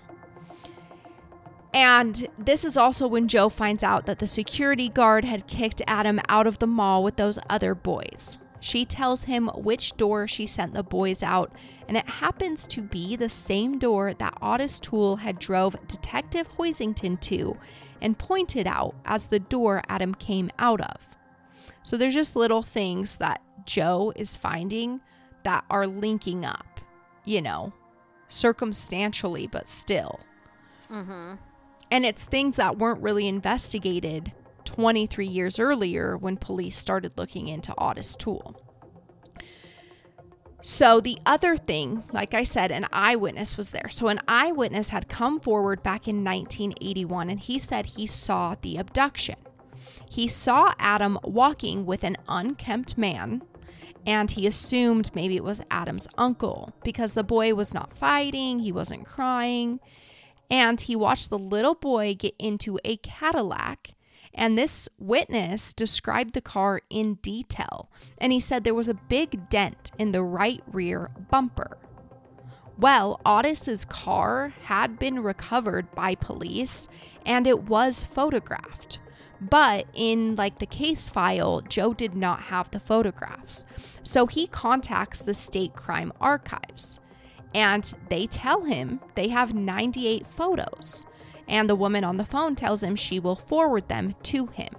And 1.73 2.27
this 2.39 2.65
is 2.65 2.77
also 2.77 3.07
when 3.07 3.29
Joe 3.29 3.49
finds 3.49 3.83
out 3.83 4.07
that 4.07 4.19
the 4.19 4.27
security 4.27 4.89
guard 4.89 5.25
had 5.25 5.47
kicked 5.47 5.83
Adam 5.87 6.21
out 6.29 6.47
of 6.47 6.59
the 6.59 6.67
mall 6.67 7.05
with 7.05 7.17
those 7.17 7.39
other 7.51 7.75
boys. 7.75 8.39
She 8.61 8.85
tells 8.85 9.25
him 9.25 9.49
which 9.55 9.97
door 9.97 10.27
she 10.27 10.47
sent 10.47 10.73
the 10.73 10.83
boys 10.83 11.23
out, 11.23 11.53
and 11.87 11.97
it 11.97 12.09
happens 12.09 12.67
to 12.69 12.81
be 12.81 13.15
the 13.15 13.29
same 13.29 13.79
door 13.79 14.15
that 14.15 14.39
Ottis 14.41 14.81
Toole 14.81 15.17
had 15.17 15.39
drove 15.39 15.77
Detective 15.87 16.49
Hoisington 16.57 17.21
to 17.21 17.59
and 18.01 18.19
pointed 18.19 18.67
out 18.67 18.95
as 19.05 19.29
the 19.29 19.41
door 19.41 19.83
Adam 19.89 20.15
came 20.15 20.51
out 20.59 20.81
of. 20.81 21.17
So 21.83 21.97
there's 21.97 22.15
just 22.15 22.37
little 22.37 22.63
things 22.63 23.19
that 23.19 23.43
Joe 23.65 24.13
is 24.17 24.37
finding 24.37 25.01
that 25.45 25.65
are 25.71 25.87
linking 25.87 26.45
up, 26.45 26.81
you 27.25 27.41
know, 27.41 27.73
circumstantially, 28.29 29.47
but 29.47 29.69
still. 29.69 30.21
Mm-hmm. 30.91 31.35
And 31.91 32.05
it's 32.05 32.25
things 32.25 32.57
that 32.57 32.79
weren't 32.79 33.03
really 33.03 33.29
investigated 33.29 34.33
23 34.65 35.27
years 35.27 35.61
earlier 35.61 36.17
when 36.17 36.37
police 36.37 36.77
started 36.77 37.17
looking 37.17 37.49
into 37.49 37.73
Ottis 37.79 38.17
Toole. 38.17 38.61
So, 40.61 41.01
the 41.01 41.19
other 41.27 41.57
thing, 41.57 42.05
like 42.13 42.35
I 42.35 42.43
said, 42.43 42.73
an 42.73 42.87
eyewitness 42.93 43.57
was 43.57 43.73
there. 43.73 43.89
So, 43.91 44.09
an 44.09 44.21
eyewitness 44.27 44.89
had 44.89 45.09
come 45.09 45.39
forward 45.39 45.83
back 45.83 46.09
in 46.09 46.25
1981 46.25 47.31
and 47.31 47.39
he 47.39 47.59
said 47.59 47.87
he 47.87 48.07
saw 48.07 48.57
the 48.61 48.77
abduction. 48.79 49.37
He 50.09 50.27
saw 50.27 50.73
Adam 50.79 51.19
walking 51.23 51.85
with 51.85 52.03
an 52.05 52.17
unkempt 52.29 52.97
man 52.97 53.43
and 54.07 54.31
he 54.31 54.47
assumed 54.47 55.11
maybe 55.15 55.37
it 55.37 55.45
was 55.45 55.61
Adam's 55.71 56.07
uncle 56.17 56.73
because 56.85 57.15
the 57.15 57.25
boy 57.25 57.55
was 57.55 57.75
not 57.75 57.93
fighting, 57.93 58.61
he 58.61 58.71
wasn't 58.71 59.05
crying. 59.05 59.81
And 60.49 60.81
he 60.81 60.95
watched 60.95 61.29
the 61.29 61.39
little 61.39 61.75
boy 61.75 62.15
get 62.15 62.35
into 62.39 62.79
a 62.85 62.99
Cadillac 62.99 63.95
and 64.37 64.57
this 64.57 64.89
witness 64.99 65.73
described 65.73 66.35
the 66.35 66.41
car 66.41 66.83
in 66.91 67.15
detail, 67.15 67.91
and 68.19 68.33
he 68.33 68.41
said 68.41 68.63
there 68.63 68.75
was 68.75 68.89
a 68.89 68.95
big 68.95 69.49
dent 69.49 69.91
in 69.99 70.13
the 70.13 70.23
right 70.23 70.63
rear 70.71 71.11
bumper. 71.31 71.79
Well, 72.79 73.21
Ottis's 73.25 73.87
car 73.87 74.53
had 74.65 74.99
been 74.99 75.23
recovered 75.23 75.95
by 75.95 76.15
police 76.15 76.89
and 77.25 77.47
it 77.47 77.63
was 77.65 78.03
photographed. 78.03 78.99
But 79.41 79.87
in 79.95 80.37
like 80.37 80.59
the 80.59 80.67
case 80.67 81.09
file, 81.09 81.63
Joe 81.63 81.95
did 81.95 82.15
not 82.15 82.43
have 82.43 82.71
the 82.71 82.81
photographs. 82.81 83.65
So 84.03 84.27
he 84.27 84.47
contacts 84.47 85.23
the 85.23 85.33
state 85.33 85.75
crime 85.75 86.13
archives 86.21 87.01
and 87.55 87.95
they 88.11 88.27
tell 88.27 88.65
him 88.65 89.01
they 89.15 89.29
have 89.29 89.55
98 89.55 90.27
photos 90.27 91.07
and 91.49 91.69
the 91.69 91.77
woman 91.77 92.05
on 92.05 92.17
the 92.17 92.25
phone 92.25 92.55
tells 92.55 92.83
him 92.83 92.97
she 92.97 93.19
will 93.21 93.37
forward 93.37 93.89
them 93.89 94.15
to 94.25 94.47
him. 94.47 94.73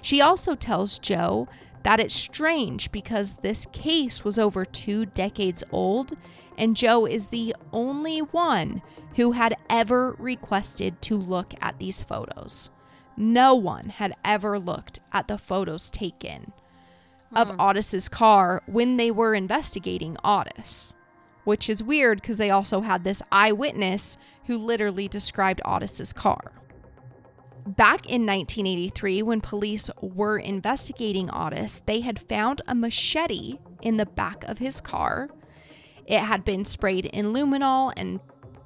She 0.00 0.20
also 0.20 0.54
tells 0.54 0.98
Joe 0.98 1.48
that 1.82 2.00
it's 2.00 2.14
strange 2.14 2.90
because 2.92 3.36
this 3.36 3.66
case 3.72 4.24
was 4.24 4.38
over 4.38 4.64
two 4.64 5.06
decades 5.06 5.62
old, 5.70 6.12
and 6.56 6.76
Joe 6.76 7.06
is 7.06 7.28
the 7.28 7.54
only 7.72 8.20
one 8.20 8.82
who 9.16 9.32
had 9.32 9.56
ever 9.68 10.16
requested 10.18 11.00
to 11.02 11.16
look 11.16 11.54
at 11.60 11.78
these 11.78 12.02
photos. 12.02 12.70
No 13.16 13.54
one 13.54 13.90
had 13.90 14.14
ever 14.24 14.58
looked 14.58 15.00
at 15.12 15.28
the 15.28 15.38
photos 15.38 15.90
taken 15.90 16.52
of 17.34 17.50
hmm. 17.50 17.60
Ottis's 17.60 18.08
car 18.08 18.62
when 18.66 18.96
they 18.96 19.10
were 19.10 19.34
investigating 19.34 20.16
Ottis 20.24 20.94
which 21.44 21.70
is 21.70 21.82
weird 21.82 22.20
because 22.20 22.38
they 22.38 22.50
also 22.50 22.80
had 22.80 23.04
this 23.04 23.22
eyewitness 23.30 24.16
who 24.46 24.58
literally 24.58 25.08
described 25.08 25.60
Ottis's 25.64 26.12
car. 26.12 26.52
Back 27.66 28.04
in 28.06 28.26
1983, 28.26 29.22
when 29.22 29.40
police 29.40 29.88
were 30.02 30.38
investigating 30.38 31.28
Ottis, 31.28 31.80
they 31.86 32.00
had 32.00 32.18
found 32.18 32.60
a 32.68 32.74
machete 32.74 33.58
in 33.80 33.96
the 33.96 34.04
back 34.04 34.44
of 34.44 34.58
his 34.58 34.80
car. 34.82 35.30
It 36.06 36.20
had 36.20 36.44
been 36.44 36.66
sprayed 36.66 37.06
in 37.06 37.32
luminol 37.32 37.92
and 37.96 38.20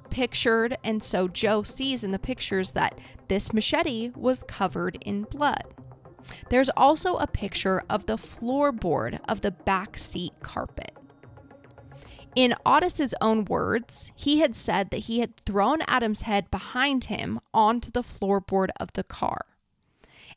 pictured, 0.09 0.77
and 0.83 1.01
so 1.01 1.29
Joe 1.29 1.63
sees 1.63 2.03
in 2.03 2.11
the 2.11 2.19
pictures 2.19 2.73
that 2.73 2.99
this 3.29 3.53
machete 3.53 4.11
was 4.15 4.43
covered 4.43 4.97
in 5.01 5.23
blood. 5.23 5.75
There's 6.49 6.69
also 6.69 7.15
a 7.15 7.27
picture 7.27 7.83
of 7.89 8.05
the 8.05 8.17
floorboard 8.17 9.19
of 9.29 9.39
the 9.41 9.51
back 9.51 9.97
seat 9.97 10.33
carpet. 10.41 10.98
In 12.35 12.55
Ottis's 12.65 13.15
own 13.21 13.45
words, 13.45 14.11
he 14.15 14.39
had 14.39 14.55
said 14.55 14.91
that 14.91 15.05
he 15.05 15.19
had 15.19 15.35
thrown 15.45 15.81
Adam's 15.87 16.21
head 16.23 16.51
behind 16.51 17.05
him 17.05 17.39
onto 17.53 17.89
the 17.91 18.03
floorboard 18.03 18.69
of 18.79 18.93
the 18.93 19.03
car. 19.03 19.45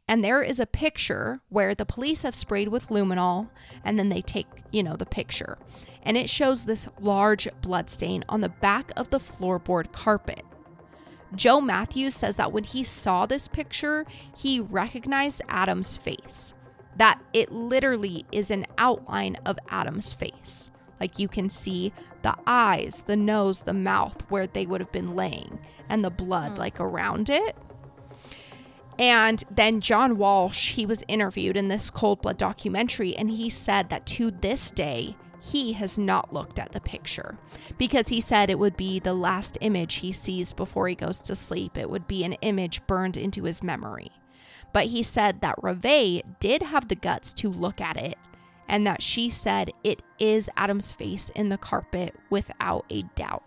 And 0.08 0.24
there 0.24 0.42
is 0.42 0.58
a 0.58 0.66
picture 0.66 1.40
where 1.48 1.74
the 1.74 1.86
police 1.86 2.22
have 2.22 2.34
sprayed 2.34 2.68
with 2.68 2.88
luminol 2.88 3.50
and 3.84 3.98
then 3.98 4.08
they 4.08 4.20
take, 4.20 4.46
you 4.70 4.82
know, 4.82 4.96
the 4.96 5.06
picture. 5.06 5.58
And 6.02 6.16
it 6.16 6.28
shows 6.28 6.64
this 6.64 6.88
large 6.98 7.48
blood 7.60 7.88
stain 7.88 8.24
on 8.28 8.40
the 8.40 8.48
back 8.48 8.90
of 8.96 9.10
the 9.10 9.18
floorboard 9.18 9.92
carpet. 9.92 10.44
Joe 11.34 11.60
Matthews 11.60 12.14
says 12.14 12.36
that 12.36 12.52
when 12.52 12.64
he 12.64 12.82
saw 12.82 13.26
this 13.26 13.48
picture, 13.48 14.04
he 14.36 14.60
recognized 14.60 15.42
Adam's 15.48 15.96
face. 15.96 16.52
That 16.96 17.22
it 17.32 17.52
literally 17.52 18.26
is 18.32 18.50
an 18.50 18.66
outline 18.76 19.36
of 19.46 19.58
Adam's 19.70 20.12
face. 20.12 20.70
Like 21.02 21.18
you 21.18 21.26
can 21.26 21.50
see 21.50 21.92
the 22.22 22.36
eyes, 22.46 23.02
the 23.08 23.16
nose, 23.16 23.62
the 23.62 23.72
mouth 23.72 24.22
where 24.30 24.46
they 24.46 24.66
would 24.66 24.80
have 24.80 24.92
been 24.92 25.16
laying, 25.16 25.58
and 25.88 26.04
the 26.04 26.10
blood 26.10 26.52
mm. 26.52 26.58
like 26.58 26.78
around 26.78 27.28
it. 27.28 27.56
And 29.00 29.42
then 29.50 29.80
John 29.80 30.16
Walsh, 30.16 30.74
he 30.74 30.86
was 30.86 31.02
interviewed 31.08 31.56
in 31.56 31.66
this 31.66 31.90
cold 31.90 32.22
blood 32.22 32.38
documentary, 32.38 33.16
and 33.16 33.32
he 33.32 33.50
said 33.50 33.90
that 33.90 34.06
to 34.14 34.30
this 34.30 34.70
day, 34.70 35.16
he 35.40 35.72
has 35.72 35.98
not 35.98 36.32
looked 36.32 36.60
at 36.60 36.70
the 36.70 36.80
picture 36.80 37.36
because 37.78 38.06
he 38.06 38.20
said 38.20 38.48
it 38.48 38.60
would 38.60 38.76
be 38.76 39.00
the 39.00 39.12
last 39.12 39.58
image 39.60 39.94
he 39.94 40.12
sees 40.12 40.52
before 40.52 40.86
he 40.86 40.94
goes 40.94 41.20
to 41.22 41.34
sleep. 41.34 41.76
It 41.76 41.90
would 41.90 42.06
be 42.06 42.22
an 42.22 42.34
image 42.34 42.86
burned 42.86 43.16
into 43.16 43.42
his 43.42 43.60
memory. 43.60 44.12
But 44.72 44.86
he 44.86 45.02
said 45.02 45.40
that 45.40 45.60
Reve 45.60 46.22
did 46.38 46.62
have 46.62 46.86
the 46.86 46.94
guts 46.94 47.32
to 47.34 47.50
look 47.50 47.80
at 47.80 47.96
it 47.96 48.16
and 48.68 48.86
that 48.86 49.02
she 49.02 49.30
said 49.30 49.70
it 49.84 50.02
is 50.18 50.48
Adam's 50.56 50.90
face 50.90 51.30
in 51.34 51.48
the 51.48 51.58
carpet 51.58 52.14
without 52.30 52.84
a 52.90 53.02
doubt. 53.14 53.42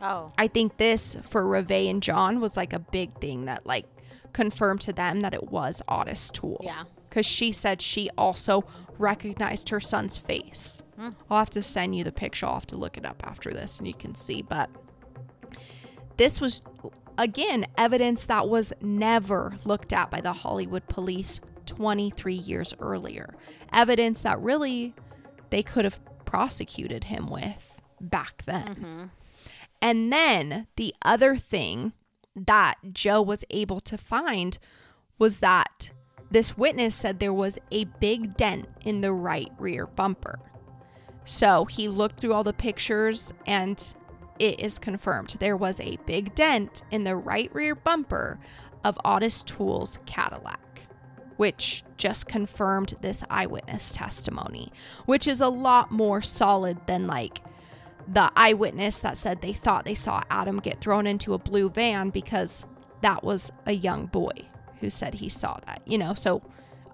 Oh. 0.00 0.32
I 0.36 0.48
think 0.48 0.76
this 0.78 1.16
for 1.22 1.46
Reve 1.46 1.70
and 1.70 2.02
John 2.02 2.40
was 2.40 2.56
like 2.56 2.72
a 2.72 2.78
big 2.78 3.18
thing 3.20 3.44
that 3.44 3.66
like 3.66 3.86
confirmed 4.32 4.80
to 4.82 4.92
them 4.92 5.20
that 5.20 5.34
it 5.34 5.50
was 5.50 5.82
Ottis 5.88 6.32
Toole. 6.32 6.60
Yeah. 6.64 6.84
Because 7.08 7.26
she 7.26 7.52
said 7.52 7.82
she 7.82 8.08
also 8.16 8.64
recognized 8.98 9.68
her 9.68 9.80
son's 9.80 10.16
face. 10.16 10.82
Hmm. 10.96 11.10
I'll 11.30 11.38
have 11.38 11.50
to 11.50 11.62
send 11.62 11.94
you 11.94 12.04
the 12.04 12.12
picture. 12.12 12.46
I'll 12.46 12.54
have 12.54 12.66
to 12.68 12.76
look 12.76 12.96
it 12.96 13.04
up 13.04 13.22
after 13.24 13.52
this 13.52 13.78
and 13.78 13.86
you 13.86 13.94
can 13.94 14.14
see. 14.14 14.42
But 14.42 14.70
this 16.16 16.40
was, 16.40 16.62
again, 17.18 17.66
evidence 17.76 18.26
that 18.26 18.48
was 18.48 18.72
never 18.80 19.54
looked 19.64 19.92
at 19.92 20.10
by 20.10 20.20
the 20.20 20.32
Hollywood 20.32 20.88
police 20.88 21.40
23 21.66 22.34
years 22.34 22.74
earlier. 22.80 23.34
Evidence 23.72 24.22
that 24.22 24.40
really 24.40 24.94
they 25.50 25.62
could 25.62 25.84
have 25.84 26.00
prosecuted 26.24 27.04
him 27.04 27.26
with 27.26 27.80
back 28.00 28.42
then. 28.46 28.66
Mm-hmm. 28.66 29.04
And 29.80 30.12
then 30.12 30.66
the 30.76 30.94
other 31.02 31.36
thing 31.36 31.92
that 32.34 32.76
Joe 32.92 33.20
was 33.20 33.44
able 33.50 33.80
to 33.80 33.98
find 33.98 34.58
was 35.18 35.40
that 35.40 35.90
this 36.30 36.56
witness 36.56 36.96
said 36.96 37.20
there 37.20 37.32
was 37.32 37.58
a 37.70 37.84
big 38.00 38.36
dent 38.36 38.68
in 38.82 39.02
the 39.02 39.12
right 39.12 39.52
rear 39.58 39.86
bumper. 39.86 40.38
So 41.24 41.66
he 41.66 41.88
looked 41.88 42.20
through 42.20 42.32
all 42.32 42.44
the 42.44 42.52
pictures 42.52 43.32
and 43.46 43.94
it 44.38 44.58
is 44.58 44.78
confirmed 44.78 45.36
there 45.38 45.56
was 45.56 45.78
a 45.80 45.98
big 46.06 46.34
dent 46.34 46.82
in 46.90 47.04
the 47.04 47.16
right 47.16 47.54
rear 47.54 47.74
bumper 47.74 48.38
of 48.84 48.98
Ottis 49.04 49.44
Toole's 49.44 49.98
Cadillac, 50.06 50.71
which 51.36 51.84
just 51.96 52.26
confirmed 52.26 52.94
this 53.00 53.24
eyewitness 53.30 53.94
testimony, 53.94 54.72
which 55.06 55.26
is 55.26 55.40
a 55.40 55.48
lot 55.48 55.90
more 55.90 56.22
solid 56.22 56.78
than 56.86 57.06
like 57.06 57.42
the 58.08 58.30
eyewitness 58.36 59.00
that 59.00 59.16
said 59.16 59.40
they 59.40 59.52
thought 59.52 59.84
they 59.84 59.94
saw 59.94 60.22
Adam 60.30 60.58
get 60.58 60.80
thrown 60.80 61.06
into 61.06 61.34
a 61.34 61.38
blue 61.38 61.70
van 61.70 62.10
because 62.10 62.64
that 63.00 63.22
was 63.22 63.52
a 63.66 63.72
young 63.72 64.06
boy 64.06 64.32
who 64.80 64.90
said 64.90 65.14
he 65.14 65.28
saw 65.28 65.56
that, 65.66 65.80
you 65.86 65.96
know? 65.98 66.14
So 66.14 66.42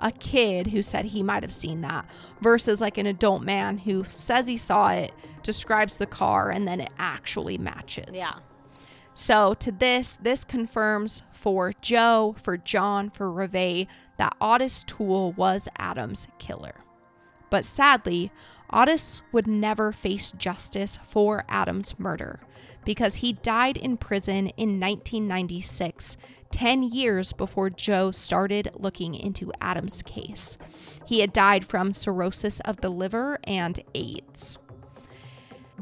a 0.01 0.13
kid 0.13 0.69
who 0.69 0.83
said 0.83 1.07
he 1.07 1.23
might 1.23 1.43
have 1.43 1.55
seen 1.55 1.81
that 1.81 2.09
versus 2.41 2.81
like 2.81 2.99
an 2.99 3.07
adult 3.07 3.43
man 3.43 3.79
who 3.79 4.05
says 4.05 4.47
he 4.47 4.57
saw 4.57 4.91
it, 4.91 5.13
describes 5.43 5.97
the 5.97 6.07
car, 6.07 6.51
and 6.51 6.69
then 6.69 6.81
it 6.81 6.91
actually 6.99 7.59
matches. 7.59 8.17
Yeah. 8.17 8.33
So 9.21 9.53
to 9.55 9.73
this, 9.73 10.17
this 10.23 10.45
confirms 10.45 11.25
for 11.33 11.73
Joe, 11.83 12.37
for 12.41 12.57
John, 12.57 13.11
for 13.11 13.33
Reve 13.33 13.89
that 14.17 14.37
Ottis 14.41 14.87
Toole 14.87 15.33
was 15.33 15.67
Adam's 15.77 16.29
killer. 16.39 16.77
But 17.51 17.65
sadly, 17.65 18.31
Ottis 18.73 19.23
would 19.33 19.49
never 19.49 19.91
face 19.91 20.31
justice 20.31 21.01
for 21.03 21.45
Adam's 21.49 21.99
murder 21.99 22.39
because 22.85 23.17
he 23.17 23.33
died 23.33 23.77
in 23.77 23.97
prison 23.97 24.51
in 24.51 24.79
1996, 24.79 26.17
10 26.53 26.85
years 26.85 27.33
before 27.33 27.71
Joe 27.71 28.13
started 28.13 28.71
looking 28.75 29.17
into 29.17 29.51
Adam's 29.61 30.01
case. 30.03 30.57
He 31.05 31.19
had 31.19 31.33
died 31.33 31.65
from 31.65 31.93
cirrhosis 31.93 32.61
of 32.61 32.83
the 32.83 32.89
liver 32.89 33.41
and 33.43 33.81
AIDS. 33.97 34.61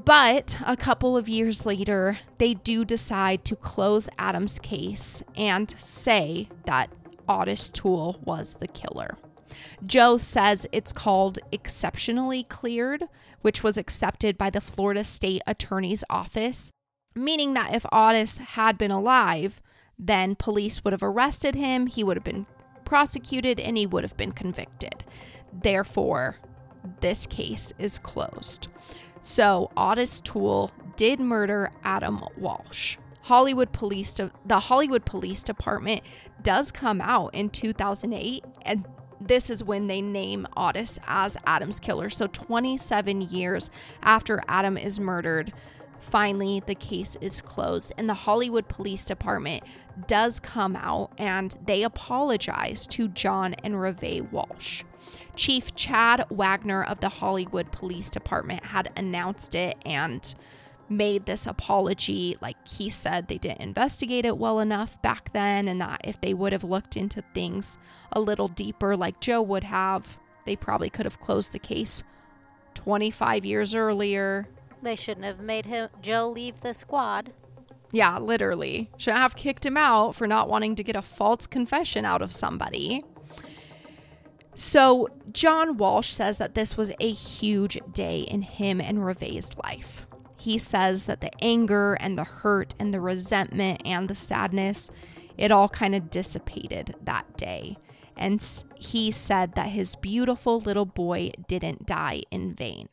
But 0.04 0.58
a 0.64 0.76
couple 0.76 1.16
of 1.16 1.28
years 1.28 1.64
later, 1.64 2.18
they 2.38 2.54
do 2.54 2.84
decide 2.84 3.44
to 3.46 3.56
close 3.56 4.08
Adam's 4.18 4.58
case 4.58 5.22
and 5.34 5.74
say 5.78 6.48
that 6.66 6.90
Ottis 7.28 7.72
Toole 7.72 8.20
was 8.22 8.54
the 8.56 8.68
killer. 8.68 9.16
Joe 9.84 10.18
says 10.18 10.66
it's 10.70 10.92
called 10.92 11.38
exceptionally 11.50 12.44
cleared, 12.44 13.04
which 13.40 13.62
was 13.62 13.78
accepted 13.78 14.36
by 14.36 14.50
the 14.50 14.60
Florida 14.60 15.02
State 15.02 15.42
Attorney's 15.46 16.04
Office, 16.10 16.70
meaning 17.14 17.54
that 17.54 17.74
if 17.74 17.84
Ottis 17.92 18.38
had 18.38 18.76
been 18.76 18.90
alive, 18.90 19.62
then 19.98 20.36
police 20.36 20.84
would 20.84 20.92
have 20.92 21.02
arrested 21.02 21.54
him, 21.54 21.86
he 21.86 22.04
would 22.04 22.16
have 22.16 22.24
been 22.24 22.46
prosecuted, 22.84 23.58
and 23.58 23.78
he 23.78 23.86
would 23.86 24.04
have 24.04 24.16
been 24.16 24.32
convicted. 24.32 25.04
Therefore, 25.52 26.36
this 27.00 27.26
case 27.26 27.72
is 27.78 27.98
closed. 27.98 28.68
So, 29.20 29.70
Ottis 29.76 30.22
Toole 30.22 30.70
did 30.96 31.20
murder 31.20 31.70
Adam 31.84 32.22
Walsh. 32.36 32.96
Hollywood 33.22 33.72
Police 33.72 34.14
De- 34.14 34.30
the 34.44 34.60
Hollywood 34.60 35.04
Police 35.04 35.42
Department 35.42 36.02
does 36.42 36.70
come 36.70 37.00
out 37.00 37.34
in 37.34 37.50
2008 37.50 38.44
and 38.62 38.86
this 39.20 39.50
is 39.50 39.64
when 39.64 39.88
they 39.88 40.00
name 40.00 40.46
Ottis 40.56 40.98
as 41.06 41.36
Adam's 41.44 41.80
killer. 41.80 42.08
So 42.08 42.28
27 42.28 43.22
years 43.22 43.70
after 44.02 44.40
Adam 44.46 44.76
is 44.76 45.00
murdered, 45.00 45.52
finally 45.98 46.62
the 46.66 46.76
case 46.76 47.16
is 47.20 47.40
closed 47.40 47.92
and 47.98 48.08
the 48.08 48.14
Hollywood 48.14 48.68
Police 48.68 49.04
Department 49.04 49.64
does 50.06 50.38
come 50.38 50.76
out 50.76 51.10
and 51.18 51.56
they 51.64 51.82
apologize 51.82 52.86
to 52.88 53.08
John 53.08 53.54
and 53.64 53.80
Reve 53.80 54.30
Walsh. 54.30 54.84
Chief 55.36 55.74
Chad 55.74 56.24
Wagner 56.30 56.82
of 56.82 57.00
the 57.00 57.08
Hollywood 57.08 57.70
Police 57.70 58.08
Department 58.08 58.64
had 58.64 58.90
announced 58.96 59.54
it 59.54 59.76
and 59.84 60.34
made 60.88 61.26
this 61.26 61.46
apology. 61.46 62.36
Like 62.40 62.56
he 62.66 62.88
said, 62.88 63.28
they 63.28 63.38
didn't 63.38 63.60
investigate 63.60 64.24
it 64.24 64.38
well 64.38 64.60
enough 64.60 65.00
back 65.02 65.32
then, 65.32 65.68
and 65.68 65.80
that 65.80 66.00
if 66.04 66.20
they 66.20 66.34
would 66.34 66.52
have 66.52 66.64
looked 66.64 66.96
into 66.96 67.22
things 67.34 67.78
a 68.12 68.20
little 68.20 68.48
deeper, 68.48 68.96
like 68.96 69.20
Joe 69.20 69.42
would 69.42 69.64
have, 69.64 70.18
they 70.44 70.56
probably 70.56 70.90
could 70.90 71.06
have 71.06 71.20
closed 71.20 71.52
the 71.52 71.58
case 71.58 72.02
25 72.74 73.44
years 73.44 73.74
earlier. 73.74 74.48
They 74.82 74.96
shouldn't 74.96 75.26
have 75.26 75.40
made 75.40 75.66
him 75.66 75.88
Joe 76.00 76.28
leave 76.28 76.60
the 76.60 76.74
squad. 76.74 77.32
Yeah, 77.92 78.18
literally. 78.18 78.90
Shouldn't 78.96 79.22
have 79.22 79.36
kicked 79.36 79.64
him 79.64 79.76
out 79.76 80.14
for 80.14 80.26
not 80.26 80.48
wanting 80.48 80.76
to 80.76 80.84
get 80.84 80.96
a 80.96 81.02
false 81.02 81.46
confession 81.46 82.04
out 82.04 82.22
of 82.22 82.32
somebody. 82.32 83.02
So, 84.58 85.10
John 85.32 85.76
Walsh 85.76 86.08
says 86.08 86.38
that 86.38 86.54
this 86.54 86.78
was 86.78 86.90
a 86.98 87.10
huge 87.10 87.78
day 87.92 88.20
in 88.20 88.40
him 88.40 88.80
and 88.80 89.04
Reve's 89.04 89.58
life. 89.58 90.06
He 90.38 90.56
says 90.56 91.04
that 91.04 91.20
the 91.20 91.30
anger 91.44 91.92
and 92.00 92.16
the 92.16 92.24
hurt 92.24 92.74
and 92.78 92.92
the 92.92 93.00
resentment 93.00 93.82
and 93.84 94.08
the 94.08 94.14
sadness, 94.14 94.90
it 95.36 95.50
all 95.50 95.68
kind 95.68 95.94
of 95.94 96.08
dissipated 96.08 96.94
that 97.04 97.36
day. 97.36 97.76
And 98.16 98.42
he 98.76 99.10
said 99.10 99.56
that 99.56 99.68
his 99.68 99.94
beautiful 99.94 100.58
little 100.58 100.86
boy 100.86 101.32
didn't 101.48 101.84
die 101.84 102.22
in 102.30 102.54
vain. 102.54 102.88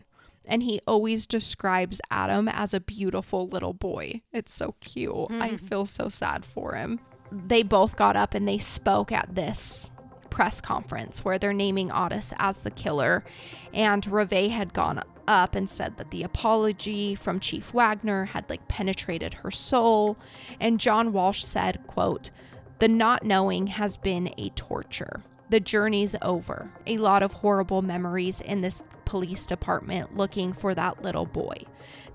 And 0.46 0.64
he 0.64 0.82
always 0.86 1.26
describes 1.26 2.02
Adam 2.12 2.50
as 2.50 2.74
a 2.74 2.82
beautiful 2.82 3.48
little 3.48 3.74
boy. 3.74 4.22
It's 4.34 4.54
so 4.54 4.76
cute. 4.82 5.32
I 5.32 5.52
hmm. 5.52 5.66
feel 5.66 5.86
so 5.86 6.10
sad 6.10 6.44
for 6.44 6.74
him. 6.74 7.00
They 7.32 7.64
both 7.64 7.96
got 7.96 8.18
up 8.18 8.34
and 8.34 8.46
they 8.46 8.58
spoke 8.58 9.14
at 9.14 9.34
this 9.34 9.90
press 10.34 10.60
conference 10.60 11.24
where 11.24 11.38
they're 11.38 11.54
naming 11.54 11.90
Ottis 11.90 12.34
as 12.40 12.62
the 12.62 12.72
killer. 12.72 13.24
And 13.72 14.06
Reve 14.08 14.50
had 14.52 14.74
gone 14.74 15.04
up 15.28 15.54
and 15.54 15.70
said 15.70 15.98
that 15.98 16.10
the 16.10 16.24
apology 16.24 17.14
from 17.14 17.40
Chief 17.40 17.72
Wagner 17.72 18.26
had 18.26 18.50
like 18.50 18.68
penetrated 18.68 19.36
her 19.36 19.52
soul. 19.52 20.18
And 20.60 20.80
John 20.80 21.14
Walsh 21.14 21.44
said, 21.44 21.86
quote, 21.86 22.32
the 22.80 22.88
not 22.88 23.24
knowing 23.24 23.68
has 23.68 23.96
been 23.96 24.34
a 24.40 24.50
torture. 24.50 25.22
The 25.50 25.60
journey's 25.60 26.16
over. 26.24 26.72
A 26.88 26.98
lot 26.98 27.22
of 27.22 27.34
horrible 27.34 27.84
memories 27.84 28.42
in 28.42 28.62
this 28.62 28.82
police 29.06 29.46
department 29.46 30.18
looking 30.18 30.52
for 30.52 30.74
that 30.74 31.04
little 31.04 31.28
boy. 31.28 31.64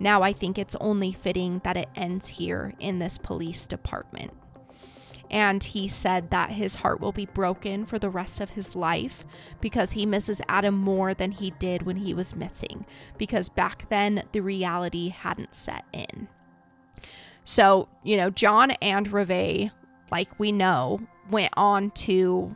Now 0.00 0.22
I 0.22 0.32
think 0.32 0.58
it's 0.58 0.74
only 0.80 1.12
fitting 1.12 1.60
that 1.62 1.76
it 1.76 1.88
ends 1.94 2.26
here 2.26 2.74
in 2.80 2.98
this 2.98 3.16
police 3.16 3.68
department 3.68 4.32
and 5.30 5.62
he 5.62 5.88
said 5.88 6.30
that 6.30 6.50
his 6.50 6.76
heart 6.76 7.00
will 7.00 7.12
be 7.12 7.26
broken 7.26 7.84
for 7.84 7.98
the 7.98 8.10
rest 8.10 8.40
of 8.40 8.50
his 8.50 8.74
life 8.74 9.24
because 9.60 9.92
he 9.92 10.06
misses 10.06 10.40
Adam 10.48 10.74
more 10.74 11.14
than 11.14 11.32
he 11.32 11.50
did 11.52 11.82
when 11.82 11.96
he 11.96 12.14
was 12.14 12.36
missing 12.36 12.84
because 13.16 13.48
back 13.48 13.88
then 13.88 14.22
the 14.32 14.40
reality 14.40 15.08
hadn't 15.08 15.54
set 15.54 15.84
in. 15.92 16.28
So, 17.44 17.88
you 18.02 18.16
know, 18.16 18.30
John 18.30 18.72
and 18.82 19.10
Reve, 19.10 19.70
like 20.10 20.38
we 20.38 20.52
know, 20.52 21.00
went 21.30 21.52
on 21.56 21.90
to 21.92 22.54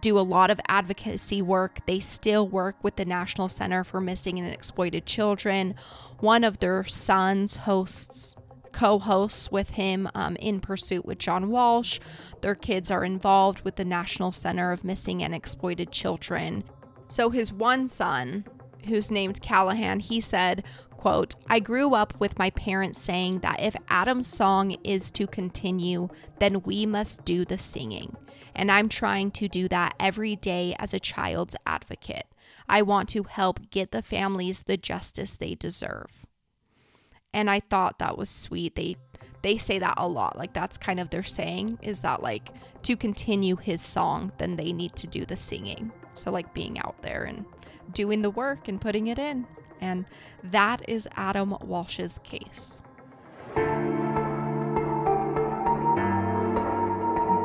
do 0.00 0.18
a 0.18 0.20
lot 0.20 0.50
of 0.50 0.60
advocacy 0.68 1.42
work. 1.42 1.84
They 1.86 2.00
still 2.00 2.48
work 2.48 2.76
with 2.82 2.96
the 2.96 3.04
National 3.04 3.48
Center 3.48 3.84
for 3.84 4.00
Missing 4.00 4.38
and 4.38 4.52
Exploited 4.52 5.06
Children. 5.06 5.74
One 6.20 6.44
of 6.44 6.58
their 6.58 6.84
sons 6.84 7.58
hosts 7.58 8.34
co-hosts 8.72 9.50
with 9.50 9.70
him 9.70 10.08
um, 10.14 10.36
in 10.36 10.60
pursuit 10.60 11.04
with 11.04 11.18
john 11.18 11.50
walsh 11.50 12.00
their 12.40 12.54
kids 12.54 12.90
are 12.90 13.04
involved 13.04 13.62
with 13.62 13.76
the 13.76 13.84
national 13.84 14.32
center 14.32 14.72
of 14.72 14.84
missing 14.84 15.22
and 15.22 15.34
exploited 15.34 15.90
children 15.90 16.64
so 17.08 17.30
his 17.30 17.52
one 17.52 17.88
son 17.88 18.44
who's 18.86 19.10
named 19.10 19.40
Callahan, 19.42 20.00
he 20.00 20.20
said, 20.20 20.64
quote, 20.96 21.34
I 21.48 21.60
grew 21.60 21.94
up 21.94 22.18
with 22.20 22.38
my 22.38 22.50
parents 22.50 22.98
saying 22.98 23.40
that 23.40 23.60
if 23.60 23.76
Adam's 23.88 24.26
song 24.26 24.76
is 24.84 25.10
to 25.12 25.26
continue, 25.26 26.08
then 26.38 26.62
we 26.62 26.86
must 26.86 27.24
do 27.24 27.44
the 27.44 27.58
singing. 27.58 28.16
And 28.54 28.70
I'm 28.70 28.88
trying 28.88 29.30
to 29.32 29.48
do 29.48 29.68
that 29.68 29.94
every 29.98 30.36
day 30.36 30.74
as 30.78 30.92
a 30.92 31.00
child's 31.00 31.56
advocate. 31.66 32.26
I 32.68 32.82
want 32.82 33.08
to 33.10 33.24
help 33.24 33.70
get 33.70 33.90
the 33.90 34.02
families 34.02 34.62
the 34.62 34.76
justice 34.76 35.34
they 35.34 35.54
deserve. 35.54 36.21
And 37.34 37.50
I 37.50 37.60
thought 37.60 37.98
that 37.98 38.18
was 38.18 38.30
sweet. 38.30 38.74
They 38.74 38.96
they 39.42 39.58
say 39.58 39.78
that 39.80 39.94
a 39.96 40.06
lot. 40.06 40.38
Like 40.38 40.52
that's 40.52 40.78
kind 40.78 41.00
of 41.00 41.10
their 41.10 41.22
saying 41.22 41.78
is 41.82 42.02
that 42.02 42.22
like 42.22 42.50
to 42.82 42.96
continue 42.96 43.56
his 43.56 43.80
song, 43.80 44.32
then 44.38 44.56
they 44.56 44.72
need 44.72 44.94
to 44.96 45.06
do 45.06 45.24
the 45.24 45.36
singing. 45.36 45.92
So 46.14 46.30
like 46.30 46.54
being 46.54 46.78
out 46.78 47.00
there 47.02 47.24
and 47.24 47.44
doing 47.92 48.22
the 48.22 48.30
work 48.30 48.68
and 48.68 48.80
putting 48.80 49.08
it 49.08 49.18
in. 49.18 49.46
And 49.80 50.06
that 50.44 50.88
is 50.88 51.08
Adam 51.16 51.56
Walsh's 51.60 52.20
case. 52.20 52.80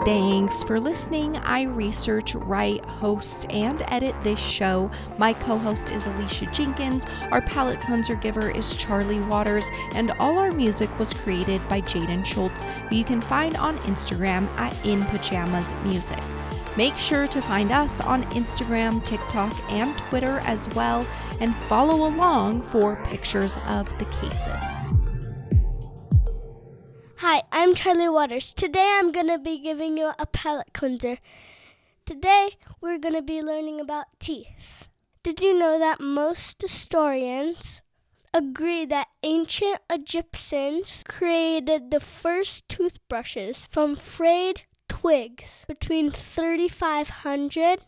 Thanks 0.07 0.63
for 0.63 0.79
listening. 0.79 1.35
I 1.35 1.63
research, 1.63 2.33
write, 2.33 2.85
host, 2.85 3.45
and 3.49 3.83
edit 3.89 4.15
this 4.23 4.39
show. 4.39 4.89
My 5.17 5.33
co 5.33 5.57
host 5.57 5.91
is 5.91 6.07
Alicia 6.07 6.45
Jenkins. 6.45 7.05
Our 7.29 7.41
palate 7.41 7.81
cleanser 7.81 8.15
giver 8.15 8.49
is 8.49 8.77
Charlie 8.77 9.19
Waters. 9.19 9.69
And 9.91 10.11
all 10.11 10.37
our 10.37 10.53
music 10.53 10.97
was 10.97 11.13
created 11.13 11.59
by 11.67 11.81
Jaden 11.81 12.25
Schultz, 12.25 12.63
who 12.63 12.95
you 12.95 13.03
can 13.03 13.19
find 13.19 13.57
on 13.57 13.79
Instagram 13.79 14.47
at 14.55 14.73
In 14.85 15.03
Pajamas 15.07 15.73
Music. 15.83 16.23
Make 16.77 16.95
sure 16.95 17.27
to 17.27 17.41
find 17.41 17.73
us 17.73 17.99
on 17.99 18.23
Instagram, 18.31 19.03
TikTok, 19.03 19.53
and 19.69 19.97
Twitter 19.97 20.39
as 20.45 20.69
well, 20.69 21.05
and 21.41 21.53
follow 21.53 22.07
along 22.07 22.61
for 22.61 22.95
pictures 23.03 23.57
of 23.65 23.89
the 23.99 24.05
cases. 24.05 24.93
Hi, 27.29 27.43
I'm 27.51 27.75
Charlie 27.75 28.07
Waters. 28.07 28.53
Today 28.53 28.89
I'm 28.97 29.11
going 29.11 29.27
to 29.27 29.37
be 29.37 29.59
giving 29.59 29.97
you 29.97 30.13
a 30.17 30.25
palate 30.25 30.71
cleanser. 30.73 31.17
Today 32.05 32.51
we're 32.79 32.99
going 32.99 33.15
to 33.15 33.21
be 33.21 33.41
learning 33.41 33.81
about 33.81 34.05
teeth. 34.17 34.87
Did 35.23 35.41
you 35.41 35.59
know 35.59 35.77
that 35.77 35.99
most 35.99 36.61
historians 36.61 37.81
agree 38.33 38.85
that 38.85 39.09
ancient 39.23 39.79
Egyptians 39.89 41.03
created 41.05 41.91
the 41.91 41.99
first 41.99 42.69
toothbrushes 42.69 43.67
from 43.69 43.97
frayed 43.97 44.63
twigs 44.87 45.65
between 45.67 46.09
3500 46.09 47.81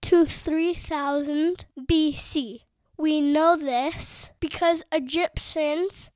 to 0.00 0.26
3000 0.26 1.66
BC? 1.78 2.62
We 2.98 3.20
know 3.20 3.56
this 3.56 4.32
because 4.40 4.82
Egyptians 4.90 6.10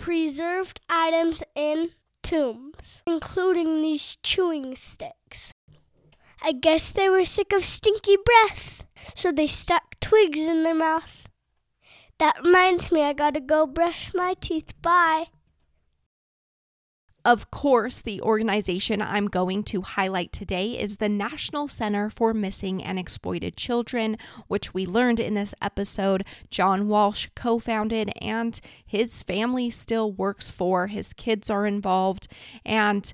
preserved 0.00 0.80
items 0.88 1.42
in 1.54 1.90
tombs, 2.22 3.02
including 3.06 3.76
these 3.76 4.16
chewing 4.22 4.74
sticks. 4.74 5.52
I 6.42 6.52
guess 6.52 6.90
they 6.90 7.10
were 7.10 7.26
sick 7.26 7.52
of 7.52 7.64
stinky 7.64 8.16
breath, 8.24 8.86
so 9.14 9.30
they 9.30 9.46
stuck 9.46 10.00
twigs 10.00 10.40
in 10.40 10.62
their 10.62 10.74
mouth. 10.74 11.28
That 12.18 12.42
reminds 12.42 12.90
me, 12.90 13.02
I 13.02 13.12
gotta 13.12 13.40
go 13.40 13.66
brush 13.66 14.12
my 14.14 14.34
teeth. 14.40 14.72
Bye. 14.80 15.26
Of 17.24 17.50
course, 17.50 18.00
the 18.00 18.22
organization 18.22 19.02
I'm 19.02 19.26
going 19.26 19.62
to 19.64 19.82
highlight 19.82 20.32
today 20.32 20.78
is 20.78 20.96
the 20.96 21.08
National 21.08 21.68
Center 21.68 22.08
for 22.08 22.32
Missing 22.32 22.82
and 22.82 22.98
Exploited 22.98 23.56
Children, 23.56 24.16
which 24.48 24.72
we 24.72 24.86
learned 24.86 25.20
in 25.20 25.34
this 25.34 25.54
episode 25.60 26.24
John 26.48 26.88
Walsh 26.88 27.28
co 27.36 27.58
founded 27.58 28.10
and 28.22 28.58
his 28.86 29.22
family 29.22 29.68
still 29.68 30.10
works 30.10 30.50
for. 30.50 30.86
His 30.86 31.12
kids 31.12 31.50
are 31.50 31.66
involved. 31.66 32.26
And 32.64 33.12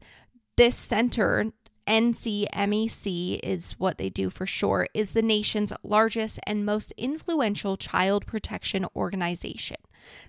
this 0.57 0.77
center 0.77 1.53
NCMEC 1.87 3.41
is 3.43 3.73
what 3.79 3.99
they 3.99 4.09
do 4.09 4.31
for 4.31 4.47
short, 4.47 4.91
is 4.95 5.13
the 5.13 5.23
nation's 5.23 5.73
largest 5.83 6.41
and 6.47 6.67
most 6.67 6.93
influential 6.97 7.77
child 7.77 8.27
protection 8.27 8.87
organization. 8.95 9.77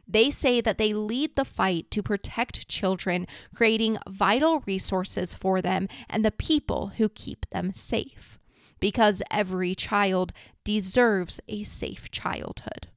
They 0.08 0.30
say 0.30 0.62
that 0.62 0.78
they 0.78 0.94
lead 0.94 1.36
the 1.36 1.46
fight 1.46 1.90
to 1.92 2.04
protect 2.04 2.68
children, 2.68 3.28
creating 3.54 3.98
vital 4.08 4.62
resources 4.62 5.34
for 5.34 5.62
them 5.62 5.88
and 6.10 6.24
the 6.24 6.32
people 6.32 6.94
who 6.98 7.10
keep 7.10 7.50
them 7.50 7.74
safe. 7.74 8.40
Because 8.80 9.24
every 9.32 9.74
child 9.74 10.34
deserves 10.64 11.40
a 11.48 11.64
safe 11.64 12.12
childhood. 12.12 12.88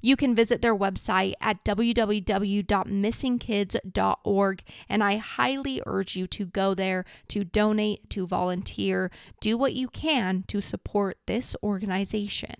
You 0.00 0.16
can 0.16 0.34
visit 0.34 0.62
their 0.62 0.76
website 0.76 1.34
at 1.40 1.64
www.missingkids.org, 1.64 4.62
and 4.88 5.04
I 5.04 5.16
highly 5.16 5.82
urge 5.86 6.16
you 6.16 6.26
to 6.26 6.46
go 6.46 6.74
there 6.74 7.04
to 7.28 7.44
donate, 7.44 8.10
to 8.10 8.26
volunteer, 8.26 9.12
do 9.40 9.56
what 9.58 9.74
you 9.74 9.88
can 9.88 10.44
to 10.48 10.60
support 10.60 11.18
this 11.26 11.54
organization. 11.62 12.56